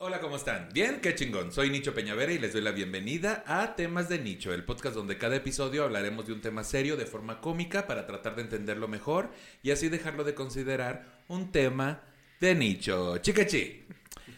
[0.00, 0.68] Hola, ¿cómo están?
[0.72, 1.00] ¿Bien?
[1.00, 1.50] Qué chingón.
[1.50, 5.18] Soy Nicho Peñavera y les doy la bienvenida a Temas de Nicho, el podcast donde
[5.18, 9.30] cada episodio hablaremos de un tema serio de forma cómica para tratar de entenderlo mejor
[9.60, 12.04] y así dejarlo de considerar un tema
[12.38, 13.18] de nicho.
[13.18, 13.86] Chicachi.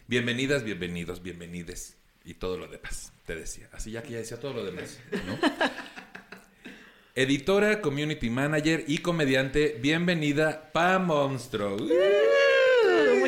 [0.07, 3.69] Bienvenidas, bienvenidos, bienvenides y todo lo demás, te decía.
[3.71, 5.39] Así ya que ya decía todo lo demás, ¿no?
[7.15, 11.77] Editora, community manager y comediante, bienvenida Pa Monstro.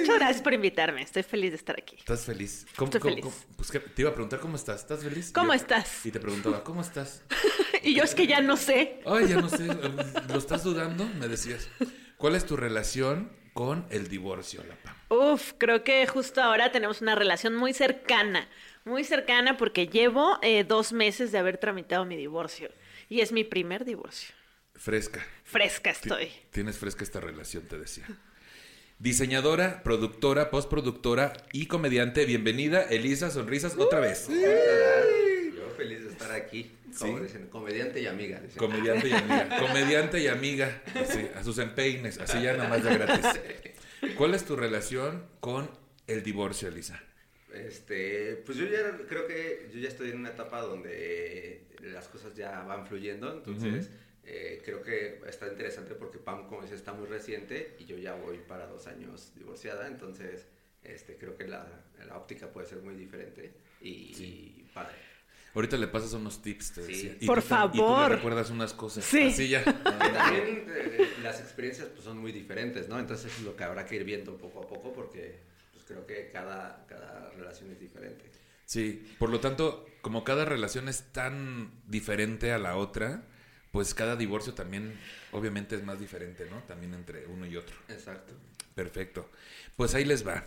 [0.03, 1.03] Muchas gracias por invitarme.
[1.03, 1.97] Estoy feliz de estar aquí.
[1.99, 2.67] ¿Estás feliz?
[2.77, 3.25] ¿Cómo, Estoy cómo- feliz.
[3.25, 3.57] cómo?
[3.57, 4.81] Pues que te iba a preguntar cómo estás.
[4.83, 5.33] ¿Estás feliz?
[5.33, 6.05] ¿Cómo Yo- estás?
[6.07, 7.23] Y te preguntaba, ¿cómo estás?
[7.85, 9.01] Y yo es que ya no sé.
[9.07, 9.67] Ay, ya no sé.
[10.29, 11.05] ¿Lo estás dudando?
[11.19, 11.69] Me decías.
[12.17, 14.95] ¿Cuál es tu relación con el divorcio, la Pam?
[15.09, 18.49] Uf, creo que justo ahora tenemos una relación muy cercana.
[18.85, 22.71] Muy cercana porque llevo eh, dos meses de haber tramitado mi divorcio.
[23.09, 24.33] Y es mi primer divorcio.
[24.77, 25.27] Fresca.
[25.43, 26.31] Fresca estoy.
[26.53, 28.07] Tienes fresca esta relación, te decía.
[29.07, 32.25] Diseñadora, productora, postproductora y comediante.
[32.25, 34.29] Bienvenida, Elisa Sonrisas, otra vez.
[34.29, 37.25] Yo feliz de estar aquí, como Sí.
[37.25, 38.39] dicen, comediante y amiga.
[38.39, 38.59] dicen.
[38.59, 39.59] Comediante y amiga.
[39.59, 40.83] Comediante y amiga.
[40.95, 43.27] Así, a sus empeines, así ya nomás de gratis.
[44.17, 45.69] ¿Cuál es tu relación con
[46.07, 47.03] el divorcio, Elisa?
[47.53, 52.37] Este, pues yo ya creo que yo ya estoy en una etapa donde las cosas
[52.37, 53.91] ya van fluyendo, entonces
[54.25, 58.15] eh, creo que está interesante porque Pam, como dice, está muy reciente y yo ya
[58.15, 60.47] voy para dos años divorciada, entonces
[60.85, 61.67] este, creo que la,
[62.07, 64.97] la óptica puede ser muy diferente y, y padre.
[65.55, 66.93] Ahorita le pasas unos tips, te Sí.
[66.93, 67.17] decía.
[67.21, 68.11] Y Por tú tam- Y tú favor.
[68.11, 69.05] le recuerdas unas cosas.
[69.05, 69.25] Sí.
[69.25, 69.63] Así ya.
[69.85, 72.99] También eh, las experiencias pues, son muy diferentes, ¿no?
[72.99, 75.41] Entonces es lo que habrá que ir viendo poco a poco porque
[75.75, 78.25] pues, creo que cada, cada relación es diferente.
[78.65, 83.23] Sí, por lo tanto, como cada relación es tan diferente a la otra,
[83.73, 84.95] pues cada divorcio también,
[85.33, 86.59] obviamente, es más diferente, ¿no?
[86.65, 87.75] También entre uno y otro.
[87.89, 88.33] Exacto.
[88.75, 89.29] Perfecto.
[89.77, 90.47] Pues ahí les va.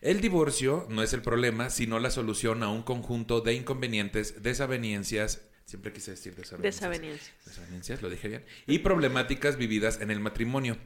[0.00, 5.42] El divorcio no es el problema, sino la solución a un conjunto de inconvenientes, desavenencias,
[5.64, 6.90] siempre quise decir desavenencias.
[6.90, 7.32] Desavenencias.
[7.44, 8.44] Desavenencias, lo dije bien.
[8.66, 10.76] Y problemáticas vividas en el matrimonio.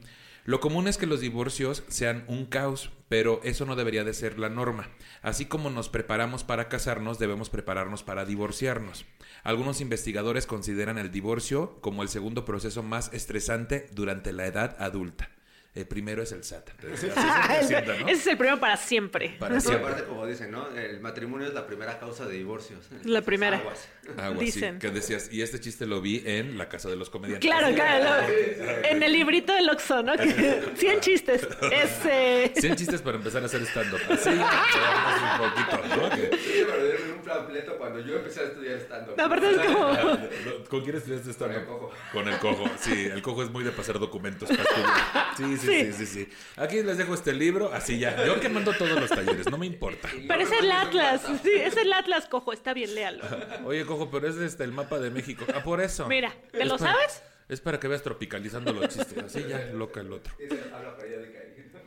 [0.49, 4.39] Lo común es que los divorcios sean un caos, pero eso no debería de ser
[4.39, 4.89] la norma.
[5.21, 9.05] Así como nos preparamos para casarnos, debemos prepararnos para divorciarnos.
[9.43, 15.29] Algunos investigadores consideran el divorcio como el segundo proceso más estresante durante la edad adulta.
[15.79, 16.69] El primero es el SAT.
[16.93, 18.07] Así se presenta, ¿no?
[18.09, 19.35] Ese es el primero para siempre.
[19.39, 19.85] Para Y siempre.
[19.87, 20.67] aparte, como dicen, ¿no?
[20.75, 22.79] El matrimonio es la primera causa de divorcios.
[23.05, 23.57] La primera.
[23.59, 23.87] Aguas.
[24.17, 24.79] Algo así, Dicen.
[24.79, 27.47] que decías, y este chiste lo vi en La Casa de los Comediantes.
[27.49, 28.27] Claro, claro.
[28.27, 30.17] lo- en el librito del Oxxo, ¿no?
[30.17, 31.47] Que- 100 chistes.
[31.71, 32.51] Ese.
[32.59, 33.99] 100 chistes para empezar a hacer stand-up.
[34.09, 36.09] Así, un poquito, ¿no?
[36.09, 39.13] Que- Sí, pero un panfleto cuando yo empecé a estudiar stand-up.
[39.15, 40.67] No, aparte es como.
[40.69, 41.91] ¿Con quién estudiaste stand Con el cojo.
[42.11, 43.05] Con el cojo, sí.
[43.13, 45.35] El cojo es muy de pasar documentos para.
[45.37, 46.05] Sí, sí, sí, Sí.
[46.05, 46.29] sí.
[46.57, 48.25] Aquí les dejo este libro, así ya.
[48.25, 50.09] Yo que mando todos los talleres, no me importa.
[50.27, 51.21] Pero es el Atlas.
[51.43, 52.53] Sí, es el Atlas, cojo.
[52.53, 53.23] Está bien, léalo.
[53.65, 55.45] Oye, cojo, pero es este, el mapa de México.
[55.53, 56.07] Ah, por eso.
[56.07, 57.23] Mira, ¿te Es lo para- sabes?
[57.47, 59.17] Es para que veas tropicalizando los chistes.
[59.23, 60.33] Así ya, loca el otro.
[60.37, 61.39] Periódica.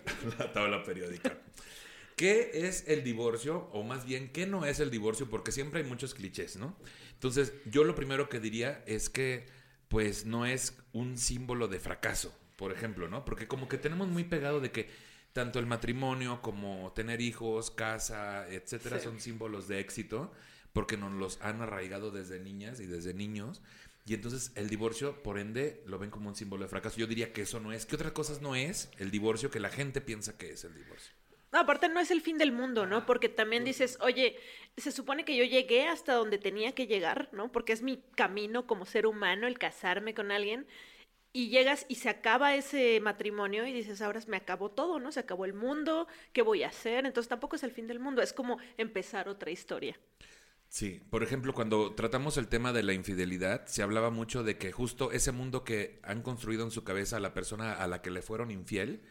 [0.38, 1.32] La tabla periódica.
[2.16, 3.68] ¿Qué es el divorcio?
[3.72, 5.28] O más bien, ¿qué no es el divorcio?
[5.30, 6.76] Porque siempre hay muchos clichés, ¿no?
[7.14, 9.46] Entonces, yo lo primero que diría es que,
[9.88, 13.24] pues, no es un símbolo de fracaso, por ejemplo, ¿no?
[13.24, 14.88] Porque como que tenemos muy pegado de que
[15.32, 19.04] tanto el matrimonio como tener hijos, casa, etcétera, Sí.
[19.06, 20.30] son símbolos de éxito,
[20.72, 23.62] porque nos los han arraigado desde niñas y desde niños.
[24.06, 26.98] Y entonces el divorcio, por ende, lo ven como un símbolo de fracaso.
[26.98, 27.84] Yo diría que eso no es.
[27.84, 31.12] ¿Qué otras cosas no es el divorcio que la gente piensa que es el divorcio?
[31.50, 33.06] No, aparte no es el fin del mundo, ¿no?
[33.06, 34.36] Porque también dices, oye,
[34.76, 37.50] se supone que yo llegué hasta donde tenía que llegar, ¿no?
[37.50, 40.64] Porque es mi camino como ser humano el casarme con alguien.
[41.32, 45.12] Y llegas y se acaba ese matrimonio y dices, ahora me acabó todo, ¿no?
[45.12, 47.06] Se acabó el mundo, ¿qué voy a hacer?
[47.06, 49.98] Entonces tampoco es el fin del mundo, es como empezar otra historia.
[50.68, 54.72] Sí, por ejemplo, cuando tratamos el tema de la infidelidad, se hablaba mucho de que
[54.72, 58.22] justo ese mundo que han construido en su cabeza la persona a la que le
[58.22, 59.02] fueron infiel,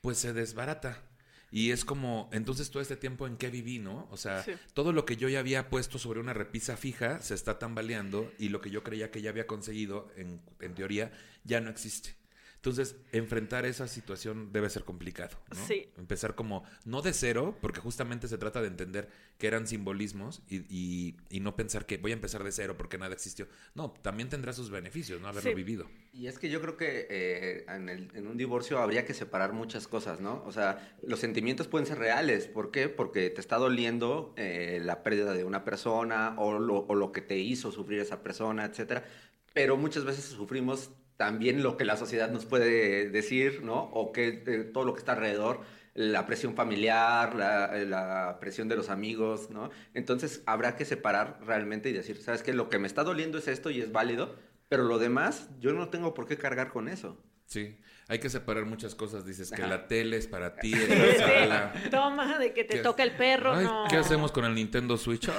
[0.00, 1.07] pues se desbarata.
[1.50, 4.06] Y es como, entonces todo este tiempo en qué viví, ¿no?
[4.10, 4.52] O sea, Sí.
[4.74, 8.50] todo lo que yo ya había puesto sobre una repisa fija se está tambaleando y
[8.50, 11.10] lo que yo creía que ya había conseguido, en, en teoría,
[11.44, 12.17] ya no existe.
[12.58, 15.64] Entonces, enfrentar esa situación debe ser complicado, ¿no?
[15.66, 15.90] Sí.
[15.96, 19.08] Empezar como, no de cero, porque justamente se trata de entender
[19.38, 22.98] que eran simbolismos y, y- y no pensar que voy a empezar de cero porque
[22.98, 23.46] nada existió.
[23.76, 25.28] No, también tendrá sus beneficios, ¿no?
[25.28, 25.54] Haberlo Sí.
[25.54, 25.86] vivido.
[26.12, 29.52] Y es que yo creo que eh, en, el- en un divorcio habría que separar
[29.52, 30.42] muchas cosas, ¿no?
[30.44, 32.48] O sea, los sentimientos pueden ser reales.
[32.48, 32.88] ¿Por qué?
[32.88, 37.20] Porque te está doliendo eh, la pérdida de una persona o lo, o lo que
[37.20, 39.04] te hizo sufrir esa persona, etcétera.
[39.54, 43.90] Pero muchas veces sufrimos también lo que la sociedad nos puede decir, ¿no?
[43.92, 45.60] O que eh, todo lo que está alrededor,
[45.94, 49.68] la presión familiar, la, eh, la presión de los amigos, ¿no?
[49.94, 52.52] Entonces habrá que separar realmente y decir, ¿sabes qué?
[52.52, 54.36] Lo que me está doliendo es esto y es válido,
[54.68, 57.20] pero lo demás, yo no tengo por qué cargar con eso.
[57.46, 57.76] Sí,
[58.08, 59.24] hay que separar muchas cosas.
[59.26, 59.66] Dices que Ajá.
[59.68, 61.72] la tele es para ti, en la sala.
[61.90, 63.84] Toma, de que te ¿Qué- toca el perro, Ay, no.
[63.88, 65.28] ¿Qué hacemos con el Nintendo Switch?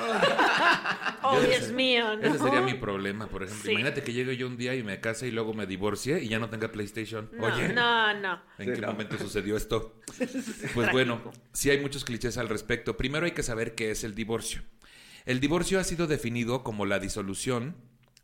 [1.21, 2.23] Oh, Ese Dios ser- mío, ¿no?
[2.23, 3.65] Ese sería mi problema, por ejemplo.
[3.65, 3.71] Sí.
[3.71, 6.39] Imagínate que llegue yo un día y me case y luego me divorcie y ya
[6.39, 7.29] no tenga PlayStation.
[7.33, 8.41] No, Oye, no, no.
[8.57, 8.87] ¿en Sí, qué no.
[8.93, 9.99] momento sucedió esto?
[10.73, 12.95] Pues bueno, sí hay muchos clichés al respecto.
[12.95, 14.61] Primero hay que saber qué es el divorcio.
[15.25, 17.75] El divorcio ha sido definido como la disolución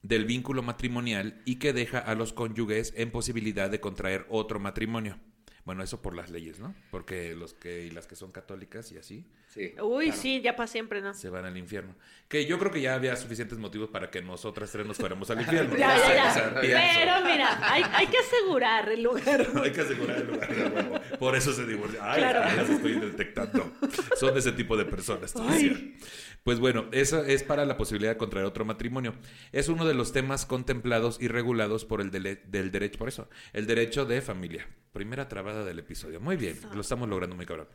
[0.07, 5.19] del vínculo matrimonial y que deja a los cónyuges en posibilidad de contraer otro matrimonio.
[5.65, 6.73] Bueno, eso por las leyes, ¿no?
[6.91, 9.73] Porque los que y las que son católicas y así Sí.
[9.81, 10.21] Uy, claro.
[10.21, 11.13] sí, ya para siempre, ¿no?
[11.13, 11.95] se van al infierno.
[12.27, 15.39] Que yo creo que ya había suficientes motivos para que nosotras tres nos fuéramos al
[15.41, 15.77] infierno.
[15.77, 16.53] Ya, ya, o sea.
[16.61, 19.47] Pero mira, hay, hay que asegurar el lugar.
[19.63, 21.01] Hay que asegurar el lugar.
[21.17, 21.99] Por eso se divorcia.
[22.03, 22.39] Ay, Claro.
[22.41, 23.71] las estoy detectando.
[24.17, 25.33] Son de ese tipo de personas.
[26.43, 29.15] Pues bueno, eso es para la posibilidad de contraer otro matrimonio.
[29.51, 33.29] Es uno de los temas contemplados y regulados por el dele- del derecho, por eso,
[33.53, 34.67] el derecho de familia.
[34.91, 36.19] Primera trabada del episodio.
[36.19, 37.67] Muy bien, lo estamos logrando muy cabrón.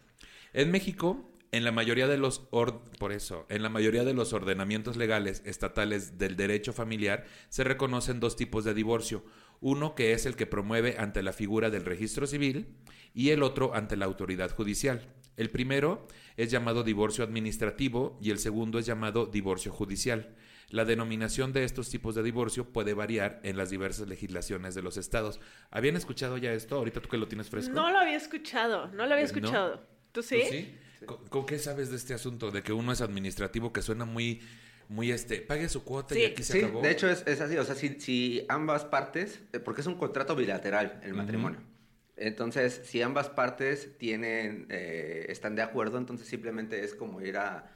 [0.52, 4.32] En México, en la mayoría de los or- por eso, en la mayoría de los
[4.32, 9.24] ordenamientos legales estatales del derecho familiar se reconocen dos tipos de divorcio.
[9.60, 12.66] Uno que es el que promueve ante la figura del registro civil
[13.14, 15.14] y el otro ante la autoridad judicial.
[15.36, 16.06] El primero
[16.36, 20.34] es llamado divorcio administrativo y el segundo es llamado divorcio judicial.
[20.70, 24.96] La denominación de estos tipos de divorcio puede variar en las diversas legislaciones de los
[24.96, 25.40] estados.
[25.70, 26.76] ¿Habían escuchado ya esto?
[26.76, 27.74] Ahorita tú que lo tienes fresco.
[27.74, 29.24] No lo había escuchado, no lo había Eh, ¿no?
[29.26, 29.76] escuchado.
[30.12, 30.42] ¿Tú ¿Tú sí?
[30.48, 30.74] sí?
[31.06, 32.50] ¿Con, con qué sabes de este asunto?
[32.50, 34.40] De que uno es administrativo, que suena muy,
[34.88, 36.82] muy este, pague su cuota y aquí se Sí, acabó.
[36.82, 39.94] de hecho es, es así, o sea, si, si ambas partes, eh, porque es un
[39.96, 41.60] contrato bilateral el matrimonio.
[42.16, 47.72] Entonces, si ambas partes tienen, eh, están de acuerdo, entonces simplemente es como ir a,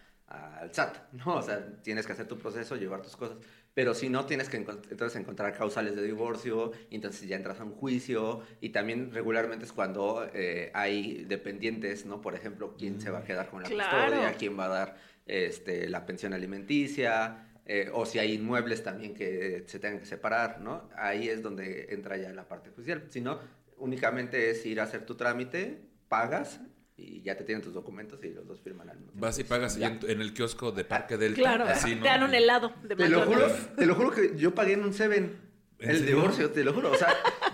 [0.61, 1.37] al SAT, ¿no?
[1.37, 3.39] O sea, tienes que hacer tu proceso, llevar tus cosas.
[3.75, 7.59] Pero si no, tienes que encont- entonces encontrar causales de divorcio, y entonces ya entras
[7.61, 12.21] a un juicio, y también regularmente es cuando eh, hay dependientes, ¿no?
[12.21, 14.05] Por ejemplo, quién se va a quedar con la Claro.
[14.05, 14.97] custodia, quién va a dar
[15.27, 20.61] este, la pensión alimenticia, eh, o si hay inmuebles también que se tengan que separar,
[20.61, 20.89] ¿no?
[20.97, 23.05] Ahí es donde entra ya la parte judicial.
[23.09, 23.41] Si no,
[23.79, 26.61] únicamente es ir a hacer tu trámite, pagas
[26.97, 29.27] y ya te tienen tus documentos y los dos firman al mismo tiempo.
[29.27, 31.41] Vas y pagas en, en el kiosco de Parque Delta.
[31.41, 32.03] Claro, así, ¿no?
[32.03, 33.47] te dan un helado de Te lo juro,
[33.77, 35.37] te lo juro que yo pagué en un Seven
[35.81, 36.17] ¿En el serio?
[36.17, 36.93] divorcio, te lo juro.
[36.93, 37.09] O sea,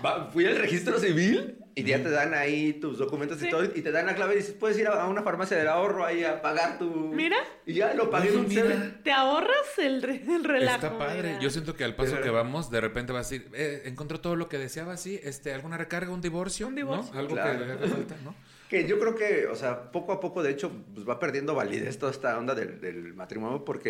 [0.05, 3.47] va- fui al registro civil y ya te dan ahí tus documentos Sí.
[3.47, 5.57] y todo, y te dan la clave y dices, puedes ir a a una farmacia
[5.57, 6.85] del ahorro ahí a pagar tu...
[7.13, 7.37] Mira.
[7.65, 8.61] Y ya lo pagué en un mira.
[8.61, 9.01] Seven.
[9.03, 10.85] Te ahorras el, re- el relajo.
[10.85, 11.29] Está padre.
[11.29, 11.39] mira.
[11.39, 14.21] Yo siento que al paso Pero- que vamos, de repente vas a decir, eh, encontró
[14.21, 17.11] todo lo que deseaba, sí, este, alguna recarga, un divorcio, Un divorcio.
[17.13, 17.19] ¿no?
[17.19, 17.59] Algo Claro.
[17.59, 18.35] que le haga falta, ¿no?
[18.71, 21.97] Que yo creo que, o sea, poco a poco, de hecho, pues va perdiendo validez
[21.99, 23.89] toda esta onda del, del matrimonio porque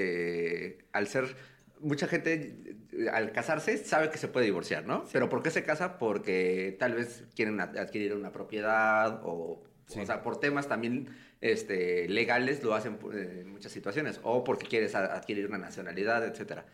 [0.00, 1.36] eh, al ser,
[1.80, 2.76] mucha gente
[3.12, 5.04] al casarse sabe que se puede divorciar, ¿no?
[5.12, 5.98] Pero ¿por qué se casa?
[5.98, 10.00] Porque tal vez quieren ad- adquirir una propiedad o, Sí.
[10.00, 11.08] o sea, por temas también
[11.40, 16.66] este, legales lo hacen eh, en muchas situaciones o porque quieres adquirir una nacionalidad, etcétera.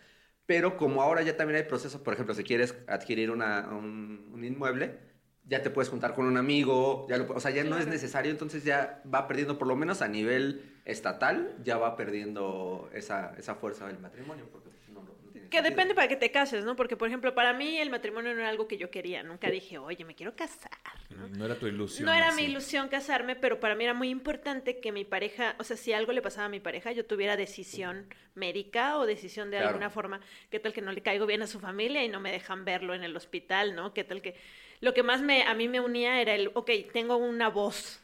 [0.47, 4.45] Pero como ahora ya también hay procesos, por ejemplo, si quieres adquirir una, un, un
[4.45, 4.99] inmueble,
[5.45, 8.31] ya te puedes juntar con un amigo, ya lo, o sea, ya no es necesario,
[8.31, 13.55] entonces ya va perdiendo, por lo menos a nivel estatal, ya va perdiendo esa, esa
[13.57, 14.49] fuerza del matrimonio.
[14.51, 15.63] Porque no, no tiene Que sentido.
[15.63, 16.77] depende para que te cases, ¿no?
[16.77, 19.23] Porque, por ejemplo, para mí el matrimonio no era algo que yo quería.
[19.23, 20.71] Nunca dije, oye, me quiero casar.
[21.11, 21.29] ¿no?
[21.29, 22.07] No era tu ilusión.
[22.07, 22.37] No era así.
[22.43, 25.93] mi ilusión casarme, pero para mí era muy importante que mi pareja, o sea, si
[25.93, 29.69] algo le pasaba a mi pareja, yo tuviera decisión médica o decisión de Claro.
[29.71, 30.21] alguna forma.
[30.51, 32.95] ¿Qué tal que no le caigo bien a su familia y no me dejan verlo
[32.95, 33.93] en el hospital, ¿no?
[33.93, 34.35] ¿Qué tal que
[34.83, 38.03] lo que más me a mí me unía era el, ok, tengo una voz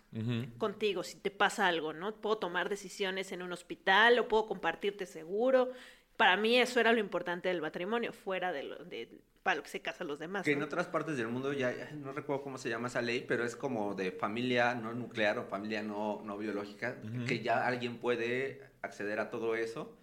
[0.57, 2.15] contigo si te pasa algo, ¿no?
[2.15, 5.73] Puedo tomar decisiones en un hospital o puedo compartirte seguro.
[6.17, 9.71] Para mí eso era lo importante del matrimonio, fuera de, lo, de para lo que
[9.71, 10.45] se casan los demás.
[10.45, 13.45] Que en otras partes del mundo ya, no recuerdo cómo se llama esa ley, pero
[13.45, 18.63] es como de familia no nuclear o familia no, no biológica, que ya alguien puede
[18.83, 19.98] acceder a todo eso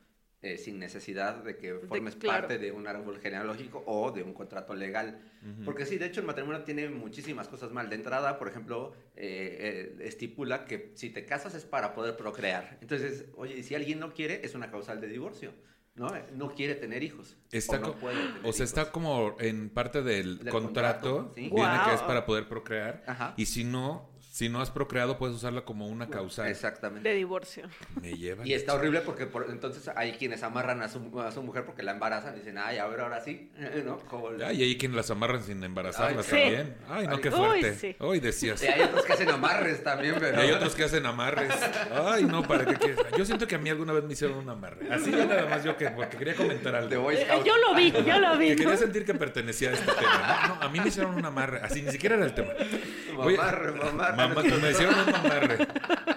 [0.45, 4.75] eh, sin necesidad de que formes parte de un árbol genealógico o de un contrato
[4.75, 5.19] legal.
[5.63, 7.89] Porque sí, de hecho el matrimonio tiene muchísimas cosas mal.
[7.89, 12.77] De entrada, por ejemplo, eh, eh, estipula que si te casas es para poder procrear.
[12.81, 15.51] Entonces, oye, si alguien no quiere, es una causal de divorcio.
[15.95, 16.11] ¿no?
[16.33, 17.37] No quiere tener hijos.
[17.51, 17.97] Está o,
[18.43, 23.33] o sea, está como en parte del, contrato, viene que es para poder procrear.
[23.35, 26.49] Y si no, si no has procreado, puedes usarla como una causa.
[26.49, 27.07] Exactamente.
[27.07, 27.69] De divorcio.
[28.01, 28.45] Me lleva.
[28.45, 31.93] Y está horrible porque entonces hay quienes amarran a su, a su mujer porque la
[31.93, 33.49] embarazan y dicen, ay, a ver, ahora sí.
[33.85, 33.97] ¿No?
[34.45, 36.75] Ay, y hay quienes las amarran sin embarazarla también.
[36.89, 37.95] Ay, no, qué fuerte.
[37.99, 38.61] Hoy decías.
[38.61, 40.37] Y hay otros que hacen amarres también, pero.
[40.37, 41.53] Y hay otros que hacen amarres.
[41.93, 42.97] Ay, no, ¿para qué quieres?
[43.17, 44.85] Yo siento que a mí alguna vez me hicieron un amarre.
[44.91, 47.09] Así nada más yo que, porque quería comentar algo.
[47.09, 48.49] Eh, yo lo vi, yo lo vi.
[48.49, 50.47] Que quería sentir que pertenecía a este tema.
[50.49, 51.61] No, a mí me hicieron un amarre.
[51.63, 52.49] Así ni siquiera era el tema.
[53.15, 54.24] Mamarre, mamarre.
[54.27, 55.67] Mamá, me hicieron un mamarre.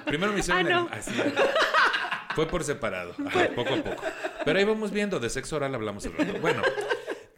[0.04, 1.12] Primero me hicieron ah, así.
[2.34, 3.14] Fue por separado,
[3.54, 4.02] poco a poco.
[4.44, 6.34] Pero ahí vamos viendo, de sexo oral hablamos el rato.
[6.40, 6.62] Bueno,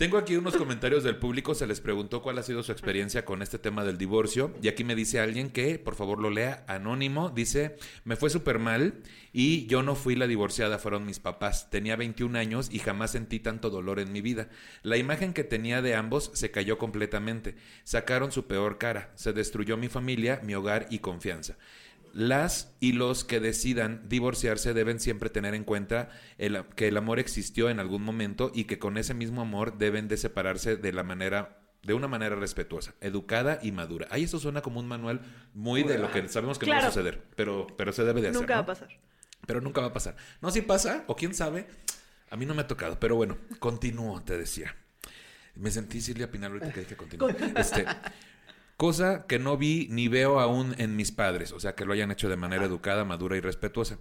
[0.00, 3.42] tengo aquí unos comentarios del público, se les preguntó cuál ha sido su experiencia con
[3.42, 7.28] este tema del divorcio y aquí me dice alguien que, por favor lo lea, anónimo,
[7.28, 8.95] dice, me fue súper mal
[9.35, 11.69] y yo no fui la divorciada, fueron mis papás.
[11.69, 14.49] Tenía 21 años y jamás sentí tanto dolor en mi vida.
[14.83, 19.76] La imagen que tenía de ambos se cayó completamente, sacaron su peor cara, se destruyó
[19.76, 21.59] mi familia, mi hogar y confianza.
[22.12, 26.10] Las y los que decidan divorciarse deben siempre tener en cuenta
[26.76, 30.16] que el amor existió en algún momento y que con ese mismo amor deben de
[30.16, 34.06] separarse de la manera de una manera respetuosa, educada y madura.
[34.10, 35.22] Ahí eso suena como un manual
[35.54, 38.28] muy de lo que sabemos que no va a suceder, pero, pero se debe de
[38.28, 38.40] hacer.
[38.40, 38.88] Nunca va a pasar.
[39.46, 40.16] Pero nunca va a pasar.
[40.42, 41.66] No, si pasa, o quién sabe,
[42.28, 44.76] a mí no me ha tocado, pero bueno, continúo, te decía.
[45.54, 47.28] Me sentí Silvia Pinal ahorita que dije continuo.
[47.56, 47.86] Este,
[48.80, 52.10] cosa que no vi ni veo aún en mis padres, o sea, que lo hayan
[52.10, 53.99] hecho de manera educada, madura y respetuosa.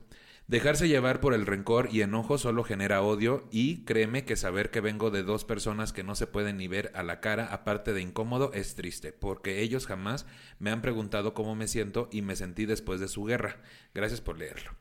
[0.48, 4.79] Dejarse llevar por el rencor y enojo solo genera odio y créeme que saber que
[4.79, 8.00] vengo de dos personas que no se pueden ni ver a la cara, aparte de
[8.00, 10.25] incómodo, es triste, porque ellos jamás
[10.59, 13.57] me han preguntado cómo me siento y me sentí después de su guerra.
[13.93, 14.71] Gracias por leerlo.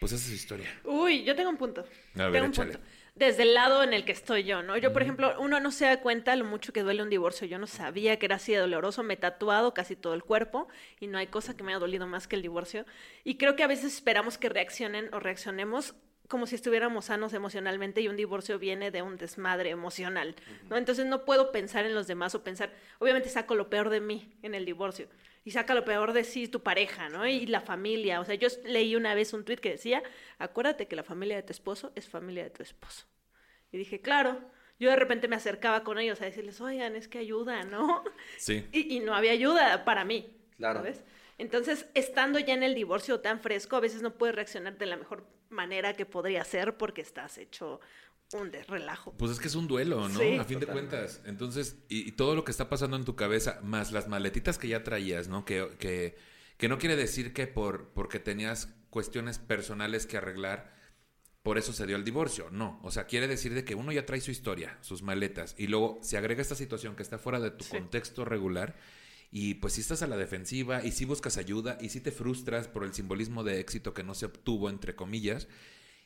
[0.00, 0.68] Pues esa es su historia.
[0.84, 1.84] Uy, yo tengo un punto.
[2.14, 2.78] tengo un punto
[3.18, 4.76] desde el lado en el que estoy yo, ¿no?
[4.76, 7.48] Yo, por ejemplo, uno no se da cuenta lo mucho que duele un divorcio.
[7.48, 9.02] Yo no sabía que era así de doloroso.
[9.02, 10.68] Me he tatuado casi todo el cuerpo
[11.00, 12.86] y no hay cosa que me haya dolido más que el divorcio.
[13.24, 15.96] Y creo que a veces esperamos que reaccionen o reaccionemos
[16.28, 20.36] como si estuviéramos sanos emocionalmente y un divorcio viene de un desmadre emocional,
[20.68, 20.76] ¿no?
[20.76, 24.30] Entonces no puedo pensar en los demás o pensar, obviamente saco lo peor de mí
[24.42, 25.08] en el divorcio
[25.44, 27.26] y saca lo peor de sí tu pareja, ¿no?
[27.26, 30.02] Y la familia, o sea, yo leí una vez un tuit que decía,
[30.38, 33.06] acuérdate que la familia de tu esposo es familia de tu esposo.
[33.72, 34.38] Y dije, claro,
[34.78, 38.04] yo de repente me acercaba con ellos a decirles, oigan, es que ayuda, ¿no?
[38.36, 38.66] Sí.
[38.72, 40.80] Y, no había ayuda para mí, claro.
[40.80, 41.02] ¿sabes?
[41.38, 44.96] Entonces, estando ya en el divorcio tan fresco, a veces no puedes reaccionar de la
[44.96, 47.80] mejor manera que podría ser porque estás hecho
[48.34, 49.12] un relajo.
[49.16, 50.40] Pues es que es un duelo, ¿no?
[50.40, 51.22] a fin de cuentas.
[51.24, 54.82] Entonces, y, todo lo que está pasando en tu cabeza, más las maletitas que ya
[54.82, 55.44] traías, ¿no?
[55.44, 56.16] Que, que,
[56.58, 60.74] que no quiere decir que por porque tenías cuestiones personales que arreglar,
[61.42, 62.50] por eso se dio el divorcio.
[62.50, 65.68] No, o sea, quiere decir de que uno ya trae su historia, sus maletas, y
[65.68, 68.76] luego se agrega esta situación que está fuera de tu contexto regular.
[69.30, 72.66] Y pues si estás a la defensiva y si buscas ayuda y si te frustras
[72.66, 75.48] por el simbolismo de éxito que no se obtuvo, entre comillas,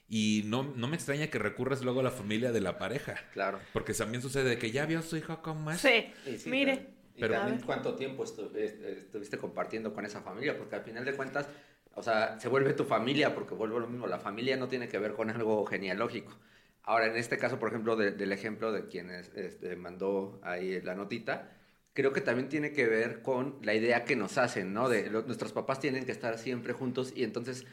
[0.09, 3.15] y no, no me extraña que recurras luego a la familia de la pareja.
[3.33, 3.61] Claro.
[3.73, 5.81] Porque también sucede que ya vio a su hijo con más.
[5.81, 6.13] Sí,
[6.47, 6.89] mire.
[7.19, 11.47] Pero cuánto tiempo estuviste compartiendo con esa familia, porque al final de cuentas,
[11.95, 14.99] o sea, se vuelve tu familia, porque vuelve lo mismo, la familia no tiene que
[14.99, 16.37] ver con algo genealógico.
[16.85, 21.51] Ahora, en este caso, por ejemplo, del ejemplo de quien este, mandó ahí la notita,
[21.93, 24.89] creo que también tiene que ver con la idea que nos hacen, ¿no?
[24.89, 27.67] De nuestros papás tienen que estar siempre juntos y entonces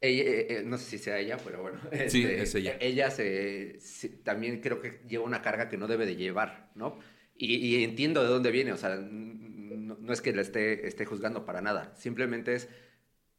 [0.00, 1.80] ella, eh, eh, no sé si sea ella, pero bueno.
[2.08, 2.76] Sí, este, es ella.
[2.80, 3.78] Ella se,
[4.24, 6.98] también creo que lleva una carga que no debe de llevar, ¿no?
[7.38, 11.44] Y, entiendo de dónde viene, o sea, no, no es que la esté, esté juzgando
[11.44, 12.68] para nada, simplemente es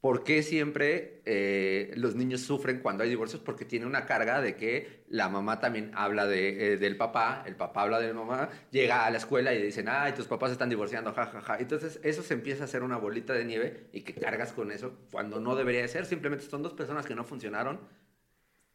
[0.00, 3.42] ¿Por qué siempre eh, los niños sufren cuando hay divorcios?
[3.42, 7.56] Porque tiene una carga de que la mamá también habla de, eh, del papá, el
[7.56, 10.68] papá habla de la mamá, llega a la escuela y dicen, ay, tus papás están
[10.68, 11.40] divorciando, jajaja.
[11.40, 11.58] Ja, ja.
[11.60, 14.96] Entonces eso se empieza a hacer una bolita de nieve y que cargas con eso
[15.10, 16.06] cuando no debería de ser.
[16.06, 17.80] Simplemente son dos personas que no funcionaron,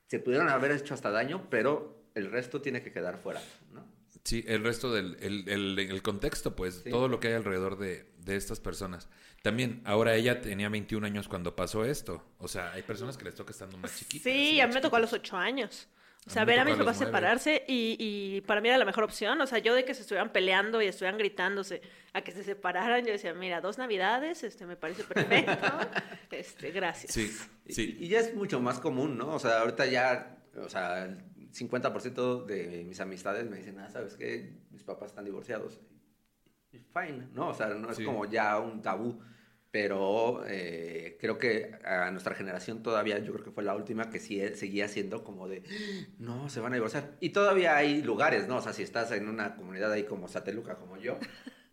[0.07, 3.85] se pudieron haber hecho hasta daño, pero el resto tiene que quedar fuera, ¿no?
[4.25, 6.89] Sí, el resto del el, el- el contexto, pues, Sí.
[6.89, 9.09] todo lo que hay alrededor de, de estas personas.
[9.43, 12.23] También, ahora ella tenía 21 años cuando pasó esto.
[12.39, 14.23] O sea, hay personas que les toca estando más chiquitas.
[14.23, 15.89] Sí, a mí me tocó a los ocho años.
[16.25, 19.03] O A sea, ver a mis papás separarse y, y para mí era la mejor
[19.03, 19.41] opción.
[19.41, 21.81] O sea, yo de que se estuvieran peleando y estuvieran gritándose
[22.13, 25.51] a que se separaran, yo decía, mira, dos navidades, este, me parece perfecto.
[26.31, 27.11] este, gracias.
[27.13, 27.29] Sí,
[27.65, 27.97] Y- sí.
[27.99, 29.35] Y, ya es mucho más común, ¿no?
[29.35, 31.17] O sea, ahorita ya, o sea, el
[31.51, 34.53] 50% de mis amistades me dicen, ah, ¿sabes qué?
[34.71, 35.81] Mis papás están divorciados.
[36.71, 37.49] Y Fine, ¿no?
[37.49, 38.05] O sea, no es Sí.
[38.05, 39.21] como ya un tabú.
[39.73, 44.19] Pero eh, creo que a nuestra generación todavía, yo creo que fue la última que
[44.19, 45.63] sí eh, seguía siendo como de,
[46.19, 47.13] no, se van a divorciar.
[47.19, 48.57] Y todavía hay lugares, ¿no?
[48.57, 51.17] O sea, si estás en una comunidad ahí como Sateluca, como yo,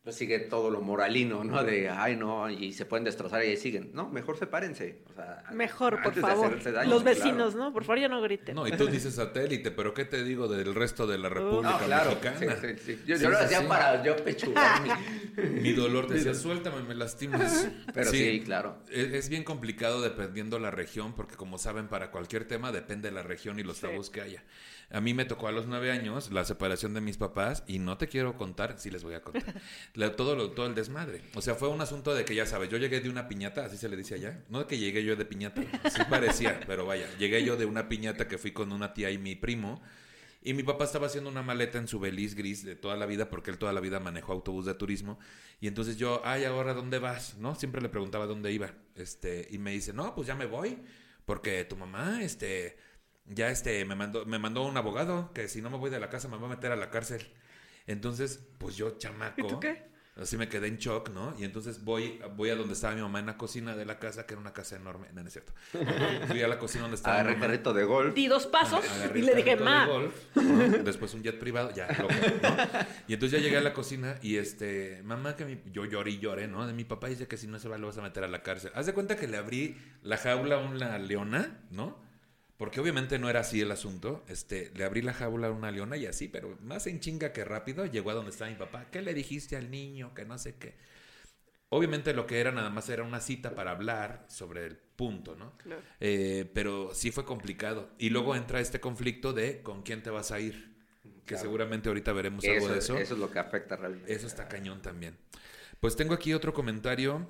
[0.03, 1.63] pues sigue todo lo moralino, ¿no?
[1.63, 3.91] De, ay, no, y se pueden destrozar y ahí siguen.
[3.93, 5.03] No, mejor sepárense.
[5.11, 6.63] O sea, Mejor, por favor.
[6.63, 7.19] daño, Los claro.
[7.19, 7.71] vecinos, ¿no?
[7.73, 8.55] Por favor, ya no griten.
[8.55, 11.79] No, y tú dices satélite, pero ¿qué te digo del resto de la República No,
[11.85, 12.11] claro.
[12.23, 12.57] Mexicana?
[12.61, 13.03] sí, sí, sí.
[13.07, 14.91] Yo, Sí, yo lo hacía para yo pechugar mi...
[15.61, 17.69] Mi dolor decía, suéltame, me lastimas.
[17.95, 18.79] Pero sí, claro.
[18.91, 23.15] Es, es bien complicado dependiendo la región, porque como saben, para cualquier tema depende de
[23.15, 23.83] la región y los Sí.
[23.87, 24.43] tabús que haya.
[24.93, 27.97] A mí me tocó a los nueve años la separación de mis papás y no
[27.97, 29.55] te quiero contar, sí les voy a contar,
[29.95, 31.23] la- todo, lo, todo el desmadre.
[31.35, 33.77] O sea, fue un asunto de que ya sabes, yo llegué de una piñata, así
[33.77, 34.43] se le dice allá.
[34.49, 37.89] No de que llegué yo de piñata, sí parecía, pero vaya, llegué yo de una
[37.89, 39.81] piñata que fui con una tía y mi primo.
[40.43, 43.29] Y mi papá estaba haciendo una maleta en su beliz gris de toda la vida,
[43.29, 45.19] porque él toda la vida manejó autobús de turismo.
[45.61, 47.55] Y entonces yo, ay, ahora dónde vas, ¿no?
[47.55, 48.73] Siempre le preguntaba dónde iba.
[48.97, 50.79] Este, y me dice, no, pues ya me voy,
[51.27, 52.79] porque tu mamá, este,
[53.31, 56.11] ya este, me mandó, me mandó un abogado, que si no me voy de la
[56.11, 57.27] casa me va a meter a la cárcel.
[57.87, 59.41] Entonces, pues yo, chamaco.
[59.41, 59.89] ¿Y tú qué?
[60.21, 61.35] Así me quedé en shock, ¿no?
[61.39, 64.27] Y entonces voy, voy a donde estaba mi mamá en la cocina de la casa,
[64.27, 65.07] que era una casa enorme.
[65.15, 65.55] No, no es cierto.
[66.29, 67.47] Fui a la cocina donde estaba mi Agarré mamá.
[67.47, 68.15] carrito de golf.
[68.15, 69.87] Di dos pasos Agarré y le dije, de ma.
[69.87, 70.69] golf, ¿no?
[70.83, 72.57] Después un jet privado, ya, loco, ¿no?
[73.09, 76.19] Y entonces ya llegué a la cocina y este, mamá, que mi- yo lloré y
[76.19, 76.67] lloré, ¿no?
[76.67, 78.43] De mi papá dice que si no se va lo vas a meter a la
[78.43, 78.73] cárcel.
[78.75, 81.97] Haz de cuenta que le abrí la jaula a una leona, ¿no?
[82.61, 84.23] Porque obviamente no era así el asunto.
[84.29, 87.43] Este, le abrí la jaula a una leona y así, pero más en chinga que
[87.43, 88.85] rápido llegó a donde estaba mi papá.
[88.93, 90.13] ¿Qué le dijiste al niño?
[90.13, 90.75] Que no sé qué.
[91.71, 95.57] Obviamente lo que era nada más era una cita para hablar sobre el punto, ¿no?
[95.57, 95.81] Claro.
[96.01, 97.89] Eh, pero sí fue complicado.
[97.97, 100.77] Y luego entra este conflicto de con quién te vas a ir.
[101.25, 101.41] Que Claro.
[101.43, 102.99] seguramente ahorita veremos Eso, algo de eso.
[102.99, 104.13] eso es lo que afecta realmente.
[104.13, 105.17] Eso está cañón también.
[105.81, 107.27] Pues tengo aquí otro comentario.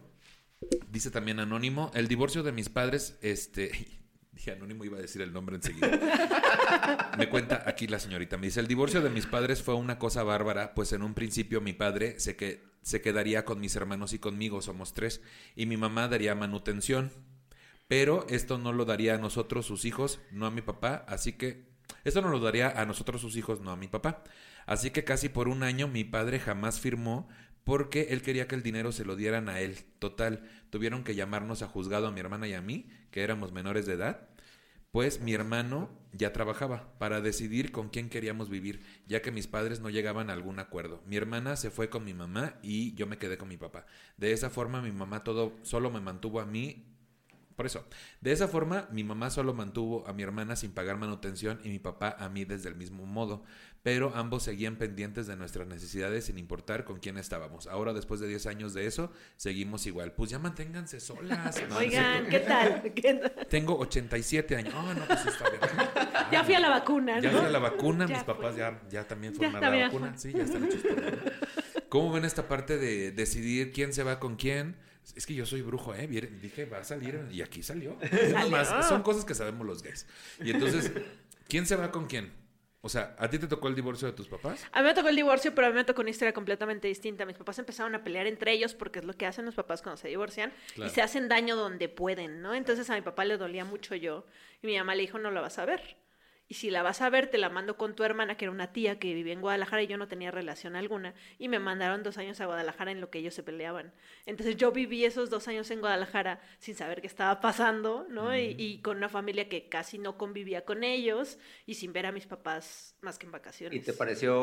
[0.90, 1.92] Dice también Anónimo.
[1.94, 3.70] El divorcio de mis padres, este.
[4.32, 7.10] Dije Anónimo, iba a decir el nombre enseguida.
[7.18, 8.36] Me cuenta aquí la señorita.
[8.38, 11.60] Me dice: El divorcio de mis padres fue una cosa bárbara, pues en un principio
[11.60, 15.20] mi padre se, que, se quedaría con mis hermanos y conmigo, somos tres,
[15.56, 17.10] y mi mamá daría manutención.
[17.88, 21.70] Pero esto no lo daría a nosotros, sus hijos, no a mi papá, así que
[22.04, 24.22] esto no lo daría a nosotros, sus hijos, no a mi papá.
[24.66, 27.28] Así que casi por un año mi padre jamás firmó
[27.70, 29.76] porque él quería que el dinero se lo dieran a él.
[30.00, 33.86] Total, tuvieron que llamarnos a juzgado a mi hermana y a mí, que éramos menores
[33.86, 34.28] de edad,
[34.90, 39.78] pues mi hermano ya trabajaba para decidir con quién queríamos vivir, ya que mis padres
[39.78, 41.00] no llegaban a algún acuerdo.
[41.06, 43.86] Mi hermana se fue con mi mamá y yo me quedé con mi papá.
[44.16, 46.90] De esa forma mi mamá todo solo me mantuvo a mí
[47.60, 47.84] por eso,
[48.22, 51.78] de esa forma, mi mamá solo mantuvo a mi hermana sin pagar manutención y mi
[51.78, 53.44] papá a mí desde el mismo modo,
[53.82, 57.66] pero ambos seguían pendientes de nuestras necesidades sin importar con quién estábamos.
[57.66, 60.12] Ahora, después de 10 años de eso, seguimos igual.
[60.12, 61.62] Pues ya manténganse solas.
[61.68, 62.26] No, Oigan.
[62.28, 62.82] ¿qué tal?
[62.94, 63.46] ¿Qué tal?
[63.48, 64.74] Tengo 87 años.
[64.76, 65.60] Ah, no, pues sí está bien.
[66.30, 67.38] Ya fui a la vacuna, Ya ¿no?
[67.38, 70.10] fui a la vacuna, Ya mis papás ya, ya también fueron a la también vacuna.
[70.10, 70.18] fue.
[70.18, 71.88] Sí, ya están hechos por.
[71.88, 74.76] ¿Cómo ven esta parte de decidir quién se va con quién?
[75.16, 76.06] Es que yo soy brujo, ¿eh?
[76.06, 77.96] Dije, va a salir y aquí salió.
[78.48, 80.06] Más, son cosas que sabemos los gays.
[80.40, 80.92] Y entonces,
[81.48, 82.30] ¿quién se va con quién?
[82.82, 84.66] O sea, ¿a ti te tocó el divorcio de tus papás?
[84.72, 87.26] A mí me tocó el divorcio, pero a mí me tocó una historia completamente distinta.
[87.26, 89.98] Mis papás empezaron a pelear entre ellos porque es lo que hacen los papás cuando
[89.98, 90.90] se divorcian Claro.
[90.90, 92.54] y se hacen daño donde pueden, ¿no?
[92.54, 94.24] Entonces a mi papá le dolía mucho yo
[94.62, 95.96] y mi mamá le dijo, no la vas a ver.
[96.50, 98.72] Y si la vas a ver, te la mando con tu hermana, que era una
[98.72, 101.14] tía que vivía en Guadalajara y yo no tenía relación alguna.
[101.38, 103.92] Y me mandaron dos años a Guadalajara en lo que ellos se peleaban.
[104.26, 108.36] Entonces yo viví esos dos años en Guadalajara sin saber qué estaba pasando, ¿no?
[108.36, 112.10] Y, y con una familia que casi no convivía con ellos y sin ver a
[112.10, 113.78] mis papás más que en vacaciones.
[113.78, 114.40] ¿Y te pareció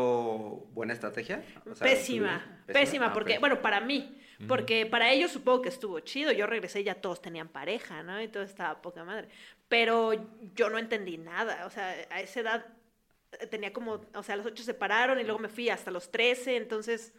[0.74, 1.44] buena estrategia?
[1.70, 5.70] O sea, pésima, ¿tú- pésima, Ah, porque, bueno, para mí, porque para ellos supongo que
[5.70, 8.22] estuvo chido, yo regresé y ya todos tenían pareja, ¿no?
[8.22, 9.30] Y todo estaba poca madre,
[9.68, 10.12] pero
[10.54, 12.66] yo no entendí nada, o sea, a esa edad
[13.40, 15.90] eh, tenía como, o sea, a los ocho se separaron y luego me fui hasta
[15.92, 17.14] los 13, entonces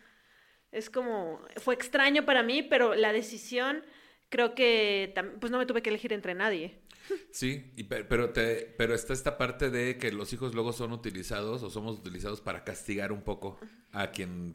[0.70, 3.84] es como, fue extraño para mí, pero la decisión
[4.28, 6.78] creo que pues no me tuve que elegir entre nadie.
[7.32, 10.92] Sí, y pe- pero, te, pero está esta parte de que los hijos luego son
[10.92, 13.58] utilizados o somos utilizados para castigar un poco
[13.92, 14.54] a quien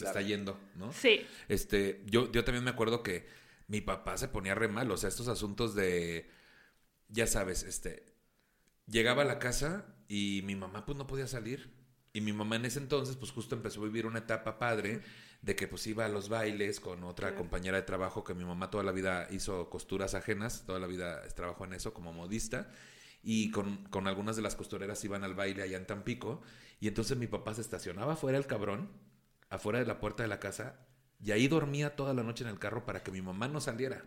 [0.00, 0.92] se está yendo, ¿no?
[0.92, 1.26] Sí.
[1.48, 3.26] Este, yo, yo también me acuerdo que
[3.68, 6.28] mi papá se ponía re mal, o sea, estos asuntos de,
[7.08, 8.04] ya sabes, este,
[8.86, 11.78] llegaba a la casa y mi mamá pues no podía salir.
[12.12, 15.00] Y mi mamá en ese entonces pues justo empezó a vivir una etapa padre
[15.42, 18.70] de que pues iba a los bailes con otra compañera de trabajo que mi mamá
[18.70, 22.70] toda la vida hizo costuras ajenas, toda la vida trabajó en eso como modista.
[23.22, 26.42] Y con, con algunas de las costureras iban al baile allá en Tampico.
[26.80, 28.90] Y entonces mi papá se estacionaba afuera el cabrón,
[29.50, 30.76] afuera de la puerta de la casa,
[31.22, 34.02] y ahí dormía toda la noche en el carro para que mi mamá no saliera.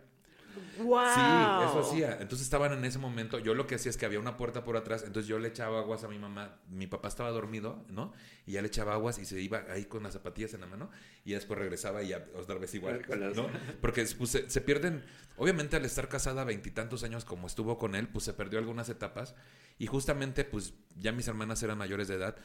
[0.80, 1.06] ¡Wow!
[1.14, 1.22] Sí,
[1.70, 2.18] eso hacía.
[2.20, 3.40] Entonces estaban en ese momento.
[3.40, 5.04] Yo lo que hacía es que había una puerta por atrás.
[5.06, 6.60] Entonces yo le echaba aguas a mi mamá.
[6.70, 8.14] Mi papá estaba dormido, ¿no?
[8.46, 10.90] Y ya le echaba aguas y se iba ahí con las zapatillas en la mano.
[11.26, 13.02] Y después regresaba y ya otra vez igual.
[13.36, 13.48] ¿no?
[13.82, 15.04] Porque pues, se, se pierden.
[15.38, 19.36] Obviamente al estar casada veintitantos años como estuvo con él, pues se perdió algunas etapas.
[19.80, 22.36] Y justamente, pues ya mis hermanas eran mayores de edad.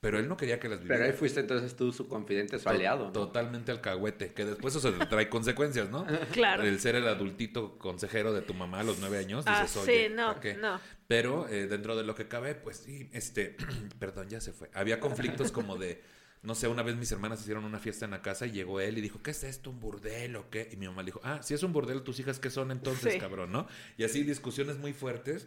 [0.00, 0.96] Pero él no quería que las viviera.
[1.02, 3.04] Pero ahí fuiste entonces tú su confidente, su To- aliado.
[3.06, 3.12] ¿no?
[3.12, 4.32] Totalmente alcahuete.
[4.32, 6.06] Que después eso te trae consecuencias, ¿no?
[6.32, 6.62] Claro.
[6.62, 9.44] El ser el adultito consejero de tu mamá a los nueve años.
[9.46, 10.80] Ah, Dices, sí, oye, no, no.
[11.06, 13.56] Pero eh, dentro de lo que cabe, pues sí, este,
[13.98, 14.70] perdón, ya se fue.
[14.72, 16.02] Había conflictos como de,
[16.42, 18.96] no sé, una vez mis hermanas hicieron una fiesta en la casa y llegó él
[18.96, 20.70] y dijo, ¿qué es esto, un burdel o qué?
[20.72, 23.12] Y mi mamá le dijo, ah, si es un burdel, tus hijas, ¿qué son entonces,
[23.12, 23.18] Sí.
[23.18, 23.66] cabrón, no?
[23.98, 25.46] Y así discusiones muy fuertes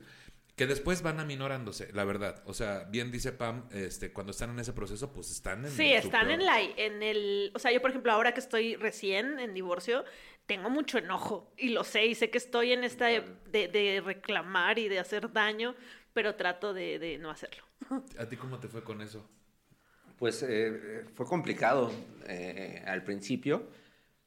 [0.55, 2.43] que después van aminorándose, la verdad.
[2.45, 5.91] O sea, bien dice Pam, este, cuando están en ese proceso, pues están en Sí,
[5.93, 9.39] están peor- en la en el, o sea, yo por ejemplo, ahora que estoy recién
[9.39, 10.05] en divorcio,
[10.45, 13.21] tengo mucho enojo y lo sé y sé que estoy en esta de,
[13.67, 15.73] de reclamar y de hacer daño,
[16.13, 17.63] pero trato de, de no hacerlo.
[18.19, 19.27] ¿A ti cómo te fue con eso?
[20.19, 21.91] Pues eh, fue complicado
[22.27, 23.67] eh, al principio,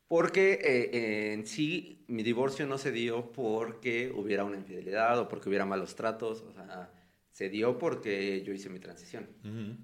[0.08, 5.48] porque eh, en sí mi divorcio no se dio porque hubiera una infidelidad o porque
[5.48, 6.92] hubiera malos tratos, o sea,
[7.30, 9.28] se dio porque yo hice mi transición.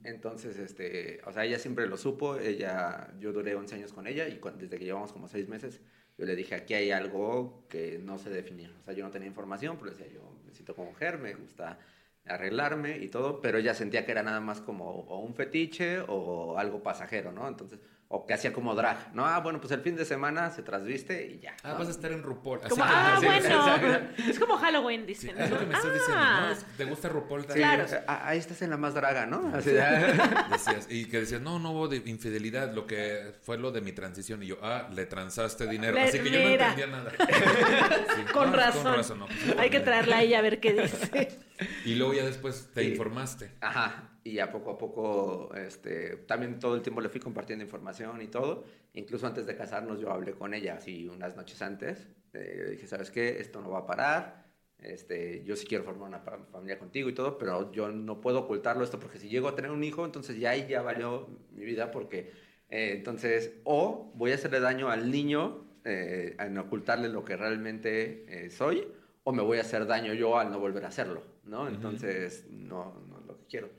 [0.04, 4.28] Entonces, este, o sea, ella siempre lo supo, ella, yo duré 11 años con ella
[4.28, 5.80] y cu- desde que llevamos como 6 meses,
[6.18, 8.70] yo le dije, aquí hay algo que no se definía.
[8.80, 11.78] O sea, yo no tenía información, pero decía, yo me siento como mujer, me gusta
[12.24, 16.56] arreglarme y todo, pero ella sentía que era nada más como o un fetiche o
[16.58, 17.48] algo pasajero, ¿no?
[17.48, 17.80] Entonces,
[18.14, 19.24] o que hacía como drag, ¿no?
[19.26, 21.56] Ah, bueno, pues el fin de semana se trasviste y ya.
[21.62, 21.78] Ah, ¿no?
[21.78, 22.58] vas a estar en RuPaul.
[22.60, 23.98] Así Como, que- ah, sí, bueno,
[24.28, 25.38] es como Halloween, Sí, dicen.
[25.40, 26.40] es lo que me estás diciendo, Ah.
[26.44, 26.50] ¿no?
[26.52, 27.42] Es- ¿Te gusta RuPaul?
[27.48, 27.86] Sí, Claro.
[28.06, 29.50] ah, ahí estás en la más draga, ¿no?
[29.54, 33.80] Así, Decías, y que decías, no, no hubo de infidelidad, lo que fue lo de
[33.80, 34.42] mi transición.
[34.42, 35.94] Y yo, ah, le transaste dinero.
[35.94, 37.12] Le- Así que yo no entendía nada.
[38.16, 39.18] Sí, Con no, razón.
[39.20, 39.26] no.
[39.58, 41.38] Hay que traerla ahí a ver qué dice.
[41.84, 43.50] Y luego ya después te informaste.
[43.60, 48.20] Ajá, y a poco a poco, este, también todo el tiempo le fui compartiendo información
[48.22, 48.64] y todo.
[48.94, 52.08] Incluso antes de casarnos yo hablé con ella, así unas noches antes.
[52.32, 53.40] Eh, dije, ¿sabes qué?
[53.40, 54.42] Esto no va a parar.
[54.82, 58.82] Este, yo sí quiero formar una familia contigo y todo, pero yo no puedo ocultarlo
[58.82, 61.92] esto porque si llego a tener un hijo, entonces ya ahí ya valió mi vida
[61.92, 62.32] porque
[62.68, 68.24] eh, entonces o voy a hacerle daño al niño eh, en ocultarle lo que realmente
[68.46, 68.88] eh, soy
[69.24, 71.68] o me voy a hacer daño yo al no volver a hacerlo, ¿no?
[71.68, 73.70] Entonces no, no es lo que quiero.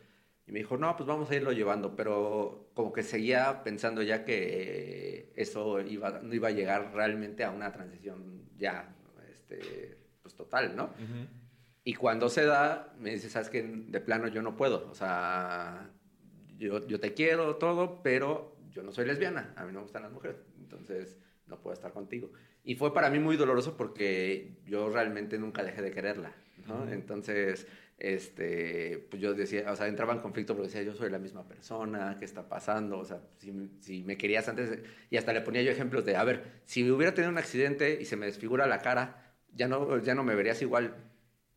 [0.46, 4.26] Y me dijo, no, pues vamos a irlo llevando, pero como que seguía pensando ya
[4.26, 8.94] que eso iba, no iba a llegar realmente a una transición ya,
[9.30, 10.90] este, pues total, ¿no?
[11.86, 15.90] Y cuando se da, me dice, sabes que de plano yo no puedo, o sea,
[16.58, 20.04] yo, yo te quiero todo, pero yo no soy lesbiana, a mí no me gustan
[20.04, 22.32] las mujeres, entonces no puedo estar contigo.
[22.64, 26.34] Y fue para mí muy doloroso porque yo realmente nunca dejé de quererla,
[26.68, 26.90] ¿no?
[26.90, 31.20] Entonces, este, pues yo decía, o sea, entraba en conflicto porque decía, yo soy la
[31.20, 33.00] misma persona, ¿qué está pasando?
[33.00, 36.24] O sea, si, si me querías antes, y hasta le ponía yo ejemplos de, a
[36.24, 40.16] ver, si hubiera tenido un accidente y se me desfigura la cara, ya no, ya
[40.16, 40.96] no me verías igual,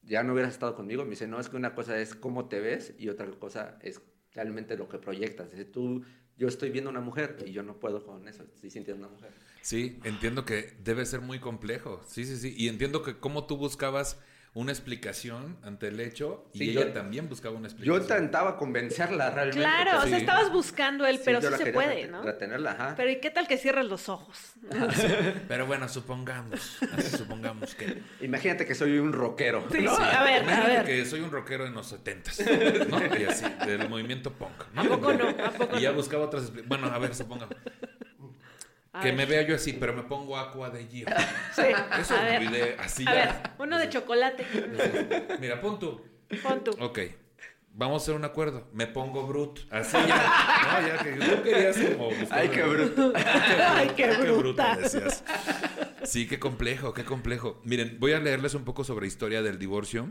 [0.02, 1.04] ya no hubieras estado conmigo.
[1.04, 4.00] Me dice, no, es que una cosa es cómo te ves y otra cosa es
[4.32, 5.50] realmente lo que proyectas.
[5.50, 6.04] Dice, tú,
[6.38, 9.32] yo estoy viendo una mujer y yo no puedo con eso, estoy sintiendo una mujer.
[9.62, 12.00] Sí, entiendo que debe ser muy complejo.
[12.06, 12.54] Sí, sí, sí.
[12.56, 14.20] Y entiendo que cómo tú buscabas
[14.56, 18.02] una explicación ante el hecho y Sí, ella yo- también buscaba una Yo explicación.
[18.02, 19.60] intentaba convencerla realmente.
[19.60, 22.22] Claro, o sea, estabas buscando él, pero yo sí se puede, ¿no?
[22.22, 22.94] Retenerla, ajá.
[22.96, 24.54] Pero ¿y qué tal que cierres los ojos?
[25.48, 28.02] Pero bueno, supongamos, así supongamos que...
[28.22, 29.66] Imagínate que soy un rockero.
[29.70, 29.94] Sí, ¿no?
[29.94, 30.84] sí, a ver, a Imagínate ver.
[30.86, 32.40] que soy un rockero en los setentas,
[32.88, 32.98] ¿no?
[33.20, 34.64] Y así, del movimiento punk.
[34.72, 34.80] ¿no?
[34.80, 35.28] ¿A poco no?
[35.28, 35.96] ¿A poco Y ya no?
[35.96, 36.50] buscaba otras...
[36.52, 37.54] expli- Bueno, a ver, supongamos.
[38.96, 39.16] A Que ver.
[39.16, 41.06] me vea yo así, pero me pongo agua de Gio.
[41.54, 41.62] Sí,
[42.00, 42.40] Eso a ver.
[42.46, 43.54] olvidé así A ver, ya.
[43.58, 44.44] uno de chocolate.
[45.40, 46.00] Mira, pon tú.
[46.42, 46.70] Pon tú.
[46.80, 46.98] Ok.
[47.78, 48.68] Vamos a hacer un acuerdo.
[48.72, 49.60] Me pongo brut.
[49.70, 50.80] Así ya.
[50.80, 52.08] No, ya que tú querías como...
[52.30, 53.12] Ay, qué bruto.
[53.14, 54.76] Ay, qué bruta.
[54.76, 55.22] decías.
[56.02, 57.60] Sí, qué complejo, qué complejo.
[57.64, 60.10] Miren, voy a leerles un poco sobre historia del divorcio.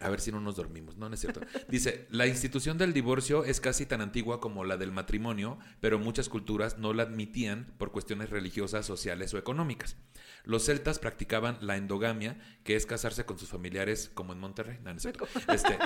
[0.00, 0.96] A ver si no nos dormimos.
[0.96, 1.40] No, no es cierto.
[1.68, 6.28] Dice, la institución del divorcio es casi tan antigua como la del matrimonio, pero muchas
[6.28, 9.96] culturas no la admitían por cuestiones religiosas, sociales o económicas.
[10.44, 14.78] Los celtas practicaban la endogamia, que es casarse con sus familiares, como en Monterrey.
[14.82, 15.26] No, no es cierto.
[15.48, 15.78] Este,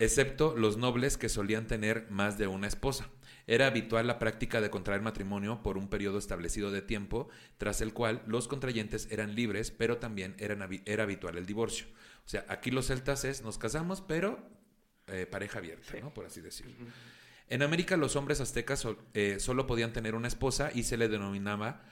[0.00, 3.08] excepto los nobles que solían tener más de una esposa.
[3.46, 7.28] Era habitual la práctica de contraer matrimonio por un periodo establecido de tiempo,
[7.58, 11.86] tras el cual los contrayentes eran libres, pero también eran era habitual el divorcio.
[12.24, 14.38] O sea, aquí los celtas es nos casamos, pero
[15.08, 16.14] eh, pareja abierta, ¿no?
[16.14, 16.72] Por así decirlo.
[17.48, 21.08] En América los hombres aztecas sol- eh, solo podían tener una esposa y se le
[21.08, 21.82] denominaba...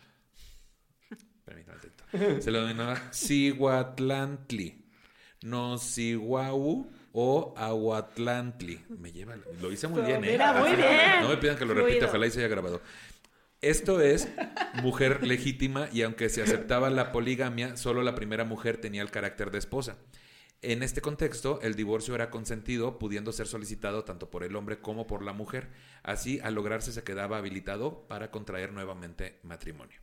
[2.41, 4.87] Se le denominaba Cihuatlantli,
[5.43, 8.85] no Cihuau o Aguatlantli.
[8.89, 10.33] Me lleva, lo hice muy bien, ¿eh?
[10.33, 11.23] Mira, muy bien.
[11.23, 12.81] No me pidan que lo repita, ojalá y se haya grabado.
[13.61, 14.29] Esto es
[14.83, 19.53] mujer legítima y aunque se aceptaba la poligamia, solo la primera mujer tenía el carácter
[19.53, 19.99] de esposa.
[20.63, 25.07] En este contexto, el divorcio era consentido, pudiendo ser solicitado tanto por el hombre como
[25.07, 25.69] por la mujer.
[26.05, 30.02] Así, al lograrse, se quedaba habilitado para contraer nuevamente matrimonio.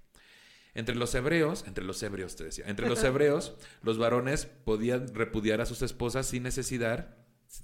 [0.76, 5.62] Entre los hebreos, entre los hebreos te decía, entre los hebreos, los varones podían repudiar
[5.62, 7.16] a sus esposas sin necesidad,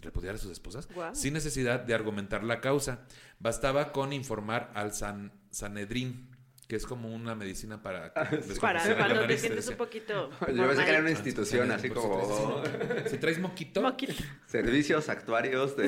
[0.02, 1.14] repudiar a sus esposas, Guau.
[1.14, 3.06] sin necesidad de argumentar la causa.
[3.40, 6.35] Bastaba con informar al San, Sanedrín,
[6.68, 10.32] que es como una medicina para descompresione Para cuando te sientes un poquito.
[10.54, 12.64] Yo pensé que era una institución, así como
[13.10, 14.14] Si traes moquito, Moquito.
[14.48, 15.88] servicios actuarios de...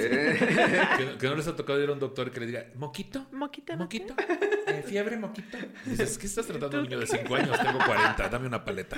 [0.98, 3.28] que, que no les ha tocado ir a un doctor que le diga, ¿moquito?
[3.32, 3.84] Moquita, ¿no?
[3.86, 4.16] ¿Moquito?
[4.68, 5.58] Eh, ¿Fiebre, moquito?
[5.86, 7.60] Dices, ¿qué estás tratando un niño de 5 años?
[7.60, 8.98] Tengo 40, dame una paleta.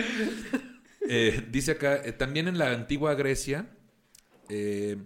[1.07, 3.67] Eh, dice acá, eh, también en la antigua Grecia,
[4.49, 4.97] eh,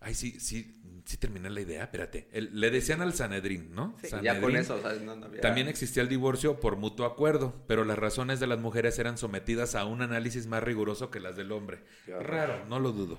[0.00, 2.28] ay, sí, sí, sí terminé la idea, espérate.
[2.32, 3.96] El- le decían al Sanedrín, ¿no?
[4.02, 4.08] Sí.
[4.22, 4.56] ya con Sanedrín.
[4.56, 5.40] eso, o sea, no, no había...
[5.40, 9.74] También existía el divorcio por mutuo acuerdo, pero las razones de las mujeres eran sometidas
[9.74, 11.82] a un análisis más riguroso que las del hombre.
[12.06, 13.18] Raro, no lo dudo.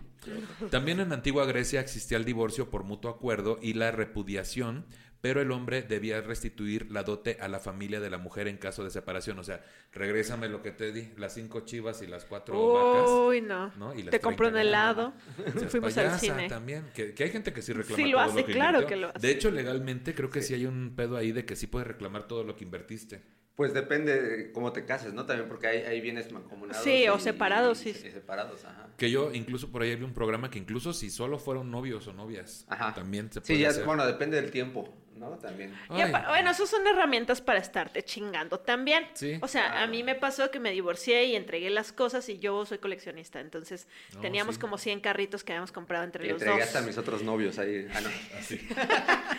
[0.72, 4.86] También en antigua Grecia existía el divorcio por mutuo acuerdo y la repudiación,
[5.24, 8.84] pero el hombre debía restituir la dote a la familia de la mujer en caso
[8.84, 9.40] de separación.
[9.40, 13.10] O sea, regrésame lo que te di, las cinco chivas y las cuatro vacas.
[13.10, 13.72] Uy, no.
[13.78, 13.96] ¿no?
[13.96, 15.14] Y las Te compró un 30 helado.
[15.70, 16.50] Fuimos al cine.
[16.50, 16.84] también.
[16.94, 18.88] Que, que hay gente que sí reclama Sí lo todo hace, lo que claro invirtió.
[18.90, 19.20] que lo hace.
[19.26, 20.56] De hecho, legalmente creo que sí.
[20.56, 23.22] hay un pedo ahí de que sí puedes reclamar todo lo que invertiste.
[23.56, 25.26] Pues depende de cómo te cases, ¿no?
[25.26, 26.84] También porque hay, hay bienes mancomunados.
[26.84, 27.92] Sí, o y- separados, sí.
[27.92, 28.90] y separados, ajá.
[28.98, 32.14] Que yo incluso por ahí vi un programa que incluso si solo fueron novios o
[32.14, 32.94] novias, Ajá.
[32.94, 33.86] también se puede Sí, ya, hacer.
[33.86, 35.38] bueno, depende del tiempo, ¿no?
[35.38, 35.74] También.
[35.90, 39.08] Bueno, esas son herramientas para estarte chingando también.
[39.14, 39.38] Sí.
[39.42, 42.66] O sea, a mí me pasó que me divorcié y entregué las cosas y yo
[42.66, 43.40] soy coleccionista.
[43.40, 44.62] Entonces, No, teníamos sí.
[44.62, 46.68] como 100 carritos que habíamos comprado entre Y los entregué dos.
[46.68, 47.88] hasta a mis otros novios ahí.
[47.94, 48.10] Ah, no.
[48.40, 48.60] Así,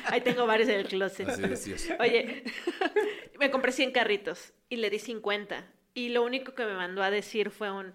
[0.07, 1.29] Ahí tengo varios en el closet.
[1.29, 1.75] así.
[2.01, 2.45] Oye,
[3.39, 5.67] me compré 100 carritos y le di 50.
[5.95, 7.93] Y lo único que me mandó a decir fue un,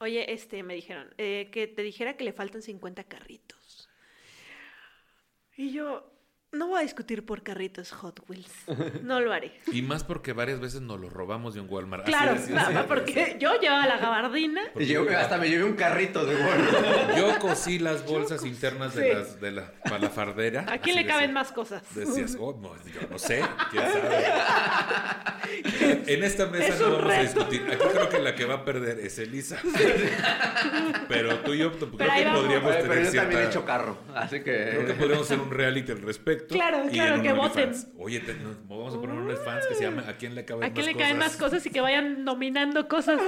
[0.00, 3.88] oye, este, me dijeron, eh, que te dijera que le faltan 50 carritos.
[5.56, 6.12] Y yo,
[6.52, 8.50] no voy a discutir por carritos Hot Wheels.
[9.02, 9.52] No lo haré.
[9.72, 12.04] Y más porque varias veces nos lo robamos de un Walmart.
[12.04, 12.86] Así Claro, decías, nada, sí.
[12.88, 14.62] porque yo llevaba la gabardina.
[14.72, 17.16] Porque Y yo hasta me llevé un carrito de bueno.
[17.16, 19.14] Yo cosí las bolsas internas de, sí.
[19.14, 20.60] las, de la palafardera.
[20.62, 21.82] ¿A quién así le caben más cosas?
[21.94, 24.26] Decías, oh, no, yo no sé, quién sabe.
[26.06, 27.62] En esta mesa Es no vamos a discutir.
[27.70, 29.58] Aquí creo que la que va a perder es Elisa.
[31.08, 33.20] Pero tú y yo creo que podríamos Oye, tener pero yo cierta...
[33.22, 34.94] también he hecho carro, así Creo que que...
[34.94, 36.45] podríamos hacer un reality al respecto.
[36.48, 37.72] Claro, claro, que voten.
[37.98, 40.64] Oye, te- nos- vamos a poner un OnlyFans que se llama ¿A quién le caben
[40.64, 41.32] ¿A quién más le caen cosas?
[41.32, 43.20] más cosas y que vayan nominando cosas?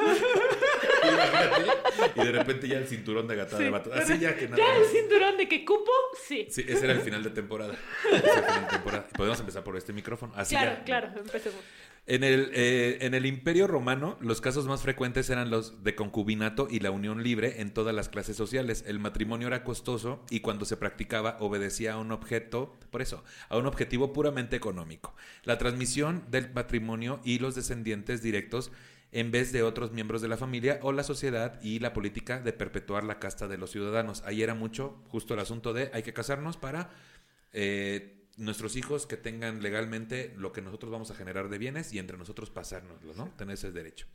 [2.14, 3.92] Y de repente ya el cinturón de gata de vato.
[3.92, 5.90] Así ya que nada ¿Ya el cinturón de que cupo?
[6.26, 6.46] Sí.
[6.50, 7.74] Sí, ese era el final de temporada.
[8.12, 9.06] Ese era el final de temporada.
[9.16, 10.32] Podemos empezar por este micrófono.
[10.36, 10.84] Así claro, ya.
[10.84, 11.60] claro, empecemos.
[12.10, 16.66] En el, eh, en el Imperio Romano, los casos más frecuentes eran los de concubinato
[16.70, 18.82] y la unión libre en todas las clases sociales.
[18.86, 23.58] El matrimonio era costoso y cuando se practicaba obedecía a un objeto, por eso, a
[23.58, 25.14] un objetivo puramente económico.
[25.44, 28.72] La transmisión del matrimonio y los descendientes directos
[29.12, 32.54] en vez de otros miembros de la familia o la sociedad y la política de
[32.54, 34.22] perpetuar la casta de los ciudadanos.
[34.24, 36.88] Ahí era mucho justo el asunto de hay que casarnos para
[37.52, 41.98] eh, nuestros hijos que tengan legalmente lo que nosotros vamos a generar de bienes y
[41.98, 43.28] entre nosotros pasárnoslo, ¿no?
[43.36, 44.06] Tener ese derecho.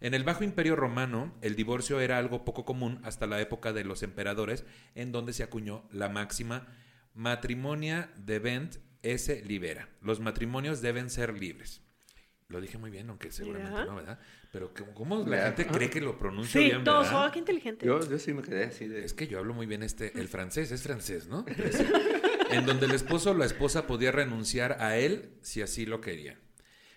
[0.00, 3.84] En el Bajo Imperio Romano, el divorcio era algo poco común hasta la época de
[3.84, 6.66] los emperadores, en donde se acuñó la máxima
[7.14, 9.88] matrimonia debent esse libera.
[10.02, 11.80] Los matrimonios deben ser libres.
[12.48, 14.18] Lo dije muy bien, aunque seguramente no, ¿verdad?
[14.52, 17.26] Pero ¿cómo- ¿cómo la gente cree que lo pronuncio Sí, bien, todos, verdad?
[17.28, 17.86] oh, qué inteligente.
[17.86, 19.04] Yo, yo sí me quedé así de...
[19.04, 21.44] Es que yo hablo muy bien este, el francés, es francés, ¿no?
[22.50, 26.38] En donde el esposo o la esposa podía renunciar a él si así lo quería.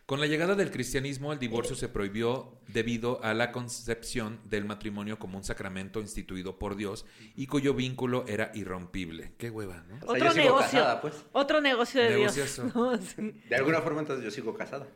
[0.07, 5.19] Con la llegada del cristianismo, el divorcio se prohibió debido a la concepción del matrimonio
[5.19, 7.05] como un sacramento instituido por Dios
[7.35, 9.33] y cuyo vínculo era irrompible.
[9.37, 9.95] Qué hueva, ¿no?
[9.95, 10.79] O sea, Otro yo sigo negocio.
[10.79, 11.25] casada, pues.
[11.33, 12.37] Otro negocio de Dios.
[12.37, 12.71] Negociazo.
[12.73, 13.41] No, sí.
[13.49, 14.87] De alguna forma entonces yo sigo casada.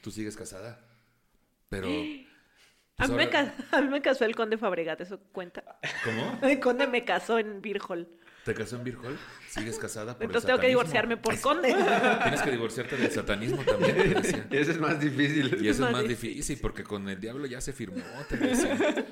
[0.00, 0.80] Tú sigues casada.
[1.68, 1.88] Pero.
[2.98, 3.24] A pues me
[3.72, 5.78] a mí me casó el conde Fabregat, eso cuenta.
[6.02, 6.38] ¿Cómo?
[6.48, 8.08] El conde me casó en Virgol.
[8.46, 9.18] ¿Te casó en Virgol?
[9.50, 11.74] ¿Sigues casada por el Entonces tengo que divorciarme por conde.
[12.22, 14.46] Tienes que divorciarte del satanismo también, te decía.
[14.52, 15.58] Ese es más difícil.
[15.60, 16.30] Y eso es más difícil.
[16.34, 19.06] difícil porque con el diablo ya se firmó, te decía.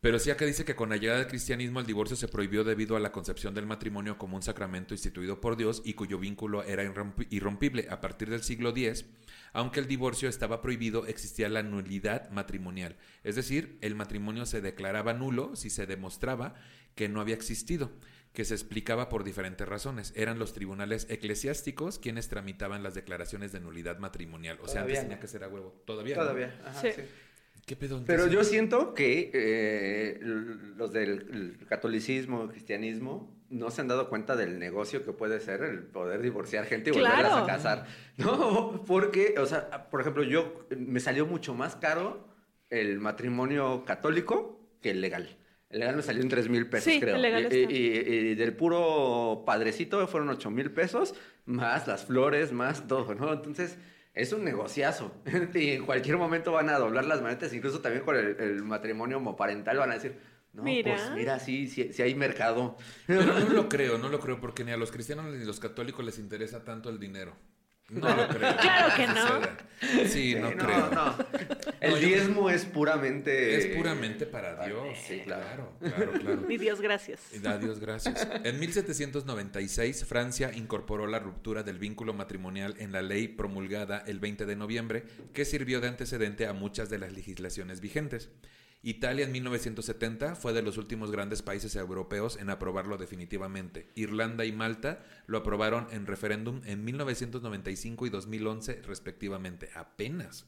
[0.00, 2.96] Pero sí acá dice que con la llegada del cristianismo el divorcio se prohibió debido
[2.96, 6.84] a la concepción del matrimonio como un sacramento instituido por Dios y cuyo vínculo era
[6.84, 7.88] irrompi- irrompible.
[7.90, 9.06] A partir del siglo X,
[9.52, 12.96] aunque el divorcio estaba prohibido, existía la nulidad matrimonial.
[13.24, 16.54] Es decir, el matrimonio se declaraba nulo si se demostraba
[16.98, 17.92] que no había existido,
[18.32, 20.12] que se explicaba por diferentes razones.
[20.16, 24.58] Eran los tribunales eclesiásticos quienes tramitaban las declaraciones de nulidad matrimonial.
[24.60, 25.08] O sea, Todavía antes no.
[25.10, 25.80] tenía que ser a huevo.
[25.86, 26.16] Todavía.
[26.16, 26.22] ¿no?
[26.22, 26.60] Todavía.
[26.66, 26.88] ajá, Sí.
[26.96, 27.02] sí.
[27.66, 28.02] ¿Qué pedo?
[28.04, 34.08] Pero yo siento que eh, los del el catolicismo, el cristianismo, no se han dado
[34.08, 37.44] cuenta del negocio que puede ser el poder divorciar gente y volverlas Claro.
[37.44, 37.86] a casar.
[38.16, 42.26] No, porque, o sea, por ejemplo, yo me salió mucho más caro
[42.70, 45.36] el matrimonio católico que el legal.
[45.70, 47.16] El legal me salió en 3 mil pesos, Sí, creo.
[47.16, 47.98] el legal y, y-
[48.30, 53.32] y del puro padrecito fueron 8 mil pesos, más las flores, más todo, ¿no?
[53.32, 53.76] Entonces,
[54.14, 55.14] es un negociazo.
[55.54, 59.18] y en cualquier momento van a doblar las manetas, incluso también con el, el matrimonio
[59.18, 60.16] homoparental van a decir,
[60.54, 60.94] no, Mira.
[60.96, 62.76] pues mira, sí, sí, sí hay mercado.
[63.06, 65.60] Pero no lo creo, no lo creo, porque ni a los cristianos ni a los
[65.60, 67.36] católicos les interesa tanto el dinero.
[67.90, 68.54] No lo creo.
[68.60, 69.68] Claro que no.
[70.08, 70.90] Sí, no, Sí, creo.
[70.90, 71.16] no.
[71.80, 73.56] El No, yo- diezmo es puramente...
[73.56, 74.96] Es puramente para Dios.
[75.06, 75.72] Sí, claro.
[75.80, 76.36] claro, claro, claro.
[76.48, 77.20] Mi Dios, gracias.
[77.32, 78.26] Y da Dios gracias.
[78.44, 84.46] En 1796, Francia incorporó la ruptura del vínculo matrimonial en la ley promulgada el 20
[84.46, 88.30] de noviembre, que sirvió de antecedente a muchas de las legislaciones vigentes.
[88.82, 93.90] Italia en 1970 fue de los últimos grandes países europeos en aprobarlo definitivamente.
[93.96, 99.68] Irlanda y Malta lo aprobaron en referéndum en 1995 y 2011 respectivamente.
[99.74, 100.46] Apenas.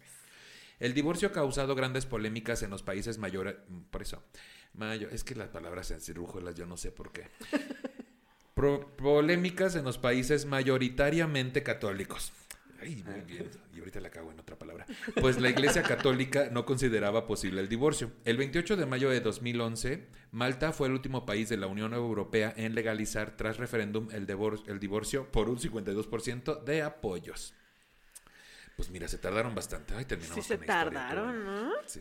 [0.78, 3.56] El divorcio ha causado grandes polémicas en los países mayores.
[3.90, 4.22] Por eso.
[5.10, 7.26] Es que las palabras cirújuelas, yo no sé por qué.
[8.54, 12.32] Pro- polémicas en los países mayoritariamente católicos.
[12.80, 13.50] Ay, muy bien.
[13.74, 14.86] Y ahorita la cago en otra palabra.
[15.20, 18.10] Pues la Iglesia Católica no consideraba posible el divorcio.
[18.24, 22.54] El 28 de mayo de 2011, Malta fue el último país de la Unión Europea
[22.56, 24.26] en legalizar tras referéndum el,
[24.66, 27.54] el divorcio por un 52% de apoyos.
[28.76, 29.94] Pues mira, se tardaron bastante.
[29.94, 31.44] Ay, terminamos Sí se historia, tardaron.
[31.44, 31.72] ¿no?
[31.86, 32.00] Sí.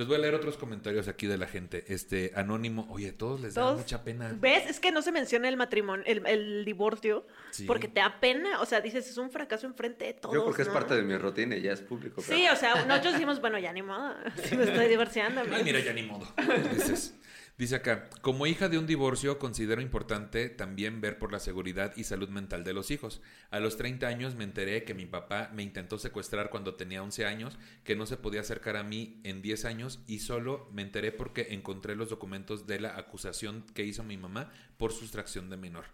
[0.00, 1.84] Les voy a leer otros comentarios aquí de la gente.
[1.88, 2.86] Este, anónimo.
[2.90, 4.34] Oye, todos les da mucha pena.
[4.34, 4.64] ¿Ves?
[4.70, 7.66] Es que no se menciona el matrimonio, el, el divorcio, Sí.
[7.66, 8.62] porque te da pena.
[8.62, 10.34] O sea, dices, es un fracaso enfrente de todos.
[10.34, 10.72] Yo porque es ¿no?
[10.72, 12.22] parte de mi rutina y ya es público.
[12.26, 14.14] pero- Sí, o sea, nosotros decimos, bueno, ya ni modo.
[14.42, 15.42] Si me estoy divorciando.
[15.52, 16.26] Ay, mira, ya ni modo.
[16.72, 17.14] Dices,
[17.60, 22.04] dice acá, como hija de un divorcio, considero importante también ver por la seguridad y
[22.04, 23.20] salud mental de los hijos.
[23.50, 27.26] A los 30 años me enteré que mi papá me intentó secuestrar cuando tenía 11
[27.26, 31.12] años, que no se podía acercar a mí en 10 años y solo me enteré
[31.12, 35.84] porque encontré los documentos de la acusación que hizo mi mamá por sustracción de menor.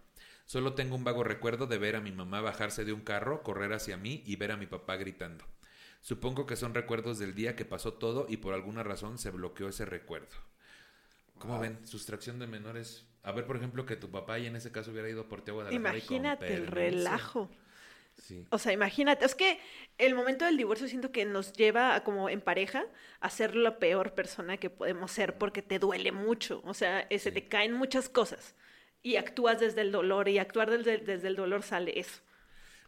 [0.44, 3.72] Solo tengo un vago recuerdo de ver a mi mamá bajarse de un carro, correr
[3.72, 5.44] hacia mí y ver a mi papá gritando.
[6.00, 9.68] Supongo que son recuerdos del día que pasó todo y por alguna razón se bloqueó
[9.68, 10.36] ese recuerdo.
[11.38, 11.86] ¿Cómo ven?
[11.86, 13.06] Sustracción de menores.
[13.22, 15.50] A ver, por ejemplo, que tu papá y en ese caso hubiera ido por ti
[15.50, 17.50] a Guadalajara y con Imagínate el relajo.
[18.14, 18.46] Sí.
[18.50, 19.60] O sea, imagínate, es que
[19.98, 22.86] el momento del divorcio siento que nos lleva a, como en pareja
[23.20, 27.18] a ser la peor persona que podemos ser porque te duele mucho, o sea, eh,
[27.18, 27.34] se Sí.
[27.34, 28.54] te caen muchas cosas
[29.02, 32.22] y actúas desde el dolor y actuar desde, desde el dolor sale eso.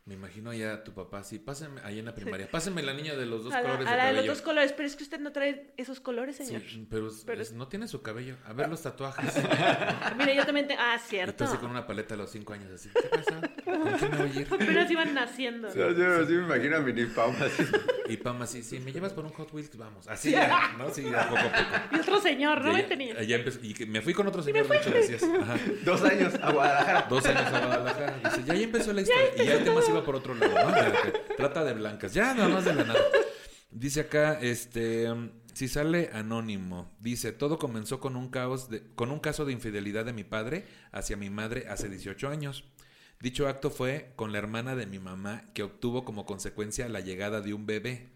[0.08, 3.26] Me imagino ya tu papá así, pásenme, ahí en la primaria, pásenme la niña de
[3.26, 4.32] los dos a la, colores a de la de los cabello.
[4.32, 6.62] dos colores, pero es que usted no trae esos colores, Sí, señor.
[6.88, 8.36] pero, Pero es- es- no tiene su cabello.
[8.46, 9.34] A ver los tatuajes.
[10.16, 10.80] Mire, yo también tengo...
[10.82, 11.44] Ah, cierto.
[11.44, 12.88] así con una paleta a los cinco años así.
[12.94, 13.40] ¿Qué pasa?
[13.64, 14.48] ¿Con quién me voy a ir?
[14.50, 15.74] Apenas iban naciendo.
[15.74, 17.64] Yo, yo sí me imagino a Mini Pam así.
[18.08, 20.08] Y Pam así, sí, me llevas por un Hot Wheels, vamos.
[20.08, 20.88] Así ya, ¿no?
[20.88, 21.96] Sí, ya poco a poco.
[21.96, 22.70] Y otro señor, ¿no?
[22.70, 23.22] Y me ya- tenía.
[23.22, 25.22] ya empecé- y que me fui con otro señor, hecho, decías.
[25.22, 25.56] Ajá.
[25.84, 27.06] Dos años a Guadalajara.
[27.10, 28.18] Dos años a Guadalajara.
[28.24, 29.24] Dice, ya ahí empezó la historia.
[29.36, 30.74] y ya el tema se iba por otro lado, ¿no?
[31.37, 32.14] Trata de blancas.
[32.14, 33.00] Ya, nada más de la nada.
[33.70, 35.08] Dice acá, este,
[35.52, 40.04] si sale anónimo, dice, todo comenzó con un caos de, con un caso de infidelidad
[40.04, 42.64] de mi padre hacia mi madre hace 18 años.
[43.20, 47.40] Dicho acto fue con la hermana de mi mamá que obtuvo como consecuencia la llegada
[47.40, 48.09] de un bebé.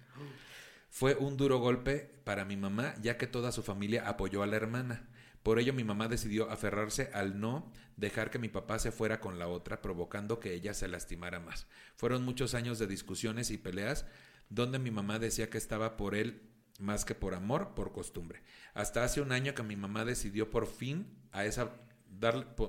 [0.89, 4.57] Fue un duro golpe para mi mamá ya que toda su familia apoyó a la
[4.57, 5.09] hermana.
[5.43, 9.39] Por ello mi mamá decidió aferrarse al no dejar que mi papá se fuera con
[9.39, 11.67] la otra, provocando que ella se lastimara más.
[11.97, 14.07] Fueron muchos años de discusiones y peleas
[14.49, 16.43] donde mi mamá decía que estaba por él
[16.79, 18.43] más que por amor, por costumbre.
[18.75, 21.73] Hasta hace un año que mi mamá decidió por fin a esa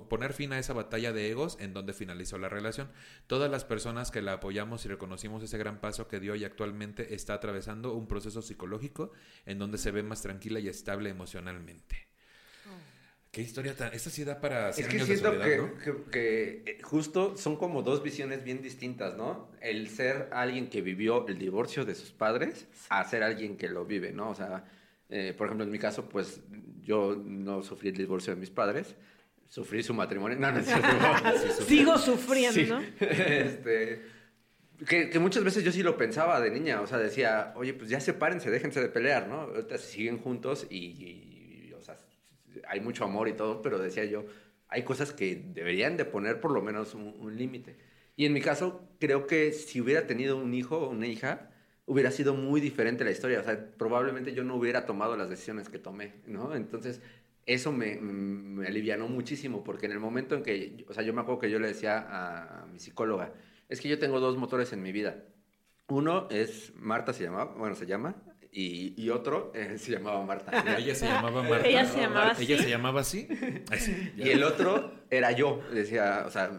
[0.09, 2.89] poner fin a esa batalla de egos en donde finalizó la relación.
[3.27, 7.13] Todas las personas que la apoyamos y reconocimos ese gran paso que dio y actualmente
[7.13, 9.11] está atravesando un proceso psicológico
[9.45, 12.12] en donde se ve más tranquila y estable emocionalmente.
[13.33, 13.91] Qué historia tan.
[13.95, 14.69] Esta sí da para.
[14.69, 15.59] Es que siento que,
[16.11, 19.49] que, eh, justo son como dos visiones bien distintas, ¿no?
[19.59, 23.85] El ser alguien que vivió el divorcio de sus padres a ser alguien que lo
[23.85, 24.29] vive, ¿no?
[24.29, 24.65] O sea,
[25.09, 26.41] eh, por ejemplo, en mi caso, pues
[26.83, 28.93] yo no sufrí el divorcio de mis padres,
[29.49, 30.37] sufrí su matrimonio.
[30.37, 30.87] No, no es cierto.
[31.67, 32.83] Sigo sufriendo, ¿no?
[32.99, 34.03] este,
[34.87, 37.89] que, que, muchas veces yo sí lo pensaba de niña, o sea, decía, oye, pues
[37.89, 39.41] ya sepárense, déjense de pelear, ¿no?
[39.41, 41.32] Ahorita siguen juntos y
[42.67, 44.25] hay mucho amor y todo, pero decía yo,
[44.67, 47.75] hay cosas que deberían de poner por lo menos un, límite.
[48.15, 51.51] Y en mi caso, creo que si hubiera tenido un hijo o una hija,
[51.85, 53.39] hubiera sido muy diferente la historia.
[53.39, 56.55] O sea, probablemente yo no hubiera tomado las decisiones que tomé, ¿no?
[56.55, 57.01] Entonces,
[57.45, 61.21] eso me, me alivianó muchísimo, porque en el momento en que, o sea, yo me
[61.21, 63.33] acuerdo que yo le decía a mi psicóloga,
[63.69, 65.23] es que yo tengo dos motores en mi vida.
[65.87, 68.15] Uno es, Marta se llamaba, bueno, se llama,
[68.55, 70.51] y, otro eh, se llamaba Marta.
[70.77, 71.67] Ella se llamaba Marta.
[71.67, 72.43] Ella se llamaba así.
[72.43, 73.27] Ella se llamaba así.
[74.17, 75.61] y el otro era yo.
[75.73, 76.51] Decía, o sea,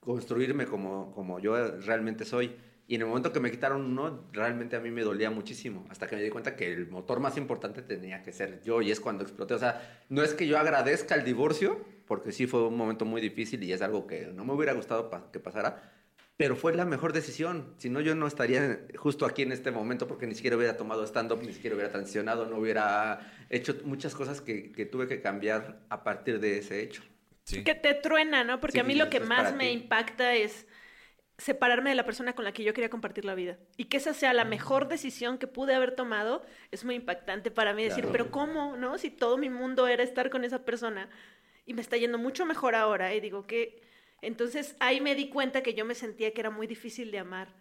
[0.00, 2.54] construirme como, como yo realmente soy.
[2.86, 5.86] Y en el momento que me quitaron uno, realmente a mí me dolía muchísimo.
[5.88, 8.82] Hasta que me di cuenta que el motor más importante tenía que ser yo.
[8.82, 9.54] Y es cuando exploté.
[9.54, 13.22] O sea, no es que yo agradezca el divorcio, porque sí fue un momento muy
[13.22, 15.90] difícil y es algo que no me hubiera gustado que pasara
[16.36, 17.74] pero fue la mejor decisión.
[17.78, 21.04] Si no, yo no estaría justo aquí en este momento porque ni siquiera hubiera tomado
[21.04, 26.02] stand-up, ni siquiera hubiera transicionado, no hubiera hecho muchas cosas que, tuve que cambiar a
[26.02, 27.02] partir de ese hecho.
[27.46, 28.60] Que te truena, ¿no?
[28.60, 30.66] Porque a mí lo que más me impacta es
[31.36, 33.58] separarme de la persona con la que yo quería compartir la vida.
[33.76, 37.74] Y que esa sea la mejor decisión que pude haber tomado, es muy impactante para
[37.74, 38.76] mí decir, pero ¿cómo?
[38.76, 38.98] ¿No?
[38.98, 41.08] Si todo mi mundo era estar con esa persona
[41.66, 43.82] y me está yendo mucho mejor ahora y digo que
[44.24, 47.54] entonces ahí me di cuenta que yo me sentía que era muy difícil de amar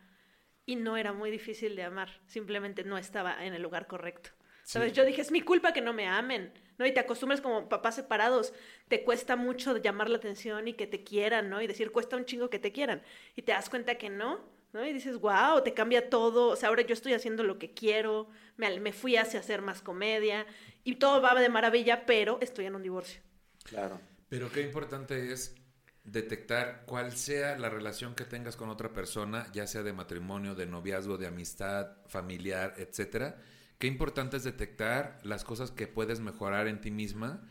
[0.65, 4.31] y no era muy difícil de amar, simplemente no estaba en el lugar correcto.
[4.63, 4.93] ¿Sabes?
[4.93, 6.85] Yo dije, es mi culpa que no me amen, ¿no?
[6.85, 8.53] Y te acostumbras como papás separados,
[8.87, 11.61] te cuesta mucho llamar la atención y que te quieran, ¿no?
[11.61, 13.01] Y decir, cuesta un chingo que te quieran.
[13.35, 14.39] Y te das cuenta que no,
[14.71, 14.85] ¿no?
[14.85, 18.29] Y dices, wow, te cambia todo, o sea, ahora yo estoy haciendo lo que quiero,
[18.55, 20.45] me, me fui hacia hacer más comedia
[20.85, 23.21] y todo va de maravilla, pero estoy en un divorcio.
[23.65, 23.99] Claro.
[24.29, 25.55] Pero qué importante es
[26.03, 30.65] detectar cuál sea la relación que tengas con otra persona, ya sea de matrimonio, de
[30.65, 33.37] noviazgo, de amistad, familiar, etcétera.
[33.77, 37.41] Qué importante es detectar las cosas que puedes mejorar en ti misma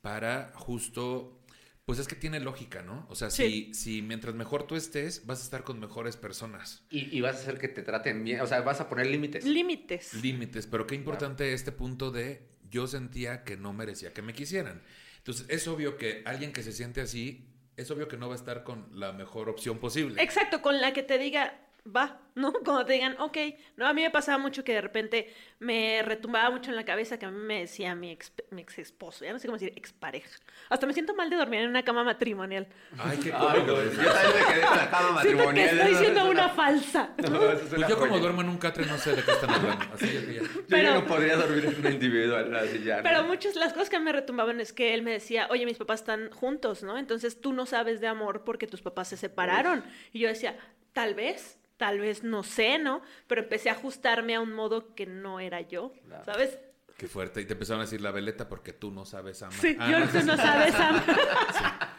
[0.00, 1.42] para justo
[1.84, 3.06] pues es que tiene lógica, ¿no?
[3.08, 6.84] O sea, si, si mientras mejor tú estés, vas a estar con mejores personas.
[6.90, 9.44] Y, vas a hacer que te traten bien, o sea, vas a poner límites.
[9.44, 10.14] Límites.
[10.14, 14.80] Límites, pero qué importante este punto de yo sentía que no merecía que me quisieran.
[15.18, 18.36] Entonces, es obvio que alguien que se siente así es obvio que no va a
[18.36, 20.22] estar con la mejor opción posible.
[20.22, 22.52] Exacto, con la que te diga, va, ¿no?
[22.64, 23.36] Cuando te digan, ok,
[23.76, 27.18] no, a mí me pasaba mucho que de repente me retumbaba mucho en la cabeza
[27.18, 29.72] que a mí me decía mi ex, mi ex esposo, ya no sé cómo decir,
[29.76, 30.30] expareja.
[30.68, 32.66] Hasta me siento mal de dormir en una cama matrimonial.
[32.98, 33.66] Ay, qué cómico.
[33.66, 35.52] yo también me quedé con la cama matrimonial.
[35.52, 37.10] Siento que estoy siendo una falsa.
[37.16, 39.84] pues yo como duermo en un catre no sé de qué están hablando.
[39.94, 40.42] Así que ya.
[40.68, 43.02] Pero, yo no podría dormir en una individual, así ya.
[43.02, 46.00] Pero muchas, las cosas que me retumbaban es que él me decía, oye, mis papás
[46.00, 46.98] están juntos, ¿no?
[46.98, 49.84] Entonces tú no sabes de amor porque tus papás se separaron.
[50.12, 50.56] Y yo decía,
[50.92, 53.02] tal vez, tal vez no sé, ¿no?
[53.26, 55.92] Pero empecé a ajustarme a un modo que no era yo,
[56.24, 56.56] ¿sabes?
[56.96, 57.40] Qué fuerte.
[57.40, 59.58] Y te empezaron a decir la veleta porque tú no sabes amar.
[59.58, 61.02] Sí, ah, yo tú no sabes amar.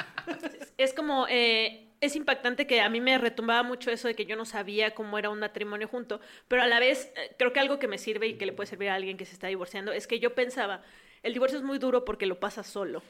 [0.78, 4.38] Es como, eh, es impactante que a mí me retumbaba mucho eso de que yo
[4.38, 7.78] no sabía cómo era un matrimonio junto, pero a la vez eh, creo que algo
[7.78, 10.08] que me sirve y que le puede servir a alguien que se está divorciando es
[10.08, 10.82] que yo pensaba,
[11.24, 13.04] el divorcio es muy duro porque lo pasas solo.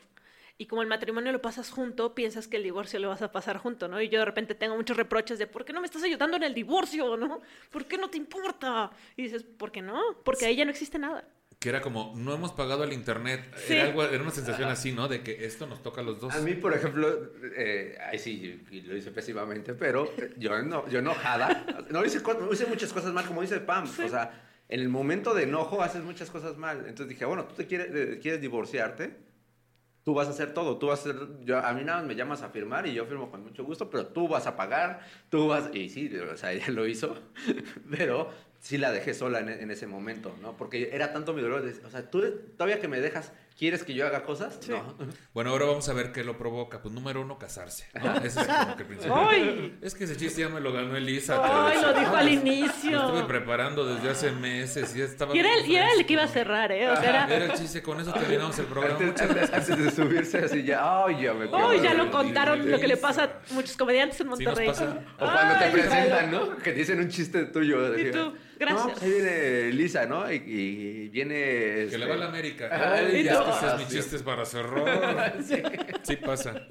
[0.57, 3.57] Y como el matrimonio lo pasas junto, piensas que el divorcio lo vas a pasar
[3.57, 3.99] junto, ¿no?
[4.01, 6.43] Y yo de repente tengo muchos reproches de, ¿por qué no me estás ayudando en
[6.43, 7.41] el divorcio, ¿no?
[7.71, 8.91] ¿Por qué no te importa?
[9.17, 9.99] Y dices, ¿por qué no?
[10.23, 11.27] Porque ahí ya no existe nada.
[11.57, 13.51] Que era como, no hemos pagado el internet.
[13.67, 15.07] Era, algo, era una sensación así, ¿no?
[15.07, 16.35] De que esto nos toca a los dos.
[16.35, 21.65] A mí, por ejemplo, eh, ahí sí, lo hice pésimamente, pero yo, no, yo enojada,
[21.89, 23.85] no hice, hice muchas cosas mal, como dice Pam.
[23.85, 26.79] O sea, en el momento de enojo haces muchas cosas mal.
[26.79, 29.32] Entonces dije, bueno, tú te quieres, eh, quieres divorciarte
[30.03, 32.15] tú vas a hacer todo, tú vas a hacer, yo, a mí nada más me
[32.15, 35.47] llamas a firmar y yo firmo con mucho gusto, pero tú vas a pagar, tú
[35.47, 37.15] vas, y sí, o sea, ella lo hizo,
[37.89, 38.29] pero
[38.59, 40.55] sí la dejé sola en, ese momento, ¿no?
[40.55, 42.23] Porque era tanto mi dolor, de, o sea, tú
[42.57, 44.59] todavía que me dejas, ¿quieres que yo haga cosas?
[44.67, 44.95] No.
[45.33, 46.81] Bueno, ahora vamos a ver qué lo provoca.
[46.81, 47.87] Pues número uno, casarse.
[48.01, 48.15] ¿no?
[48.17, 49.15] Ese es como que el principio.
[49.15, 49.77] ¡Ay!
[49.81, 51.39] Es que ese chiste ya me lo ganó Elisa.
[51.67, 53.01] ¡Ay, lo dijo al Lo inicio!
[53.05, 55.35] estuve preparando desde hace meses y ya estaba...
[55.35, 56.07] Y era, el, bien y era el fresco.
[56.07, 56.89] que iba a cerrar, ¿eh?
[56.89, 57.35] O sea, era...
[57.35, 58.95] Era el chiste, con eso terminamos el programa.
[58.99, 59.69] Antes, Muchas gracias.
[59.69, 61.49] antes de subirse así ya, ay, ya me ¡Ay,
[61.81, 62.03] ya acuerdo".
[62.05, 62.71] lo contaron!
[62.71, 64.67] Lo que le pasa a muchos comediantes en Sí nos Monterrey.
[64.67, 64.99] pasa.
[65.19, 66.57] O cuando te presentan, ¿no?
[66.57, 67.97] Que dicen un chiste tuyo.
[67.97, 68.33] Y tú,
[68.65, 68.85] gracias.
[68.87, 70.31] No, pues ahí viene Lisa, ¿no?
[70.31, 71.33] Y, y viene...
[71.35, 72.69] Que este, le va a la América.
[72.71, 75.35] Ay, ya tú- es es mi Ah, chiste es para cerrar.
[76.03, 76.67] Sí pasa.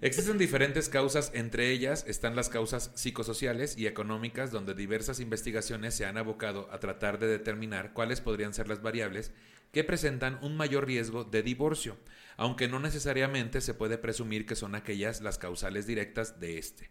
[0.00, 6.06] Existen diferentes causas, entre ellas están las causas psicosociales y económicas, donde diversas investigaciones se
[6.06, 9.32] han abocado a tratar de determinar cuáles podrían ser las variables
[9.72, 11.96] que presentan un mayor riesgo de divorcio,
[12.36, 16.90] aunque no necesariamente se puede presumir que son aquellas las causales directas de este.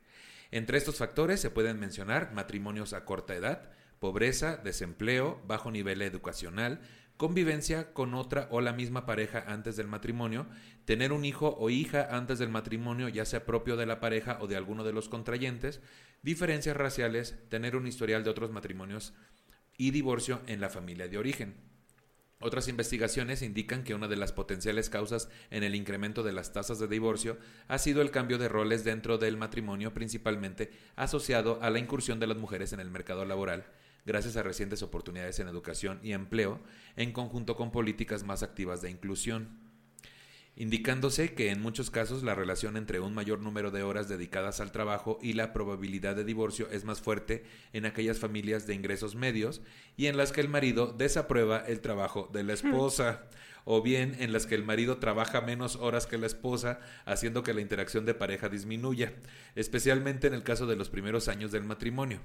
[0.52, 3.72] Entre estos factores se pueden mencionar matrimonios a corta edad,
[4.02, 6.82] pobreza, desempleo, bajo nivel educacional,
[7.18, 10.47] convivencia con otra o la misma pareja antes del matrimonio,
[10.86, 14.47] tener un hijo o hija antes del matrimonio, ya sea propio de la pareja o
[14.47, 15.82] de alguno de los contrayentes,
[16.24, 19.14] diferencias raciales, tener un historial de otros matrimonios
[19.78, 21.54] y divorcio en la familia de origen.
[22.39, 26.80] Otras investigaciones indican que una de las potenciales causas en el incremento de las tasas
[26.80, 27.38] de divorcio
[27.68, 32.26] ha sido el cambio de roles dentro del matrimonio, principalmente asociado a la incursión de
[32.26, 33.68] las mujeres en el mercado laboral,
[34.06, 36.60] gracias a recientes oportunidades en educación y empleo,
[36.95, 39.72] en conjunto con políticas más activas de inclusión
[40.56, 44.72] indicándose que en muchos casos la relación entre un mayor número de horas dedicadas al
[44.72, 47.43] trabajo y la probabilidad de divorcio es más fuerte
[47.74, 49.62] en aquellas familias de ingresos medios
[49.95, 53.28] y en las que el marido desaprueba el trabajo de la esposa,
[53.64, 57.54] o bien en las que el marido trabaja menos horas que la esposa, haciendo que
[57.54, 59.14] la interacción de pareja disminuya,
[59.56, 62.20] especialmente en el caso de los primeros años del matrimonio.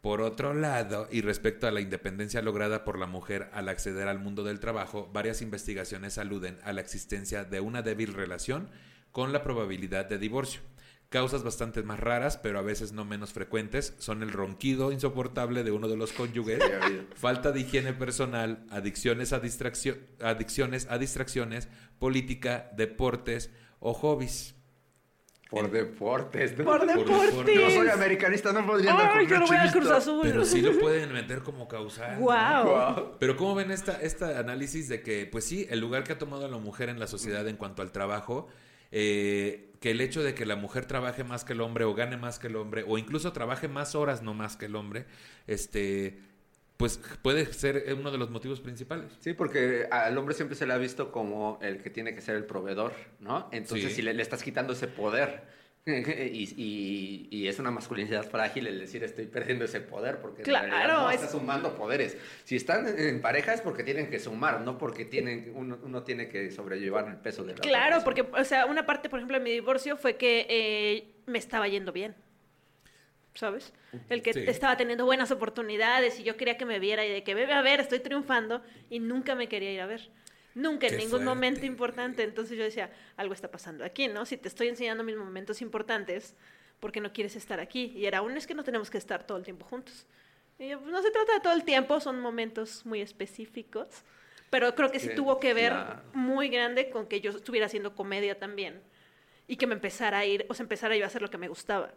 [0.00, 4.18] Por otro lado, y respecto a la independencia lograda por la mujer al acceder al
[4.18, 8.70] mundo del trabajo, varias investigaciones aluden a la existencia de una débil relación
[9.12, 10.62] con la probabilidad de divorcio.
[11.10, 15.72] Causas bastante más raras, pero a veces no menos frecuentes, son el ronquido insoportable de
[15.72, 16.62] uno de los cónyuges,
[17.16, 19.42] falta de higiene personal, adicciones a,
[20.20, 24.54] adicciones a distracciones, política, deportes o hobbies.
[25.50, 26.64] Por deportes, ¿no?
[26.64, 27.26] Por deportes.
[27.26, 27.54] deportes.
[27.58, 29.78] Yo soy americanista, no podría andar ¡Ay, con yo no voy chivito.
[29.80, 30.20] Cruz Azul!
[30.22, 32.18] Pero sí lo pueden meter como causal.
[32.18, 33.16] Guau.
[33.18, 36.48] Pero ¿cómo ven esta, este análisis de que, pues sí, el lugar que ha tomado
[36.48, 38.46] la mujer en la sociedad en cuanto al trabajo,
[38.92, 42.16] eh, que el hecho de que la mujer trabaje más que el hombre o gane
[42.16, 45.06] más que el hombre, o incluso trabaje más horas no más que el hombre,
[45.48, 46.20] este,
[46.80, 49.12] pues puede ser uno de los motivos principales.
[49.20, 52.34] Sí, porque al hombre siempre se le ha visto como el que tiene que ser
[52.34, 53.48] el proveedor, ¿no?
[53.52, 53.96] Entonces, Sí.
[53.96, 55.42] si le, le estás quitando ese poder,
[55.86, 60.44] y, y- y es una masculinidad frágil el decir estoy perdiendo ese poder, porque en
[60.44, 62.16] Claro, realidad no es- estás sumando poderes.
[62.44, 66.28] Si están en pareja es porque tienen que sumar, no porque tienen, uno, uno tiene
[66.28, 69.44] que sobrellevar el peso de la Claro, porque, o sea, una parte, por ejemplo, de
[69.44, 72.14] mi divorcio fue que eh, me estaba yendo bien.
[73.34, 73.72] ¿Sabes?
[74.08, 74.44] El que Sí.
[74.46, 77.62] estaba teniendo buenas oportunidades y yo quería que me viera y de que, bebe, a
[77.62, 80.10] ver, estoy triunfando y nunca me quería ir a ver.
[80.54, 82.24] Nunca, en ningún momento importante.
[82.24, 84.26] Entonces yo decía, algo está pasando aquí, ¿no?
[84.26, 86.34] Si te estoy enseñando mis momentos importantes,
[86.80, 87.92] ¿por qué no quieres estar aquí?
[87.94, 90.06] Y era, aún es que no tenemos que estar todo el tiempo juntos.
[90.58, 93.86] Y yo, pues, no se trata de todo el tiempo, son momentos muy específicos.
[94.50, 96.02] Pero creo que sí Sí, tuvo que ver claro.
[96.14, 98.82] muy grande con que yo estuviera haciendo comedia también.
[99.46, 101.46] Y que me empezara a ir, o sea, empezara yo a hacer lo que me
[101.46, 101.92] gustaba.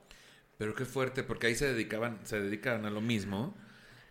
[0.63, 3.53] Pero qué fuerte, porque ahí se dedicaban, se dedicaban a lo mismo.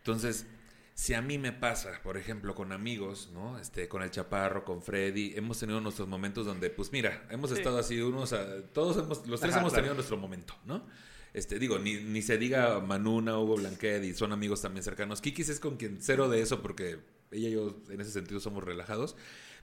[0.01, 0.45] Entonces,
[0.93, 3.59] si a mí me pasa, por ejemplo, con amigos, ¿no?
[3.59, 7.57] Este, con el Chaparro, con Freddy, hemos tenido nuestros momentos donde, pues mira, hemos Sí.
[7.57, 9.83] estado así, unos, a- todos hemos, los tres Ajá, hemos claro.
[9.85, 10.87] tenido nuestro momento, ¿no?
[11.33, 15.23] Este, digo, ni, ni se diga Manuna, Hugo Blanquet, y son amigos también cercanos.
[15.23, 16.99] Kikis es con quien cero de eso, porque
[17.31, 19.17] ella y yo en ese sentido somos relajados.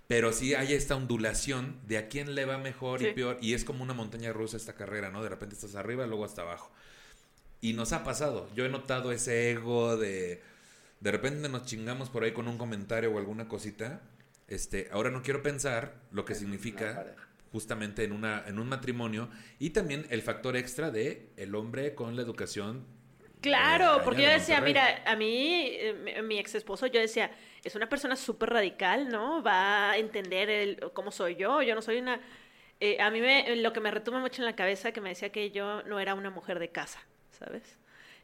[0.10, 3.38] Pero sí hay esta ondulación de a quién le va mejor y peor.
[3.41, 5.22] Y es como una montaña rusa esta carrera, ¿no?
[5.22, 6.72] De repente estás arriba, luego hasta abajo.
[7.62, 8.49] Y nos ha pasado.
[8.55, 10.41] Yo he notado ese ego de.
[10.99, 14.01] De repente nos chingamos por ahí con un comentario o alguna cosita.
[14.47, 17.16] Este, ahora no quiero pensar lo que significa
[17.51, 19.30] justamente en una en un matrimonio
[19.60, 22.84] y también el factor extra de el hombre con la educación
[23.42, 27.32] Claro, porque yo decía, mira, a mí, eh, mi, mi ex esposo, yo decía,
[27.64, 29.42] es una persona súper radical, ¿no?
[29.42, 32.20] Va a entender el, cómo soy yo, yo no soy una...
[32.82, 35.32] eh, a mí me, lo que me retoma mucho en la cabeza que me decía
[35.32, 37.00] que yo no era una mujer de casa,
[37.32, 37.79] ¿sabes?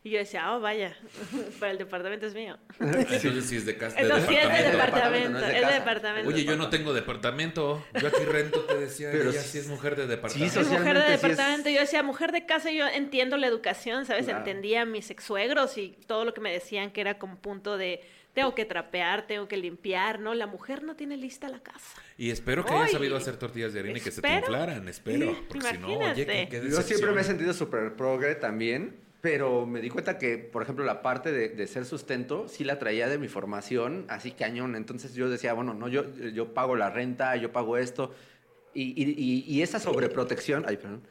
[0.05, 0.95] Y yo decía, oh, vaya,
[1.59, 2.59] pero el departamento es mío.
[2.79, 3.95] Entonces sí es de casa.
[3.95, 4.77] de Entonces sí es de departamento.
[4.77, 5.73] departamento, no es de es de casa.
[5.79, 6.29] departamento.
[6.29, 7.83] Oye, yo no tengo departamento.
[7.99, 9.09] Yo aquí rento, te decía.
[9.11, 10.53] Pero ella sí- es mujer de departamento.
[10.53, 11.69] Sí, Es mujer de socialmente sí es- departamento.
[11.71, 14.25] Yo decía, mujer de casa, yo entiendo la educación, ¿sabes?
[14.25, 14.39] Claro.
[14.39, 18.01] Entendía a mis ex-suegros y todo lo que me decían que era como punto de
[18.35, 20.35] tengo que trapear, tengo que limpiar, ¿no?
[20.35, 21.99] La mujer no tiene lista la casa.
[22.17, 24.45] Y espero que haya Ay, sabido hacer tortillas de harina y que se te espero.
[24.45, 25.35] inflaran, espero.
[25.47, 29.65] Porque si no, oye, qué, qué Yo siempre me he sentido súper progre también, pero
[29.65, 33.07] me di cuenta que, por ejemplo, la parte de, de ser sustento sí la traía
[33.09, 34.75] de mi formación, así cañón.
[34.75, 38.13] Entonces yo decía, bueno, no, yo, yo pago la renta, yo pago esto.
[38.71, 41.01] Y, y- y- y esa sobreprotección, ay, perdón,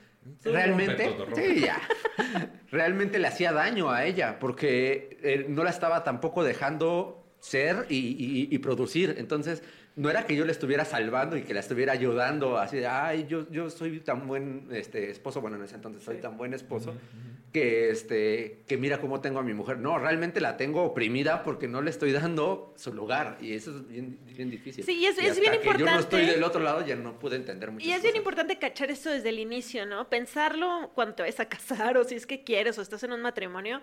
[0.41, 1.81] Sí, realmente, rompe todo, rompe sí, ya,
[2.71, 7.97] realmente le hacía daño a ella, porque eh, no la estaba tampoco dejando ser y,
[7.97, 9.17] y- y producir.
[9.19, 9.65] Entonces,
[9.97, 13.27] no era que yo le estuviera salvando y que la estuviera ayudando, así de, ay,
[13.29, 16.95] yo, yo soy tan buen este, esposo, bueno, en ese entonces soy tan buen esposo,
[17.55, 19.79] que, este, que mira cómo tengo a mi mujer.
[19.79, 23.87] No, realmente la tengo oprimida porque no le estoy dando su lugar y eso es
[23.87, 24.83] bien, bien difícil.
[24.83, 26.01] Sí, y es- bien que yo no importante.
[26.01, 29.09] estoy del otro lado, ya no pude entender muchas Y es bien importante cachar esto
[29.09, 30.09] desde el inicio, ¿no?
[30.11, 33.23] Pensarlo cuando te vas a casar o si es que quieres o estás en un
[33.23, 33.81] matrimonio,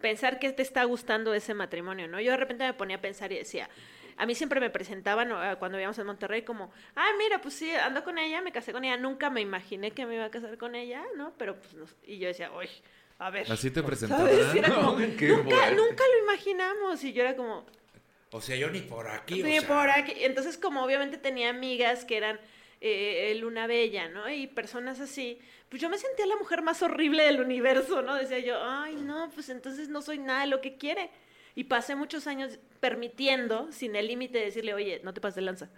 [0.00, 2.22] pensar que te está gustando ese matrimonio, ¿no?
[2.22, 3.68] Yo de repente me ponía a pensar y decía,
[4.16, 7.70] a mí siempre me presentaban eh, cuando vivíamos en Monterrey como, ay, mira, pues sí,
[7.70, 10.56] ando con ella, me casé con ella, nunca me imaginé que me iba a casar
[10.56, 11.34] con ella, ¿no?
[11.36, 12.66] Pero pues, no- y yo decía, uy,
[13.20, 13.50] a ver.
[13.52, 13.86] Así te ¿Sabes?
[13.86, 14.74] presentaban.
[14.74, 17.04] Como, Qué nunca, nunca lo imaginamos.
[17.04, 17.64] Y yo era como,
[18.32, 19.42] O sea, yo ni por aquí.
[19.42, 19.68] o sea.
[19.68, 20.14] por aquí.
[20.24, 22.40] Entonces, como obviamente tenía amigas que eran
[22.80, 24.28] eh, Luna Bella, ¿no?
[24.30, 28.14] Y personas así, pues yo me sentía la mujer más horrible del universo, ¿no?
[28.14, 31.10] Decía yo, ay, no, pues entonces no soy nada de lo que quiere.
[31.54, 35.42] Y pasé muchos años permitiendo, sin el límite, de decirle, oye, no te pases de
[35.42, 35.68] lanza.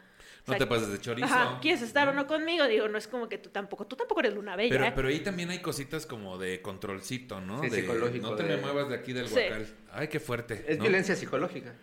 [0.46, 1.26] O No te pases de chorizo.
[1.26, 2.66] Ajá, ¿quieres estar o no conmigo?
[2.66, 4.70] Digo, no es como que tú tampoco, tú tampoco eres Luna Bella.
[4.70, 4.92] Pero, ¿eh?
[4.94, 7.62] pero ahí también hay cositas como de controlcito, ¿no?
[7.62, 9.34] Sí, de, psicológico, No te de- me muevas de aquí del Sí.
[9.34, 9.66] guacal.
[9.92, 10.64] Ay, qué fuerte.
[10.66, 10.82] Es ¿no?
[10.84, 11.74] violencia psicológica.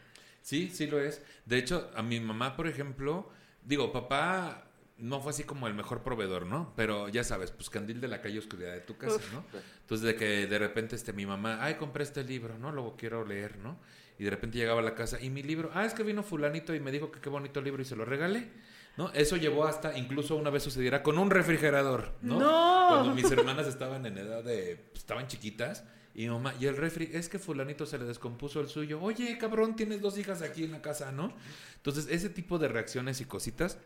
[0.42, 1.22] Sí, sí lo es.
[1.46, 3.30] De hecho, a mi mamá, por ejemplo,
[3.64, 4.66] digo, papá
[4.98, 6.74] no fue así como el mejor proveedor, ¿no?
[6.76, 9.32] Pero ya sabes, pues candil de la calle, oscuridad de tu casa, Uf.
[9.34, 9.46] ¿no?
[9.82, 12.74] Entonces, de que de repente este, mi mamá, ay, compré este libro, ¿no?
[12.74, 13.78] Lo quiero leer, ¿no?
[14.20, 16.76] Y de repente llegaba a la casa y mi libro, ah, es que vino fulanito
[16.76, 18.50] y me dijo que qué bonito libro y se lo regalé.
[18.98, 19.14] ¿No?
[19.14, 22.38] Eso llevó hasta, incluso una vez sucediera con un refrigerador, ¿no?
[22.38, 22.88] ¡No!
[22.90, 26.76] Cuando mis hermanas estaban en edad de, pues, estaban chiquitas, y mi mamá, y el
[26.76, 29.02] refri, es que fulanito se le descompuso el suyo.
[29.02, 31.34] Oye, cabrón, tienes dos hijas aquí en la casa, ¿no?
[31.78, 33.78] Entonces, ese tipo de reacciones y cositas.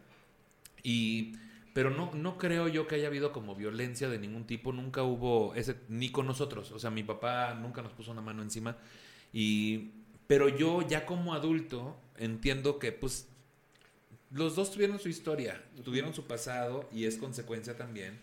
[0.81, 1.34] Y,
[1.75, 4.71] pero no, no creo yo que haya habido como violencia de ningún tipo.
[4.71, 6.71] Nunca hubo ese, ni con nosotros.
[6.71, 8.77] O sea, mi papá nunca nos puso una mano encima.
[9.31, 13.28] Y, pero yo ya como adulto entiendo que, pues,
[14.32, 18.19] los dos tuvieron su historia, tuvieron su pasado y es consecuencia también.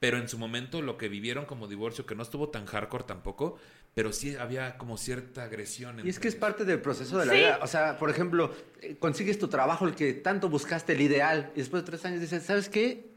[0.00, 3.58] Pero en su momento lo que vivieron como divorcio, que no estuvo tan hardcore tampoco,
[3.94, 6.06] pero sí había como cierta agresión.
[6.06, 7.38] Y es que es parte del proceso de la Sí.
[7.38, 7.58] vida.
[7.62, 11.58] O sea, por ejemplo, eh, consigues tu trabajo, el que tanto buscaste, el ideal, y
[11.58, 13.08] después de tres años dices, ¿sabes qué?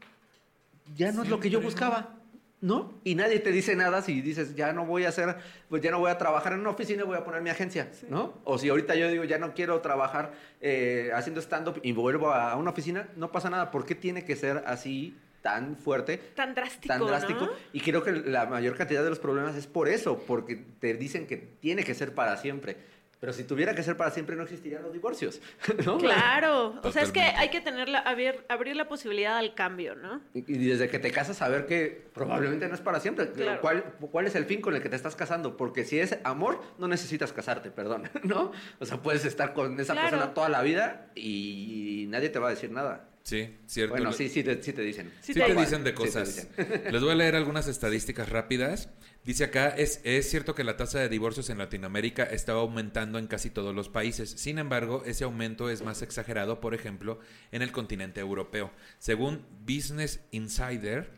[0.96, 2.18] Ya no es lo que yo buscaba,
[2.62, 2.94] ¿no?
[3.02, 5.36] Y nadie te dice nada si dices, ya no voy a hacer,
[5.68, 8.40] pues ya no voy a trabajar en una oficina, voy a poner mi agencia, ¿no?
[8.44, 12.54] O si ahorita yo digo, ya no quiero trabajar eh, haciendo stand-up y vuelvo a
[12.56, 13.72] una oficina, no pasa nada.
[13.72, 16.18] ¿Por qué tiene que ser así tan fuerte?
[16.18, 17.50] tan drástico, tan drástico ¿no?
[17.72, 21.26] y creo que la mayor cantidad de los problemas es por eso, porque te dicen
[21.26, 22.76] que tiene que ser para siempre.
[23.22, 25.40] Pero si tuviera que ser para siempre no existirían los divorcios,
[25.86, 25.96] ¿no?
[25.98, 29.94] Claro, o sea, es que hay que tener la, abrir, abrir la posibilidad al cambio,
[29.94, 30.20] ¿no?
[30.34, 33.30] Y y desde que te casas saber que probablemente no es para siempre.
[33.30, 33.60] Claro.
[33.60, 35.56] ¿Cuál, ¿Cuál es el fin con el que te estás casando?
[35.56, 38.50] Porque si es amor, no necesitas casarte, perdón, ¿no?
[38.80, 40.10] O sea, puedes estar con esa Claro.
[40.10, 43.08] persona toda la vida y nadie te va a decir nada.
[43.22, 43.94] Sí, cierto.
[43.94, 45.12] Bueno, sí, sí te, sí te dicen.
[45.20, 46.48] Sí Sí te te- dicen de Sí te cosas.
[46.56, 46.82] dicen.
[46.92, 48.88] Les voy a leer algunas estadísticas rápidas.
[49.24, 53.28] Dice acá, es, es cierto que la tasa de divorcios en Latinoamérica estaba aumentando en
[53.28, 54.30] casi todos los países.
[54.30, 57.20] Sin embargo, ese aumento es más exagerado, por ejemplo,
[57.52, 58.72] en el continente europeo.
[58.98, 61.12] Según Business Insider,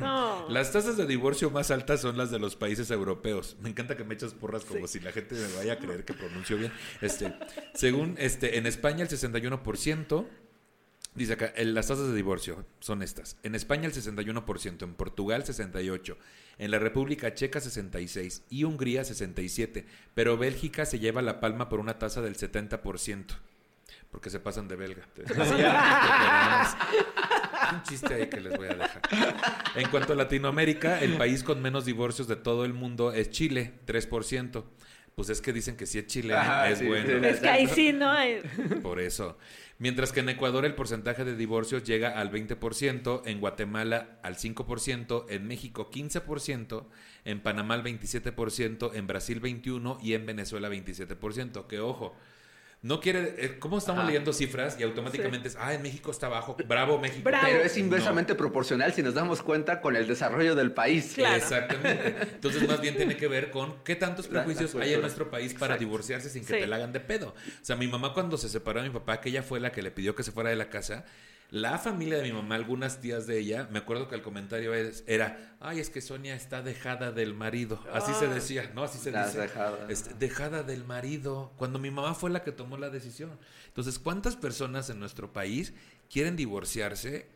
[0.00, 0.48] No.
[0.50, 3.56] las tasas de divorcio más altas son las de los países europeos.
[3.60, 6.14] Me encanta que me echas porras como si la gente me vaya a creer que
[6.14, 6.72] pronuncio bien.
[7.02, 7.34] Este,
[7.74, 10.26] según este, en España el 61%,
[11.14, 13.36] dice acá, las tasas de divorcio son estas.
[13.42, 16.16] En España el 61%, en Portugal 68%,
[16.58, 19.84] en la República Checa 66% y Hungría 67%.
[20.14, 23.24] Pero Bélgica se lleva la palma por una tasa del 70%.
[24.10, 25.02] Porque se pasan de belga.
[27.72, 29.02] Un chiste ahí que les voy a dejar.
[29.74, 33.74] En cuanto a Latinoamérica, el país con menos divorcios de todo el mundo es Chile,
[33.86, 34.64] 3%.
[35.18, 37.08] Pues es que dicen que si es chileno es sí, bueno.
[37.08, 37.26] sí.
[37.26, 38.14] Es que ahí sí, ¿no?
[38.82, 39.36] Por eso.
[39.80, 45.24] Mientras que en Ecuador el porcentaje de divorcios llega al 20%, en Guatemala al 5%,
[45.28, 46.86] en México 15%,
[47.24, 51.66] en Panamá al 27%, en Brasil 21% y en Venezuela 27%.
[51.66, 52.14] Que ojo,
[52.82, 53.34] no quiere...
[53.38, 54.08] eh, ¿Cómo estamos Ajá.
[54.08, 57.22] leyendo cifras y automáticamente es, ah, en México está bajo, bravo México?
[57.24, 57.46] Bravo.
[57.46, 61.12] Pero es inversamente proporcional si nos damos cuenta con el desarrollo del país.
[61.14, 61.36] Claro.
[61.36, 62.16] Exactamente.
[62.34, 65.74] Entonces, más bien tiene que ver con qué tantos prejuicios hay en nuestro país para
[65.74, 65.84] Exacto.
[65.84, 66.60] divorciarse sin que Sí.
[66.60, 67.34] te la hagan de pedo.
[67.36, 69.82] O sea, mi mamá cuando se separó de mi papá, que ella fue la que
[69.82, 71.04] le pidió que se fuera de la casa,
[71.50, 75.02] la familia de mi mamá, algunas tías de ella, me acuerdo que el comentario es-
[75.06, 77.82] era, ay, es que Sonia está dejada del marido.
[77.92, 78.34] Así se Ah.
[78.34, 78.82] decía, ¿no?
[78.84, 79.38] Así se dice.
[79.40, 79.86] dejada.
[80.18, 83.30] Dejada del marido, cuando mi mamá fue la que tomó la decisión.
[83.68, 85.72] Entonces, ¿cuántas personas en nuestro país
[86.10, 87.26] quieren divorciarse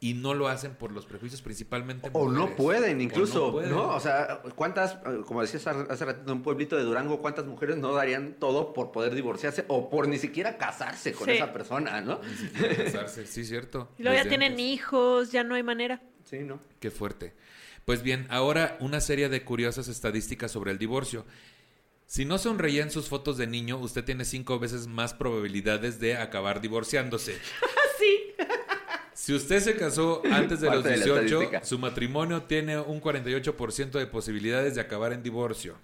[0.00, 3.70] y no lo hacen por los prejuicios principalmente O no pueden, O incluso, pueden.
[3.70, 3.88] ¿no?
[3.94, 7.92] O sea, ¿cuántas, como decías hace ratito, en un pueblito de Durango, cuántas mujeres no
[7.94, 11.32] darían todo por poder divorciarse o por ni siquiera casarse con Sí.
[11.34, 12.20] esa persona, ¿no?
[12.22, 13.88] Ni siquiera casarse, sí, cierto.
[13.98, 14.66] y luego ya tienen antes.
[14.66, 16.02] hijos, ya no hay manera.
[16.24, 16.60] Sí, ¿no?
[16.80, 17.34] Qué fuerte.
[17.84, 21.24] Pues bien, ahora una serie de curiosas estadísticas sobre el divorcio.
[22.06, 26.16] Si no sonreía en sus fotos de niño, usted tiene cinco veces más probabilidades de
[26.16, 27.38] acabar divorciándose.
[29.24, 31.64] Si usted se casó antes de los Parte de la 18, estadística.
[31.64, 35.76] su matrimonio tiene un 48% de posibilidades de acabar en divorcio.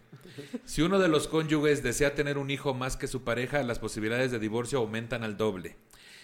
[0.67, 4.31] Si uno de los cónyuges desea tener un hijo más que su pareja, las posibilidades
[4.31, 5.77] de divorcio aumentan al doble.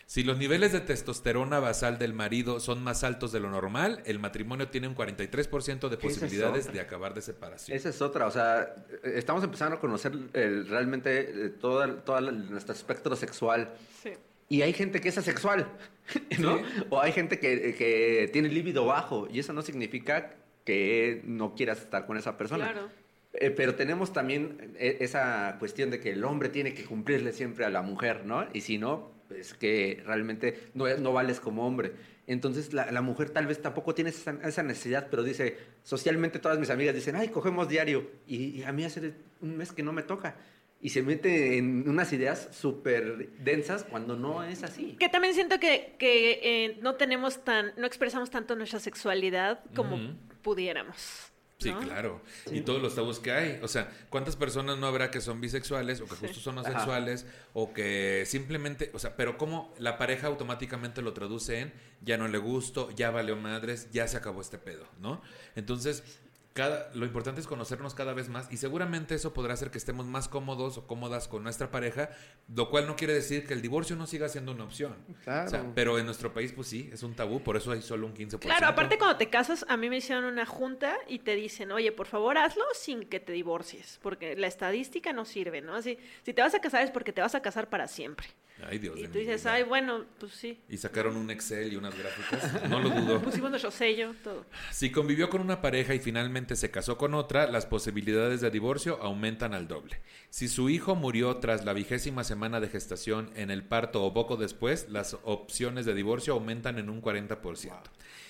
[0.05, 4.19] Si los niveles de testosterona basal del marido son más altos de lo normal, el
[4.19, 7.77] matrimonio tiene un 43% de ¿Qué es posibilidades de acabar de separación.
[7.77, 11.97] Esa es otra, o sea, eh, estamos empezando a conocer el- realmente eh, todo, el-
[12.03, 13.73] todo el- nuestro espectro sexual.
[14.03, 14.11] Sí.
[14.49, 15.67] Y hay gente que es asexual,
[16.39, 16.59] ¿no?
[16.59, 16.65] Sí.
[16.91, 20.35] O hay gente que, que tiene líbido bajo y eso no significa
[20.65, 22.73] que no quieras estar con esa persona.
[22.73, 22.91] Claro.
[23.39, 27.65] Eh, pero tenemos también eh, esa cuestión de que el hombre tiene que cumplirle siempre
[27.65, 28.47] a la mujer, ¿no?
[28.53, 31.93] Y si no, pues que realmente no, no vales como hombre.
[32.27, 36.59] Entonces la, la mujer tal vez tampoco tiene esa, esa necesidad, pero dice, socialmente todas
[36.59, 38.11] mis amigas dicen, ay, cogemos diario.
[38.27, 40.37] Y, y a mí hace un mes que no me toca.
[40.81, 44.97] Y se mete en unas ideas súper densas cuando no es así.
[44.99, 49.99] Que también siento que, que eh, no tenemos tan, no expresamos tanto nuestra sexualidad como
[50.43, 51.33] pudiéramos.
[51.59, 51.81] Sí, ¿no?
[51.81, 52.21] claro.
[52.51, 53.59] Y todos los tabús que hay.
[53.63, 56.69] O sea, ¿cuántas personas no habrá que son bisexuales o que justo son Ajá.
[56.69, 57.25] asexuales
[57.55, 61.73] o que simplemente, o sea, pero cómo la pareja automáticamente lo traduce en
[62.03, 65.23] ya no le gusto, ya valió madres, ya se acabó este pedo, ¿no?
[65.55, 66.21] Entonces,
[66.57, 70.07] cada, lo importante es conocernos cada vez más y seguramente eso podrá hacer que estemos
[70.07, 72.09] más cómodos o cómodas con nuestra pareja,
[72.49, 74.97] lo cual no quiere decir que el divorcio no siga siendo una opción.
[75.23, 75.47] Claro.
[75.47, 78.07] O sea, pero en nuestro país, pues sí, es un tabú, por eso hay solo
[78.07, 78.39] un 15%.
[78.39, 81.93] Claro, aparte cuando te casas, a mí me hicieron una junta y te dicen, oye,
[81.93, 85.75] por favor hazlo sin que te divorcies, porque la estadística no sirve, ¿no?
[85.75, 88.29] Así, si te vas a casar es porque te vas a casar para siempre.
[88.65, 89.53] Ay, Dios Y de tú dices, vida.
[89.53, 90.59] ay, bueno, pues sí.
[90.69, 92.69] Y sacaron un Excel y unas gráficas.
[92.71, 93.21] No lo dudo.
[93.23, 94.47] Pusimos nuestro sello, todo.
[94.73, 98.99] Si convivió con una pareja y finalmente se casó con otra, las posibilidades de divorcio
[99.03, 100.01] aumentan al doble.
[100.31, 104.37] Si su hijo murió tras la vigésima semana de gestación en el parto o poco
[104.37, 107.73] después, las opciones de divorcio aumentan en un 40%.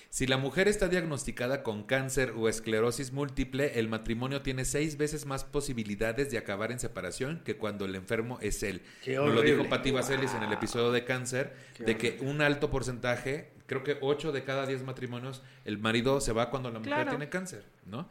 [0.09, 5.25] Si la mujer está diagnosticada con cáncer o esclerosis múltiple, el matrimonio tiene seis veces
[5.25, 8.81] más posibilidades de acabar en separación que cuando el enfermo es él.
[9.03, 9.67] Qué Nos lo dijo.
[9.69, 13.97] Patti Vaselis en el episodio de cáncer, Qué de que un alto porcentaje, creo que
[14.01, 17.09] 8 de cada 10 matrimonios, el marido se va cuando la mujer Claro.
[17.11, 18.09] tiene cáncer, ¿no?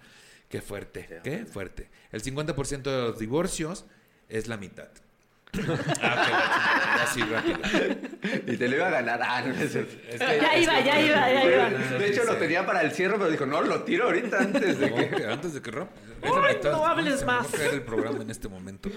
[0.48, 1.88] Qué fuerte, qué fuerte.
[2.12, 3.86] El 50% de los divorcios
[4.28, 4.88] es la mitad.
[6.02, 7.58] Ah, ok, así rápido.
[8.46, 9.20] Y te lo iba a ganar.
[9.22, 9.74] Ah, no es.
[9.74, 11.68] Es Ya iba, ya iba, ya iba.
[11.98, 14.92] De hecho, lo tenía para el cierre, pero dijo, no, lo tiro ahorita antes de
[14.92, 15.24] que...
[15.26, 15.92] No, antes de que rompa.
[16.64, 17.46] No hables me más.
[17.48, 18.88] caer el programa en este momento.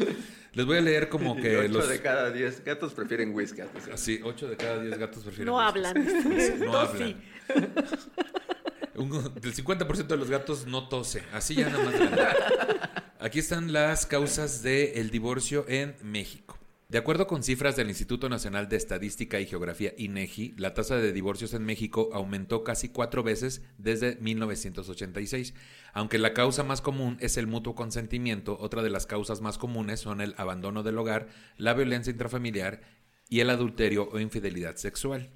[0.53, 1.89] Les voy a leer como que ocho los...
[1.89, 3.61] de cada 10 gatos prefieren whisky.
[3.93, 5.67] Así, 8 de cada 10 gatos prefieren No whisky.
[5.67, 6.59] hablan.
[6.65, 6.97] No hablan.
[6.97, 7.17] sí.
[8.95, 11.23] Un- del 50% de los gatos no tose.
[11.33, 11.93] Así ya nada más.
[13.21, 16.57] Aquí están las causas del divorcio en México.
[16.87, 21.11] De acuerdo con cifras del Instituto Nacional de Estadística y Geografía INEGI, la tasa de
[21.11, 25.53] divorcios en México aumentó casi cuatro veces desde 1986.
[25.91, 29.99] Aunque la causa más común es el mutuo consentimiento, otra de las causas más comunes
[29.99, 32.79] son el abandono del hogar, la violencia intrafamiliar
[33.27, 35.29] y el adulterio o infidelidad sexual.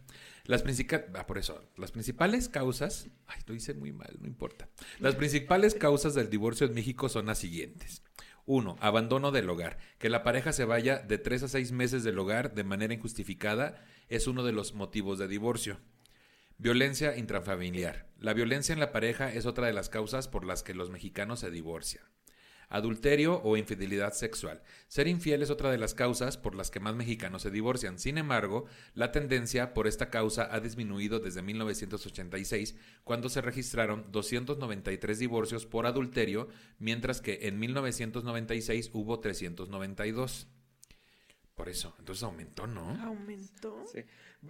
[0.46, 4.68] Las, princica- ah, por eso, las principales causas, ay, lo hice muy mal, no importa.
[5.00, 8.04] Las principales causas del divorcio en México son las siguientes.
[8.46, 9.78] Uno, abandono del hogar.
[10.00, 13.86] Que la pareja se vaya de tres a seis meses del hogar de manera injustificada
[14.10, 15.80] es uno de los motivos de divorcio.
[16.58, 18.10] Violencia intrafamiliar.
[18.20, 21.40] La violencia en la pareja es otra de las causas por las que los mexicanos
[21.40, 22.04] se divorcian.
[22.74, 24.62] Adulterio o infidelidad sexual.
[24.88, 28.00] Ser infiel es otra de las causas por las que más mexicanos se divorcian.
[28.00, 28.66] Sin embargo,
[28.96, 35.86] la tendencia por esta causa ha disminuido desde 1986, cuando se registraron 293 divorcios por
[35.86, 36.50] adulterio,
[36.80, 40.48] mientras que en 1996 hubo 392.
[41.56, 43.00] Por eso, entonces aumentó, ¿no?
[43.04, 43.86] Aumentó.
[43.94, 44.00] Sí.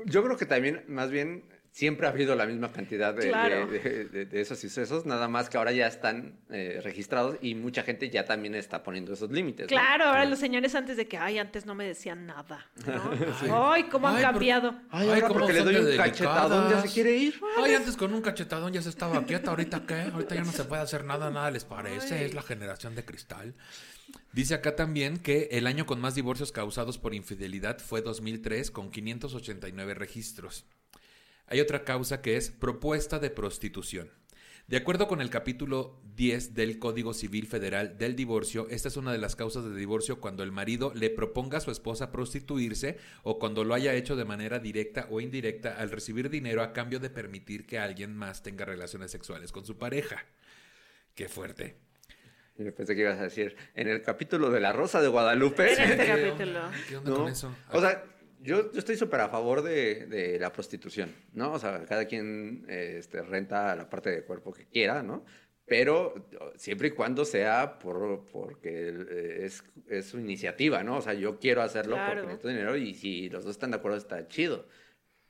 [0.05, 1.43] Yo creo que también, más bien,
[1.73, 3.65] siempre ha habido la misma cantidad de, Claro.
[3.65, 7.55] de- de- de- de esos sucesos, nada más que ahora ya están eh, registrados y
[7.55, 9.63] mucha gente ya también está poniendo esos límites.
[9.65, 9.67] ¿no?
[9.69, 12.63] Claro, ahora los señores antes de que, ay, antes no me decían nada.
[12.85, 12.93] ¿no?
[13.73, 14.69] Ay, cómo han Ay, por- cambiado.
[14.91, 16.93] Ay, Ay, ahora cómo porque le doy un cachetadón ya se delicadas.
[16.93, 17.41] quiere ir.
[17.57, 20.65] Ay, antes con un cachetadón ya se estaba quieta, ahorita qué, ahorita ya no se
[20.65, 23.55] puede hacer nada, nada les parece, es la generación de cristal.
[24.31, 28.91] Dice acá también que el año con más divorcios causados por infidelidad fue 2003 con
[28.91, 30.65] 589 registros.
[31.47, 34.11] Hay otra causa que es propuesta de prostitución.
[34.67, 39.11] De acuerdo con el capítulo 10 del Código Civil Federal del divorcio, esta es una
[39.11, 43.39] de las causas de divorcio cuando el marido le proponga a su esposa prostituirse o
[43.39, 47.09] cuando lo haya hecho de manera directa o indirecta al recibir dinero a cambio de
[47.09, 50.25] permitir que alguien más tenga relaciones sexuales con su pareja.
[51.13, 51.75] Qué fuerte.
[52.57, 55.73] Yo pensé que ibas a decir, en el capítulo de La Rosa de Guadalupe.
[55.73, 56.65] En este ¿Qué capítulo.
[56.65, 56.71] onda?
[56.87, 57.17] ¿Qué onda ¿no?
[57.17, 57.55] con eso?
[57.71, 58.03] O sea,
[58.43, 61.53] yo, yo estoy súper a favor de, de la prostitución, ¿no?
[61.53, 65.25] O sea, cada quien eh, este, renta la parte de cuerpo que quiera, ¿no?
[65.65, 70.97] Pero siempre y cuando sea por, porque eh, es, es su iniciativa, ¿no?
[70.97, 72.11] O sea, yo quiero hacerlo Claro.
[72.15, 74.67] porque necesito dinero y si los dos están de acuerdo está chido.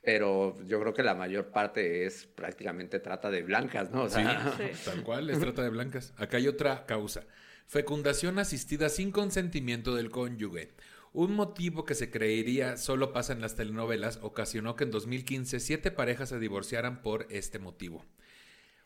[0.02, 4.02] Pero yo creo que la mayor parte es prácticamente trata de blancas, ¿no?
[4.02, 4.64] O sea, Sí.
[4.84, 6.12] Tal cual, es trata de blancas.
[6.18, 7.24] Acá hay otra causa.
[7.66, 10.72] Fecundación asistida sin consentimiento del cónyuge.
[11.14, 15.92] Un motivo que se creería solo pasa en las telenovelas ocasionó que en 2015 siete
[15.92, 18.04] parejas se divorciaran por este motivo.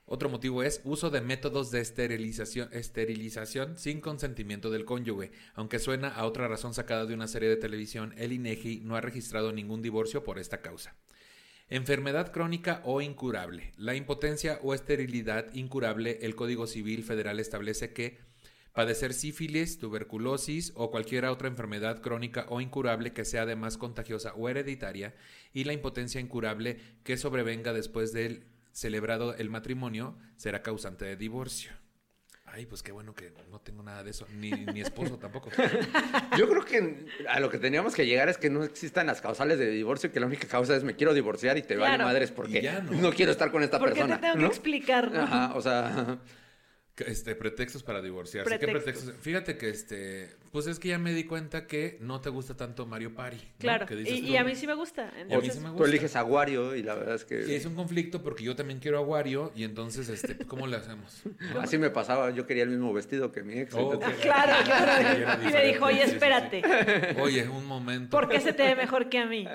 [0.04, 5.32] Otro motivo es uso de métodos de esterilización, sin consentimiento del cónyuge.
[5.54, 9.00] Aunque suena a otra razón sacada de una serie de televisión, el INEGI no ha
[9.00, 10.94] registrado ningún divorcio por esta causa.
[11.70, 13.72] Enfermedad crónica o incurable.
[13.78, 18.18] La impotencia o esterilidad incurable, el Código Civil Federal establece que
[18.72, 24.48] padecer sífilis, tuberculosis o cualquier otra enfermedad crónica o incurable que sea además contagiosa o
[24.48, 25.14] hereditaria
[25.52, 31.72] y la impotencia incurable que sobrevenga después del celebrado el matrimonio será causante de divorcio.
[32.50, 35.50] Ay, pues qué bueno que no tengo nada de eso, ni mi esposo tampoco.
[36.38, 39.58] Yo creo que a lo que teníamos que llegar es que no existan las causales
[39.58, 42.04] de divorcio, que la única causa es me quiero divorciar y te vale Claro.
[42.04, 42.92] madres porque ya, ¿no?
[42.92, 43.12] ¿no?
[43.12, 44.16] quiero estar con esta ¿Por persona.
[44.18, 45.10] te tengo que explicar?
[45.12, 45.20] no?
[45.22, 46.18] Ajá, o sea,
[47.06, 48.58] Este, pretextos para divorciarse.
[48.58, 49.14] ¿Qué Pretextos.
[49.20, 52.86] Fíjate que este, pues es que ya me di cuenta que no te gusta tanto
[52.86, 53.36] Mario Party.
[53.36, 53.42] ¿no?
[53.58, 53.86] Claro.
[53.86, 55.12] Que dices Y, tú, y a mí sí me gusta.
[55.16, 55.88] Y a mí entonces- sí me tú gusta.
[55.88, 58.80] eliges a Wario y la verdad es Y que es un conflicto porque yo también
[58.80, 61.22] quiero a Wario y entonces, este, ¿cómo le hacemos?
[61.54, 61.60] ¿No?
[61.60, 62.30] así me pasaba.
[62.30, 63.74] Yo quería el mismo vestido que mi ex.
[63.74, 64.20] Oh, entonces-.
[64.22, 65.42] Claro, Sí, claro.
[65.48, 66.14] Y me dijo, oye, sí, sí, sí.
[66.14, 66.62] espérate.
[67.20, 68.10] Oye, un momento.
[68.10, 69.46] ¿Por qué se te ve mejor que a mí?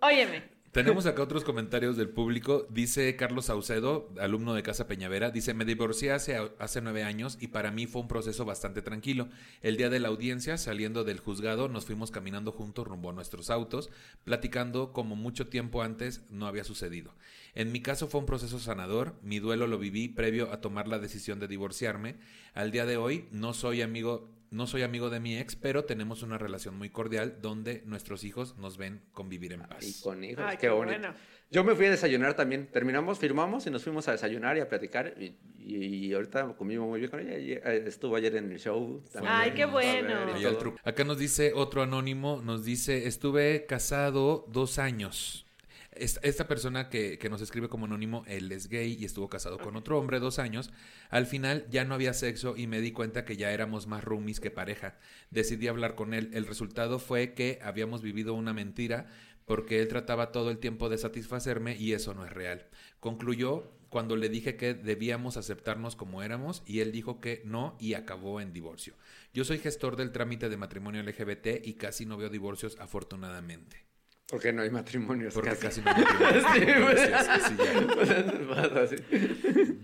[0.00, 0.51] Óyeme.
[0.72, 2.66] Tenemos acá otros comentarios del público.
[2.70, 7.48] Dice Carlos Saucedo, alumno de Casa Peñavera, dice, me divorcié hace, hace nueve años y
[7.48, 9.28] para mí fue un proceso bastante tranquilo.
[9.60, 13.50] El día de la audiencia, saliendo del juzgado, nos fuimos caminando juntos rumbo a nuestros
[13.50, 13.90] autos,
[14.24, 17.12] platicando como mucho tiempo antes no había sucedido.
[17.54, 20.98] En mi caso fue un proceso sanador, mi duelo lo viví previo a tomar la
[20.98, 22.16] decisión de divorciarme.
[22.54, 26.22] Al día de hoy no soy amigo no soy amigo de mi ex, pero tenemos
[26.22, 29.82] una relación muy cordial donde nuestros hijos nos ven convivir en paz.
[29.84, 30.98] Y con hijos, Ay, qué, qué bonito.
[31.00, 31.14] bueno.
[31.50, 32.66] Yo me fui a desayunar también.
[32.72, 35.14] Terminamos, firmamos y nos fuimos a desayunar y a platicar.
[35.20, 37.38] Y, y ahorita conmigo muy bien con ella.
[37.38, 39.02] y, eh, estuvo ayer en el show.
[39.12, 39.34] también.
[39.34, 40.58] Ay, qué ver, bueno.
[40.58, 40.78] truco.
[40.82, 45.46] Acá nos dice otro anónimo, nos dice, estuve casado dos años.
[45.94, 49.76] Esta, persona que, que nos escribe como anónimo, él es gay y estuvo casado con
[49.76, 50.70] otro hombre dos años.
[51.10, 54.40] Al final ya no había sexo y me di cuenta que ya éramos más roomies
[54.40, 54.96] que pareja.
[55.30, 56.30] Decidí hablar con él.
[56.32, 59.06] El resultado fue que habíamos vivido una mentira
[59.44, 62.66] porque él trataba todo el tiempo de satisfacerme y eso no es real.
[63.00, 67.92] Concluyó cuando le dije que debíamos aceptarnos como éramos y él dijo que no y
[67.92, 68.94] acabó en divorcio.
[69.34, 73.91] Yo soy gestor del trámite de matrimonio LGBT y casi no veo divorcios afortunadamente.
[74.32, 75.34] Porque no hay matrimonios.
[75.34, 75.82] Porque casi.
[75.82, 77.00] casi no veo matrimonios.
[77.46, 78.44] Sí, sí.
[78.48, 78.96] Pasa así.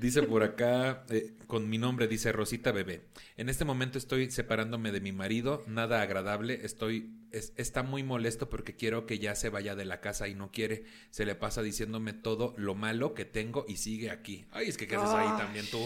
[0.00, 3.02] Dice por acá, eh, con mi nombre, dice Rosita Bebé.
[3.36, 8.48] En este momento estoy separándome de mi marido, nada agradable, estoy, es- está muy molesto
[8.48, 10.84] porque quiero que ya se vaya de la casa y no quiere.
[11.10, 14.46] Se le pasa diciéndome todo lo malo que tengo y sigue aquí.
[14.52, 15.36] Ay, es que qué haces ahí Ah.
[15.38, 15.78] también tú.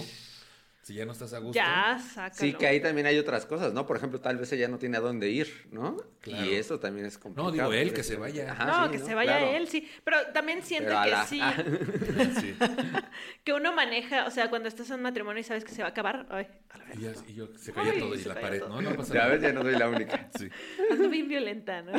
[0.82, 1.54] Si ya no estás a gusto.
[1.54, 2.34] Ya, sácalo.
[2.34, 3.86] Sí, que ahí también hay otras cosas, ¿no?
[3.86, 5.96] Por ejemplo, tal vez ella no tiene a dónde ir, ¿no?
[6.20, 6.44] Claro.
[6.44, 7.52] Y eso también es complicado.
[7.52, 8.50] digo él, que se vaya.
[8.50, 9.56] Ajá, no, sí, que se vaya Claro.
[9.56, 9.88] él, sí.
[10.02, 11.40] Pero también siento Pero que la- sí,
[12.40, 12.56] Sí.
[13.44, 15.88] que uno maneja, o sea, cuando estás en un matrimonio y sabes que se va
[15.88, 18.34] a acabar, ay, a la Y, ya- y yo, se cayó Ay, todo y la
[18.40, 18.58] pared.
[18.58, 18.68] todo.
[18.70, 19.32] No, no pasa Ya nada.
[19.34, 20.28] ves, ya no soy la única.
[20.36, 20.48] Sí.
[20.90, 21.92] Ando bien violenta, ¿no?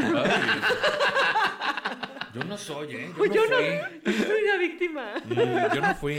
[2.33, 3.07] Yo no soy, ¿eh?
[3.09, 4.11] Yo Pues no yo fui.
[4.13, 5.13] no, soy la víctima.
[5.25, 6.17] Mm, yo no fui.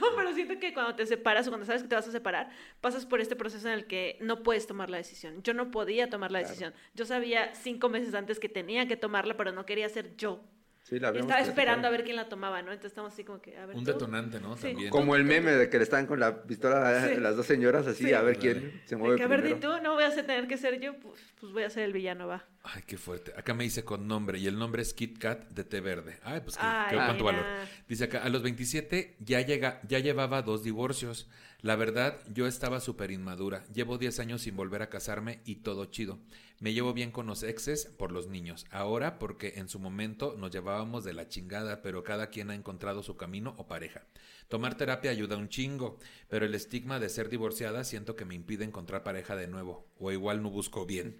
[0.00, 2.50] No, pero siento que cuando te separas o cuando sabes que te vas a separar,
[2.80, 5.42] pasas por este proceso en el que no puedes tomar la decisión.
[5.42, 6.74] Yo no podía tomar la decisión.
[6.94, 10.42] Yo sabía cinco meses antes que tenía que tomarla, pero no quería ser yo.
[10.88, 12.70] Sí, la Y habíamos estaba esperando a ver quién la tomaba, ¿no?
[12.70, 13.74] Entonces estamos así como que, a ver.
[13.76, 13.90] Un tú.
[13.90, 14.56] detonante, ¿no?
[14.56, 14.68] Sí.
[14.68, 14.90] También.
[14.90, 17.16] Como el meme de que le están con la pistola Sí.
[17.20, 18.12] las dos señoras así, Sí.
[18.12, 19.58] a ver quién se mueve que, a ver, primero.
[19.78, 22.28] tú, no voy a tener que ser yo, pues, pues voy a ser el villano,
[22.28, 22.44] va.
[22.62, 23.32] Ay, qué fuerte.
[23.36, 26.20] Acá me dice con nombre y el nombre es Kit Kat de té verde.
[26.22, 27.44] Ay, pues qué, Ay, qué- cuánto valor.
[27.88, 31.28] Dice acá, a los 27 ya, llega, ya llevaba dos divorcios.
[31.66, 33.64] La verdad, yo estaba súper inmadura.
[33.74, 36.20] Llevo 10 años sin volver a casarme y todo chido.
[36.60, 38.66] Me llevo bien con los exes por los niños.
[38.70, 43.02] Ahora porque en su momento nos llevábamos de la chingada, pero cada quien ha encontrado
[43.02, 44.04] su camino o pareja.
[44.46, 45.98] Tomar terapia ayuda un chingo,
[46.28, 49.88] pero el estigma de ser divorciada siento que me impide encontrar pareja de nuevo.
[49.98, 51.18] O igual no busco bien.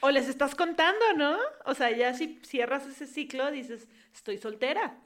[0.00, 1.36] O les estás contando, ¿no?
[1.64, 5.00] O sea, ya si cierras ese ciclo, dices, estoy soltera.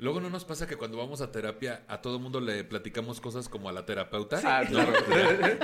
[0.00, 3.48] Luego no nos pasa que cuando vamos a terapia a todo mundo le platicamos cosas
[3.48, 4.40] como a la terapeuta.
[4.44, 4.92] Ah, claro.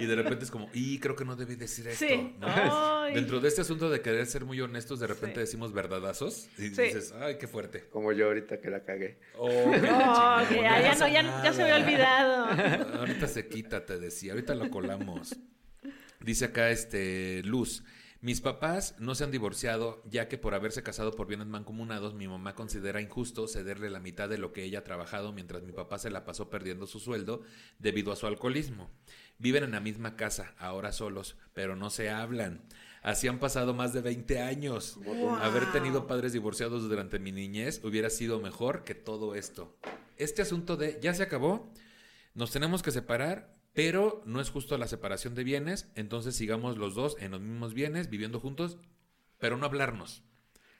[0.00, 2.04] Y de repente es como, y creo que no debí decir esto.
[2.04, 2.34] Sí.
[3.14, 5.40] Dentro de este asunto de querer ser muy honestos, de repente Sí.
[5.42, 6.82] decimos verdadazos y Sí.
[6.82, 7.84] dices, ay, qué fuerte.
[7.90, 9.20] Como yo ahorita que la cagué.
[9.38, 9.70] Oh, Oh,
[10.48, 12.98] que ya, no, ya, ya se me había olvidado.
[12.98, 14.32] Ahorita se quita, te decía.
[14.32, 15.36] Ahorita lo colamos.
[16.20, 17.84] Dice acá este Luz.
[18.24, 22.26] Mis papás no se han divorciado, ya que por haberse casado por bienes mancomunados, mi
[22.26, 25.98] mamá considera injusto cederle la mitad de lo que ella ha trabajado mientras mi papá
[25.98, 27.42] se la pasó perdiendo su sueldo
[27.78, 28.90] debido a su alcoholismo.
[29.36, 32.62] Viven en la misma casa, ahora solos, pero no se hablan.
[33.02, 34.98] Así han pasado más de 20 años.
[35.42, 39.76] Haber tenido padres divorciados durante mi niñez hubiera sido mejor que todo esto.
[40.16, 41.70] Este asunto de ya se acabó,
[42.32, 46.94] nos tenemos que separar, pero no es justo la separación de bienes, entonces sigamos los
[46.94, 48.78] dos en los mismos bienes, viviendo juntos,
[49.38, 50.22] pero no hablarnos.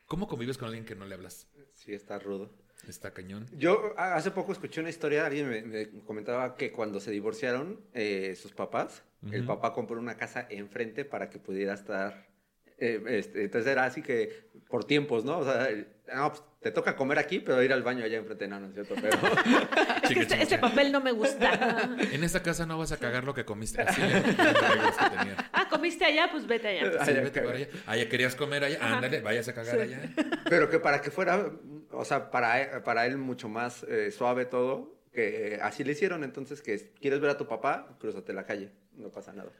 [0.07, 1.49] ¿Cómo convives con alguien que no le hablas?
[1.75, 2.51] Sí, está rudo.
[2.89, 3.47] Está cañón.
[3.57, 8.37] Yo hace poco escuché una historia, alguien me, me comentaba que cuando se divorciaron eh,
[8.37, 12.29] sus papás, el papá compró una casa enfrente para que pudiera estar...
[12.77, 15.39] eh, este, entonces era así que por tiempos, ¿no?
[15.39, 15.67] O sea,
[16.15, 18.73] no, pues, te toca comer aquí, pero ir al baño allá enfrente, no, no es
[18.73, 19.19] cierto, pero...
[20.03, 21.91] Es que este, este papel no me gusta.
[22.11, 23.83] En esta casa no vas a cagar lo que comiste.
[23.83, 24.01] Así.
[25.53, 27.05] Ah, comiste allá, pues vete allá.
[27.05, 27.69] Sí, Allá vete allá.
[27.87, 28.79] Ah, ya querías comer allá.
[28.81, 28.97] Ajá.
[28.97, 29.81] Ándale, vayas a cagar Sí.
[29.83, 30.01] allá.
[30.49, 31.51] Pero que para que fuera,
[31.91, 35.93] o sea, para, él- para él mucho más eh, suave todo, que eh, así le
[35.93, 39.51] hicieron, entonces que quieres ver a tu papá, cruzate la calle, no pasa nada.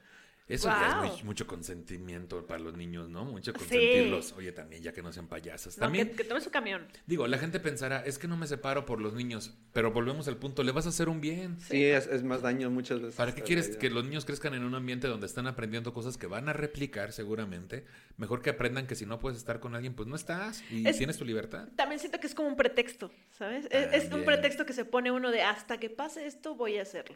[0.47, 3.25] Eso ya es muy- mucho consentimiento para los niños, ¿no?
[3.25, 3.57] Mucho Sí.
[3.57, 4.31] consentirlos.
[4.33, 5.77] Oye, también, ya que no sean payasas.
[5.77, 6.87] No, También, que, que tome su camión.
[7.07, 10.37] digo, la gente pensará, es que no me separo por los niños, pero volvemos al
[10.37, 11.59] punto, le vas a hacer un bien.
[11.61, 13.15] Sí, es, es más daño muchas veces.
[13.15, 16.27] ¿Para qué quieres que los niños crezcan en un ambiente donde están aprendiendo cosas que
[16.27, 17.85] van a replicar seguramente?
[18.17, 20.97] Mejor que aprendan que si no puedes estar con alguien, pues no estás y Es-
[20.97, 21.69] tienes tu libertad.
[21.75, 23.65] También siento que es como un pretexto, ¿sabes?
[23.71, 26.83] Es, es un pretexto que se pone uno de hasta que pase esto voy a
[26.83, 27.15] hacerlo.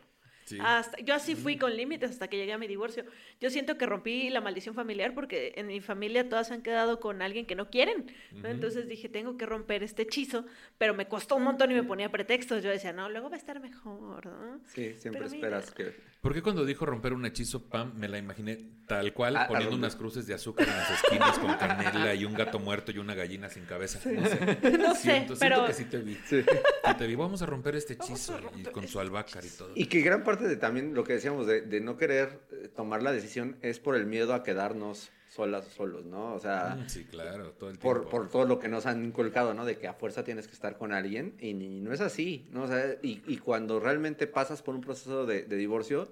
[0.50, 0.58] Sí.
[0.60, 3.06] Hasta, yo así fui con límites hasta que llegué a mi divorcio.
[3.40, 7.00] Yo siento que rompí la maldición familiar porque en mi familia todas se han quedado
[7.00, 8.12] con alguien que no quieren.
[8.32, 8.50] ¿no?
[8.50, 10.46] Entonces dije, tengo que romper este hechizo,
[10.80, 12.64] pero me costó un montón y me ponía pretextos.
[12.64, 14.26] Yo decía, no, luego va a estar mejor.
[14.26, 14.60] ¿no?
[14.66, 15.60] Sí, siempre Pero mira.
[15.60, 16.10] esperas que...
[16.22, 18.58] ¿Por qué cuando dijo romper un hechizo, Pam, me la imaginé
[18.88, 22.26] tal cual, Ah, a poniendo unas cruces de azúcar en las esquinas con canela y
[22.26, 24.00] un gato muerto y una gallina sin cabeza?
[24.12, 24.38] No sé,
[24.78, 26.16] No sé, Siento, siento pero- que sí te vi.
[26.28, 26.44] Sí.
[26.86, 29.72] Que te vi, vamos a romper este hechizo y con su este albácar y todo.
[29.76, 33.02] Y que gran parte de también lo que decíamos de, de no querer eh, tomar
[33.02, 36.34] la decisión es por el miedo a quedarnos solas o solos, ¿no?
[36.34, 38.02] O sea, Mm, sí, claro, todo el tiempo.
[38.02, 39.64] por, por todo lo que nos han inculcado, ¿no?
[39.66, 42.64] De que a fuerza tienes que estar con alguien y, no es así, ¿no?
[42.64, 46.10] O sea, y, y cuando realmente pasas por un proceso de, de divorcio,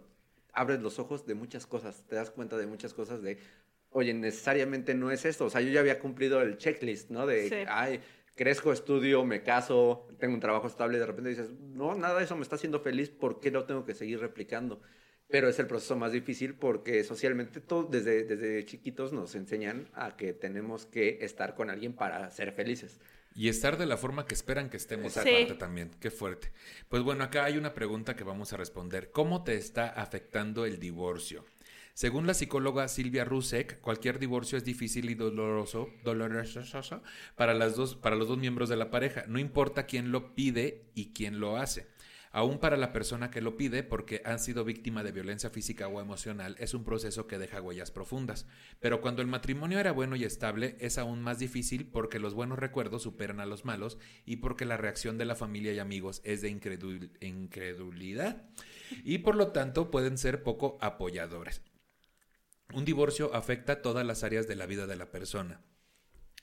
[0.53, 3.37] abres los ojos de muchas cosas, te das cuenta de muchas cosas de,
[3.91, 7.25] oye, necesariamente no es esto, o sea, yo ya había cumplido el checklist, ¿no?
[7.25, 7.55] De, Sí.
[7.67, 7.99] ay,
[8.35, 12.25] crezco, estudio, me caso, tengo un trabajo estable y de repente dices, no, nada de
[12.25, 14.79] eso me está haciendo feliz, ¿por qué lo tengo que seguir replicando?
[15.29, 20.15] Pero es el proceso más difícil porque socialmente todo, desde, desde chiquitos nos enseñan a
[20.15, 22.99] que tenemos que estar con alguien para ser felices.
[23.35, 25.19] Y estar de la forma que esperan que estemos Sí.
[25.19, 25.91] aparte también.
[25.99, 26.51] Qué fuerte.
[26.89, 29.11] Pues bueno, acá hay una pregunta que vamos a responder.
[29.11, 31.45] ¿Cómo te está afectando el divorcio?
[31.93, 36.61] Según la psicóloga Silvia Rusek, cualquier divorcio es difícil y doloroso, doloroso
[37.35, 39.25] para, las dos, para los dos miembros de la pareja.
[39.27, 41.87] No importa quién lo pide y quién lo hace.
[42.31, 46.01] Aún para la persona que lo pide, porque han sido víctima de violencia física o
[46.01, 48.45] emocional, es un proceso que deja huellas profundas.
[48.79, 52.59] Pero cuando el matrimonio era bueno y estable, es aún más difícil porque los buenos
[52.59, 56.41] recuerdos superan a los malos y porque la reacción de la familia y amigos es
[56.41, 56.49] de
[57.21, 58.43] incredulidad
[59.03, 61.61] y por lo tanto pueden ser poco apoyadores.
[62.73, 65.61] Un divorcio afecta todas las áreas de la vida de la persona.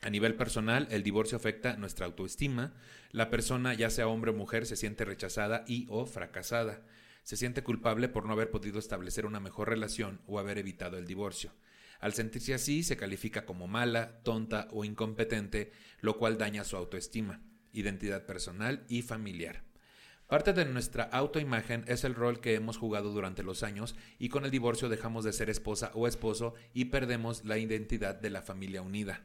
[0.01, 2.75] A nivel personal, el divorcio afecta nuestra autoestima.
[3.11, 6.83] La persona, ya sea hombre o mujer, se siente rechazada y o fracasada.
[7.23, 11.07] Se siente culpable por no haber podido establecer una mejor relación o haber evitado el
[11.07, 11.53] divorcio.
[12.01, 17.41] Al sentirse así, se califica como mala, tonta o incompetente, lo cual daña su autoestima,
[17.73, 19.65] identidad personal y familiar.
[20.27, 24.45] Parte de nuestra autoimagen es el rol que hemos jugado durante los años y con
[24.45, 28.83] el divorcio dejamos de ser esposa o esposo y perdemos la identidad de la familia
[28.83, 29.23] unida.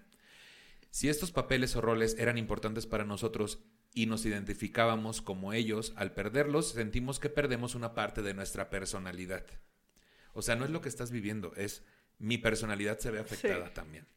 [0.91, 3.59] Si estos papeles o roles eran importantes para nosotros
[3.93, 9.45] y nos identificábamos como ellos, al perderlos sentimos que perdemos una parte de nuestra personalidad.
[10.33, 11.83] O sea, no es lo que estás viviendo, es
[12.17, 14.07] mi personalidad se ve afectada también.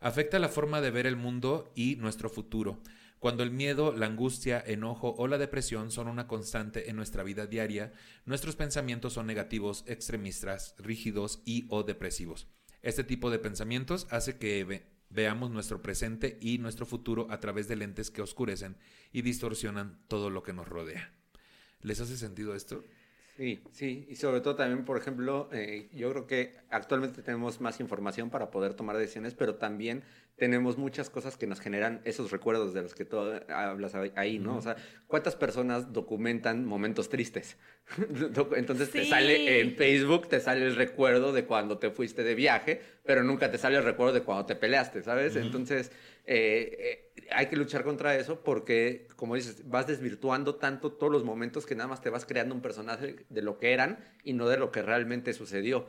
[0.00, 2.80] Afecta la forma de ver el mundo y nuestro futuro.
[3.18, 7.46] Cuando el miedo, la angustia, enojo o la depresión son una constante en nuestra vida
[7.46, 7.92] diaria,
[8.26, 12.46] nuestros pensamientos son negativos, extremistas, rígidos y o depresivos.
[12.82, 17.76] Este tipo de pensamientos hace que Veamos nuestro presente y nuestro futuro a través de
[17.76, 18.76] lentes que oscurecen
[19.12, 21.10] y distorsionan todo lo que nos rodea.
[21.80, 22.84] ¿Les hace sentido esto?
[23.36, 27.80] Sí, sí, y sobre todo también, por ejemplo, eh, yo creo que actualmente tenemos más
[27.80, 30.04] información para poder tomar decisiones, pero también
[30.36, 33.18] tenemos muchas cosas que nos generan esos recuerdos de los que tú
[33.48, 34.56] hablas ahí, ¿no?
[34.56, 34.76] O sea,
[35.06, 37.58] ¿cuántas personas documentan momentos tristes?
[38.56, 42.80] Entonces te sale en Facebook, te sale el recuerdo de cuando te fuiste de viaje,
[43.04, 45.36] pero nunca te sale el recuerdo de cuando te peleaste, ¿sabes?
[45.36, 45.90] Entonces,
[46.26, 51.24] eh, eh, hay que luchar contra eso porque, como dices, vas desvirtuando tanto todos los
[51.24, 54.48] momentos que nada más te vas creando un personaje de lo que eran y no
[54.48, 55.86] de lo que realmente sucedió.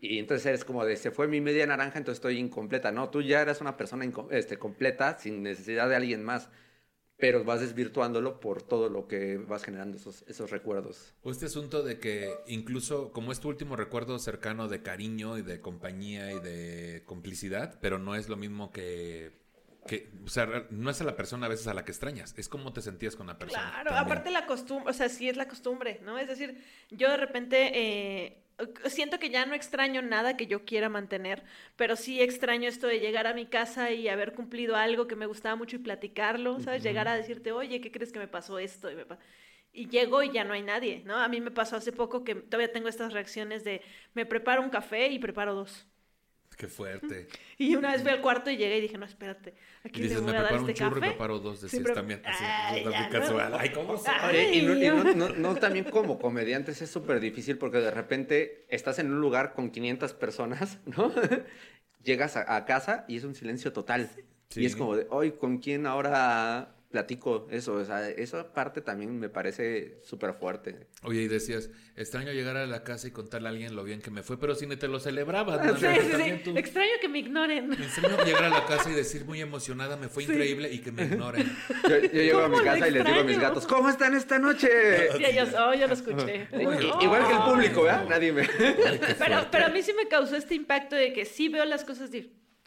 [0.00, 2.92] Y entonces eres como de, se fue mi media naranja, entonces estoy incompleta.
[2.92, 6.48] No, tú ya eras una persona este, completa sin necesidad de alguien más,
[7.16, 11.14] pero vas desvirtuándolo por todo lo que vas generando esos, esos recuerdos.
[11.24, 15.60] Este asunto de que incluso como es tu último recuerdo cercano de cariño y de
[15.60, 19.47] compañía y de complicidad, pero no es lo mismo que
[19.88, 22.48] que, o sea, no es a la persona a veces a la que extrañas, es
[22.48, 23.72] cómo te sentías con la persona.
[23.72, 26.16] Claro, aparte la costumbre, o sea, sí es la costumbre, ¿no?
[26.16, 28.44] Es decir, yo de repente eh,
[28.86, 31.42] siento que ya no extraño nada que yo quiera mantener,
[31.74, 35.26] pero sí extraño esto de llegar a mi casa y haber cumplido algo que me
[35.26, 36.82] gustaba mucho y platicarlo, ¿sabes?
[36.82, 38.90] Llegar a decirte, oye, ¿qué crees que me pasó esto?
[38.90, 39.04] Y, me
[39.72, 41.16] y llego y ya no hay nadie, ¿no?
[41.16, 43.82] A mí me pasó hace poco que todavía tengo estas reacciones de,
[44.14, 45.86] me preparo un café y preparo dos.
[46.58, 47.28] Qué fuerte.
[47.60, 49.52] Y una vez fui al cuarto y llegué y dije, no, espérate,
[49.82, 51.06] aquí y dices, me preparo un este churro café?
[51.06, 52.22] y preparo dos, decías también.
[52.24, 53.52] Así, ay, ya, casual.
[53.58, 54.10] Ay, ¿cómo se
[54.54, 59.00] y, no, y no, no, también como comediantes es súper difícil porque de repente estás
[59.00, 61.12] en un lugar con 500 personas, ¿no?
[62.04, 64.08] Llegas a, a, casa y es un silencio total.
[64.50, 64.62] Sí.
[64.62, 69.18] Y es como de, hoy, ¿con quién ahora platico eso, o sea, esa parte también
[69.18, 70.86] me parece súper fuerte.
[71.02, 74.10] Oye, y decías, extraño llegar a la casa y contarle a alguien lo bien que
[74.10, 75.64] me fue, pero si ni te lo celebrabas.
[75.64, 75.76] ¿no?
[75.76, 76.50] Sí, sí, sí.
[76.56, 77.72] Extraño que me ignoren.
[77.74, 81.04] Extraño llegar a la casa y decir muy emocionada, me fue increíble y que me
[81.04, 81.54] ignoren.
[81.88, 84.38] Yo, yo llego a mi casa y les digo a mis gatos, ¿cómo están esta
[84.38, 84.68] noche?
[85.18, 86.48] Sí, ellos, oh, yo lo escuché.
[86.52, 86.60] Oh.
[87.02, 88.08] Igual que el público, ¿verdad?
[88.08, 88.48] Nadie me...
[89.18, 92.10] pero, pero a mí sí me causó este impacto de que sí veo las cosas,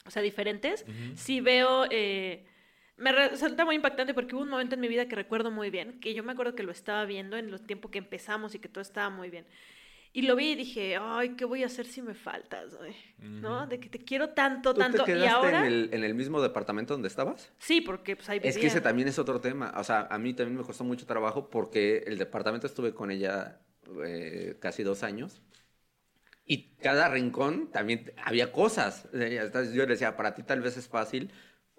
[0.06, 1.16] o sea, diferentes, uh -huh.
[1.16, 1.86] sí veo...
[1.90, 2.46] Eh,
[3.02, 6.00] me resulta muy impactante porque hubo un momento en mi vida que recuerdo muy bien,
[6.00, 8.70] que yo me acuerdo que lo estaba viendo en los tiempos que empezamos y que
[8.70, 9.46] todo estaba muy bien.
[10.14, 12.76] Y lo vi y dije, ay, ¿qué voy a hacer si me faltas?
[12.76, 12.92] Güey?
[12.92, 13.42] Uh -huh.
[13.42, 13.68] ¿No?
[13.68, 15.06] De que te quiero tanto, ¿Tú tanto.
[15.06, 15.60] Te y ahora.
[15.60, 17.50] En el, en el mismo departamento donde estabas?
[17.60, 18.50] Sí, porque pues ahí vivía.
[18.50, 19.74] Es que ese también es otro tema.
[19.78, 23.62] O sea, a mí también me costó mucho trabajo porque el departamento estuve con ella
[24.06, 25.42] eh, casi dos años.
[26.46, 29.08] Y cada rincón también había cosas.
[29.14, 31.32] Yo le decía, para ti tal vez es fácil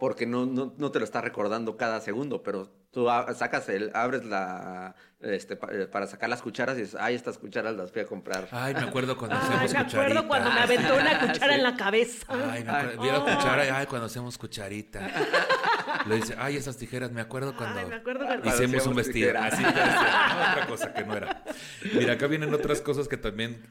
[0.02, 4.24] porque no, no, no, te lo está recordando cada segundo, pero tú sacas el, abres
[4.24, 8.48] la, este, para sacar las cucharas y dices, ay, estas cucharas las fui a comprar.
[8.50, 11.54] Ay, me acuerdo cuando ay, hacemos me acuerdo cuando me aventó una cuchara sí.
[11.54, 12.26] en la cabeza.
[12.28, 15.08] Ay, me acuerdo, vi la cuchara, ay, cuando hacemos cucharita.
[16.08, 19.38] Le dice, ay, esas tijeras, me acuerdo cuando, ay, me acuerdo cuando hicimos un vestido.
[19.38, 21.44] Así, no, otra cosa que no era.
[21.94, 23.62] Mira, acá vienen otras cosas que también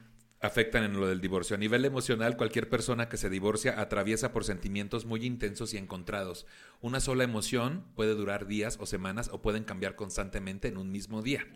[0.42, 1.56] afectan en lo del divorcio.
[1.56, 6.48] A nivel emocional, cualquier persona que se divorcia atraviesa por sentimientos muy intensos y encontrados.
[6.82, 11.22] Una sola emoción puede durar días o semanas o pueden cambiar constantemente en un mismo
[11.22, 11.48] día.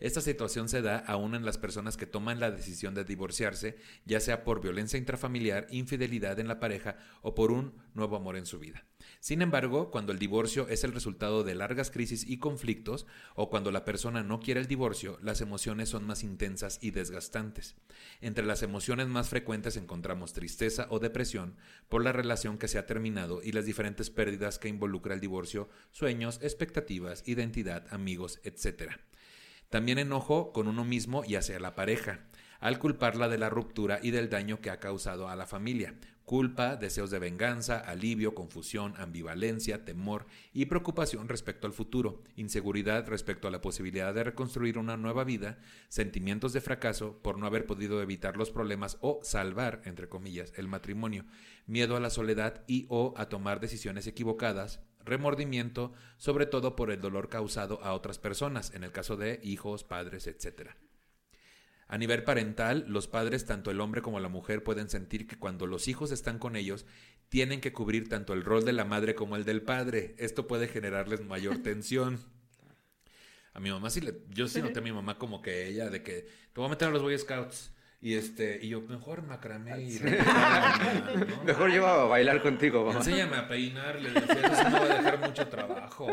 [0.00, 4.18] Esta situación se da aún en las personas que toman la decisión de divorciarse, ya
[4.18, 8.58] sea por violencia intrafamiliar, infidelidad en la pareja o por un nuevo amor en su
[8.58, 8.84] vida.
[9.22, 13.70] Sin embargo, cuando el divorcio es el resultado de largas crisis y conflictos, o cuando
[13.70, 17.76] la persona no quiere el divorcio, las emociones son más intensas y desgastantes.
[18.20, 21.54] Entre las emociones más frecuentes encontramos tristeza o depresión
[21.88, 25.68] por la relación que se ha terminado y las diferentes pérdidas que involucra el divorcio,
[25.92, 28.90] sueños, expectativas, identidad, amigos, etc.
[29.70, 32.26] También enojo con uno mismo y hacia la pareja,
[32.58, 35.94] al culparla de la ruptura y del daño que ha causado a la familia.
[36.24, 43.48] Culpa, deseos de venganza, alivio, confusión, ambivalencia, temor y preocupación respecto al futuro, inseguridad respecto
[43.48, 45.58] a la posibilidad de reconstruir una nueva vida,
[45.88, 50.68] sentimientos de fracaso por no haber podido evitar los problemas o salvar, entre comillas, el
[50.68, 51.24] matrimonio,
[51.66, 57.00] miedo a la soledad y o a tomar decisiones equivocadas, remordimiento, sobre todo por el
[57.00, 60.70] dolor causado a otras personas, en el caso de hijos, padres, etc.
[61.92, 65.66] A nivel parental, los padres, tanto el hombre como la mujer, pueden sentir que cuando
[65.66, 66.86] los hijos están con ellos,
[67.28, 70.14] tienen que cubrir tanto el rol de la madre como el del padre.
[70.16, 72.18] Esto puede generarles mayor tensión.
[73.52, 76.02] A mi mamá sí le, yo sí noté a mi mamá como que ella, de
[76.02, 77.71] que te voy a meter a los Boy Scouts.
[78.04, 81.44] Y este, y yo, mejor macramé y ¿no?
[81.44, 82.98] Mejor lleva a bailar contigo, mamá.
[82.98, 86.08] Enséñame a peinar, le decía, eso me va a dejar mucho trabajo.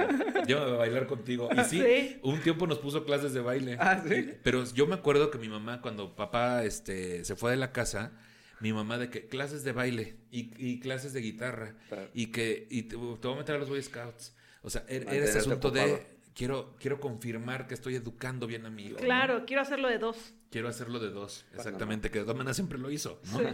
[0.46, 1.50] Llévame a bailar contigo.
[1.52, 2.20] Y sí, Sí.
[2.22, 3.76] un tiempo nos puso clases de baile.
[3.80, 4.34] Ah, ¿sí?
[4.44, 8.12] Pero yo me acuerdo que mi mamá, cuando papá este, se fue de la casa,
[8.60, 12.10] mi mamá de que clases de baile y, y clases de guitarra Claro.
[12.14, 14.36] y que y te, te voy a meter a los Boy Scouts.
[14.62, 16.06] O sea, era, era ese asunto de
[16.36, 18.98] quiero, quiero confirmar que estoy educando bien a mi hijo.
[19.00, 19.06] ¿no?
[19.06, 20.36] Claro, quiero hacerlo de dos.
[20.52, 23.40] Quiero hacerlo de dos, exactamente, que de todas maneras siempre lo hizo, ¿no?
[23.40, 23.46] Sí.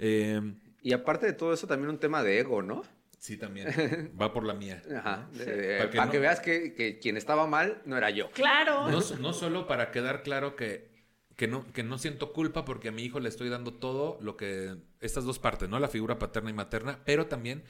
[0.00, 2.82] Eh, Y aparte de todo eso, también un tema de ego, ¿no?
[3.18, 3.68] sí, también.
[4.20, 4.82] Va por la mía.
[4.96, 5.28] Ajá.
[5.32, 5.40] Sí.
[5.44, 8.30] Para que para no- que veas que, que quien estaba mal no era yo.
[8.30, 8.90] Claro.
[8.90, 10.90] No, no solo para quedar claro que,
[11.36, 14.38] que, no, que no siento culpa porque a mi hijo le estoy dando todo lo
[14.38, 14.74] que...
[15.00, 15.78] Estas dos partes, ¿no?
[15.78, 17.62] La figura paterna y materna, pero también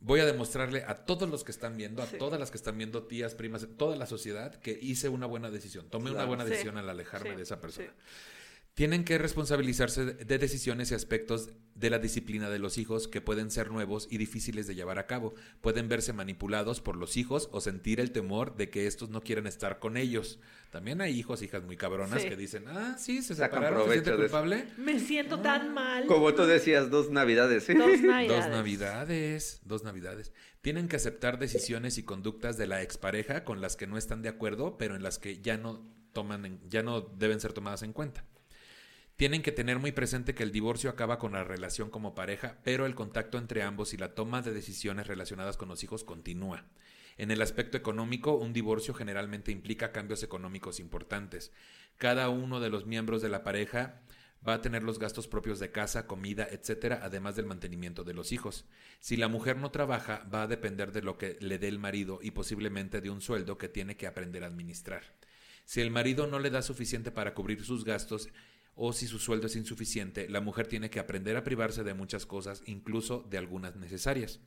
[0.00, 2.16] voy a demostrarle a todos los que están viendo, a Sí.
[2.18, 5.86] todas las que están viendo, tías, primas, toda la sociedad, que hice una buena decisión.
[5.90, 6.50] Tomé una buena Sí.
[6.50, 7.92] decisión al alejarme Sí, de esa persona.
[8.74, 13.20] Tienen que responsabilizarse de- de decisiones y aspectos de la disciplina de los hijos que
[13.20, 15.34] pueden ser nuevos y difíciles de llevar a cabo.
[15.60, 19.46] Pueden verse manipulados por los hijos o sentir el temor de que estos no quieren
[19.46, 20.38] estar con ellos.
[20.70, 22.28] También hay hijos, hijas muy cabronas Sí.
[22.28, 24.66] que dicen, ah, sí, se Sacan separaron, ¿se siente culpable?
[24.78, 26.06] Me siento tan mal.
[26.06, 27.74] Como tú decías, dos navidades, ¿sí?
[27.74, 28.28] Dos navidades.
[28.28, 30.32] Dos navidades, dos navidades.
[30.62, 34.28] Tienen que aceptar decisiones y conductas de la expareja con las que no están de
[34.28, 37.92] acuerdo, pero en las que ya no toman, en- ya no deben ser tomadas en
[37.92, 38.24] cuenta.
[39.20, 42.86] Tienen que tener muy presente que el divorcio acaba con la relación como pareja, pero
[42.86, 46.64] el contacto entre ambos y la toma de decisiones relacionadas con los hijos continúa.
[47.18, 51.52] En el aspecto económico, un divorcio generalmente implica cambios económicos importantes.
[51.98, 54.00] Cada uno de los miembros de la pareja
[54.48, 58.32] va a tener los gastos propios de casa, comida, etcétera, además del mantenimiento de los
[58.32, 58.64] hijos.
[59.00, 62.20] Si la mujer no trabaja, va a depender de lo que le dé el marido
[62.22, 65.02] y posiblemente de un sueldo que tiene que aprender a administrar.
[65.66, 68.30] Si el marido no le da suficiente para cubrir sus gastos
[68.82, 72.24] o si su sueldo es insuficiente, la mujer tiene que aprender a privarse de muchas
[72.24, 74.40] cosas, incluso de algunas necesarias.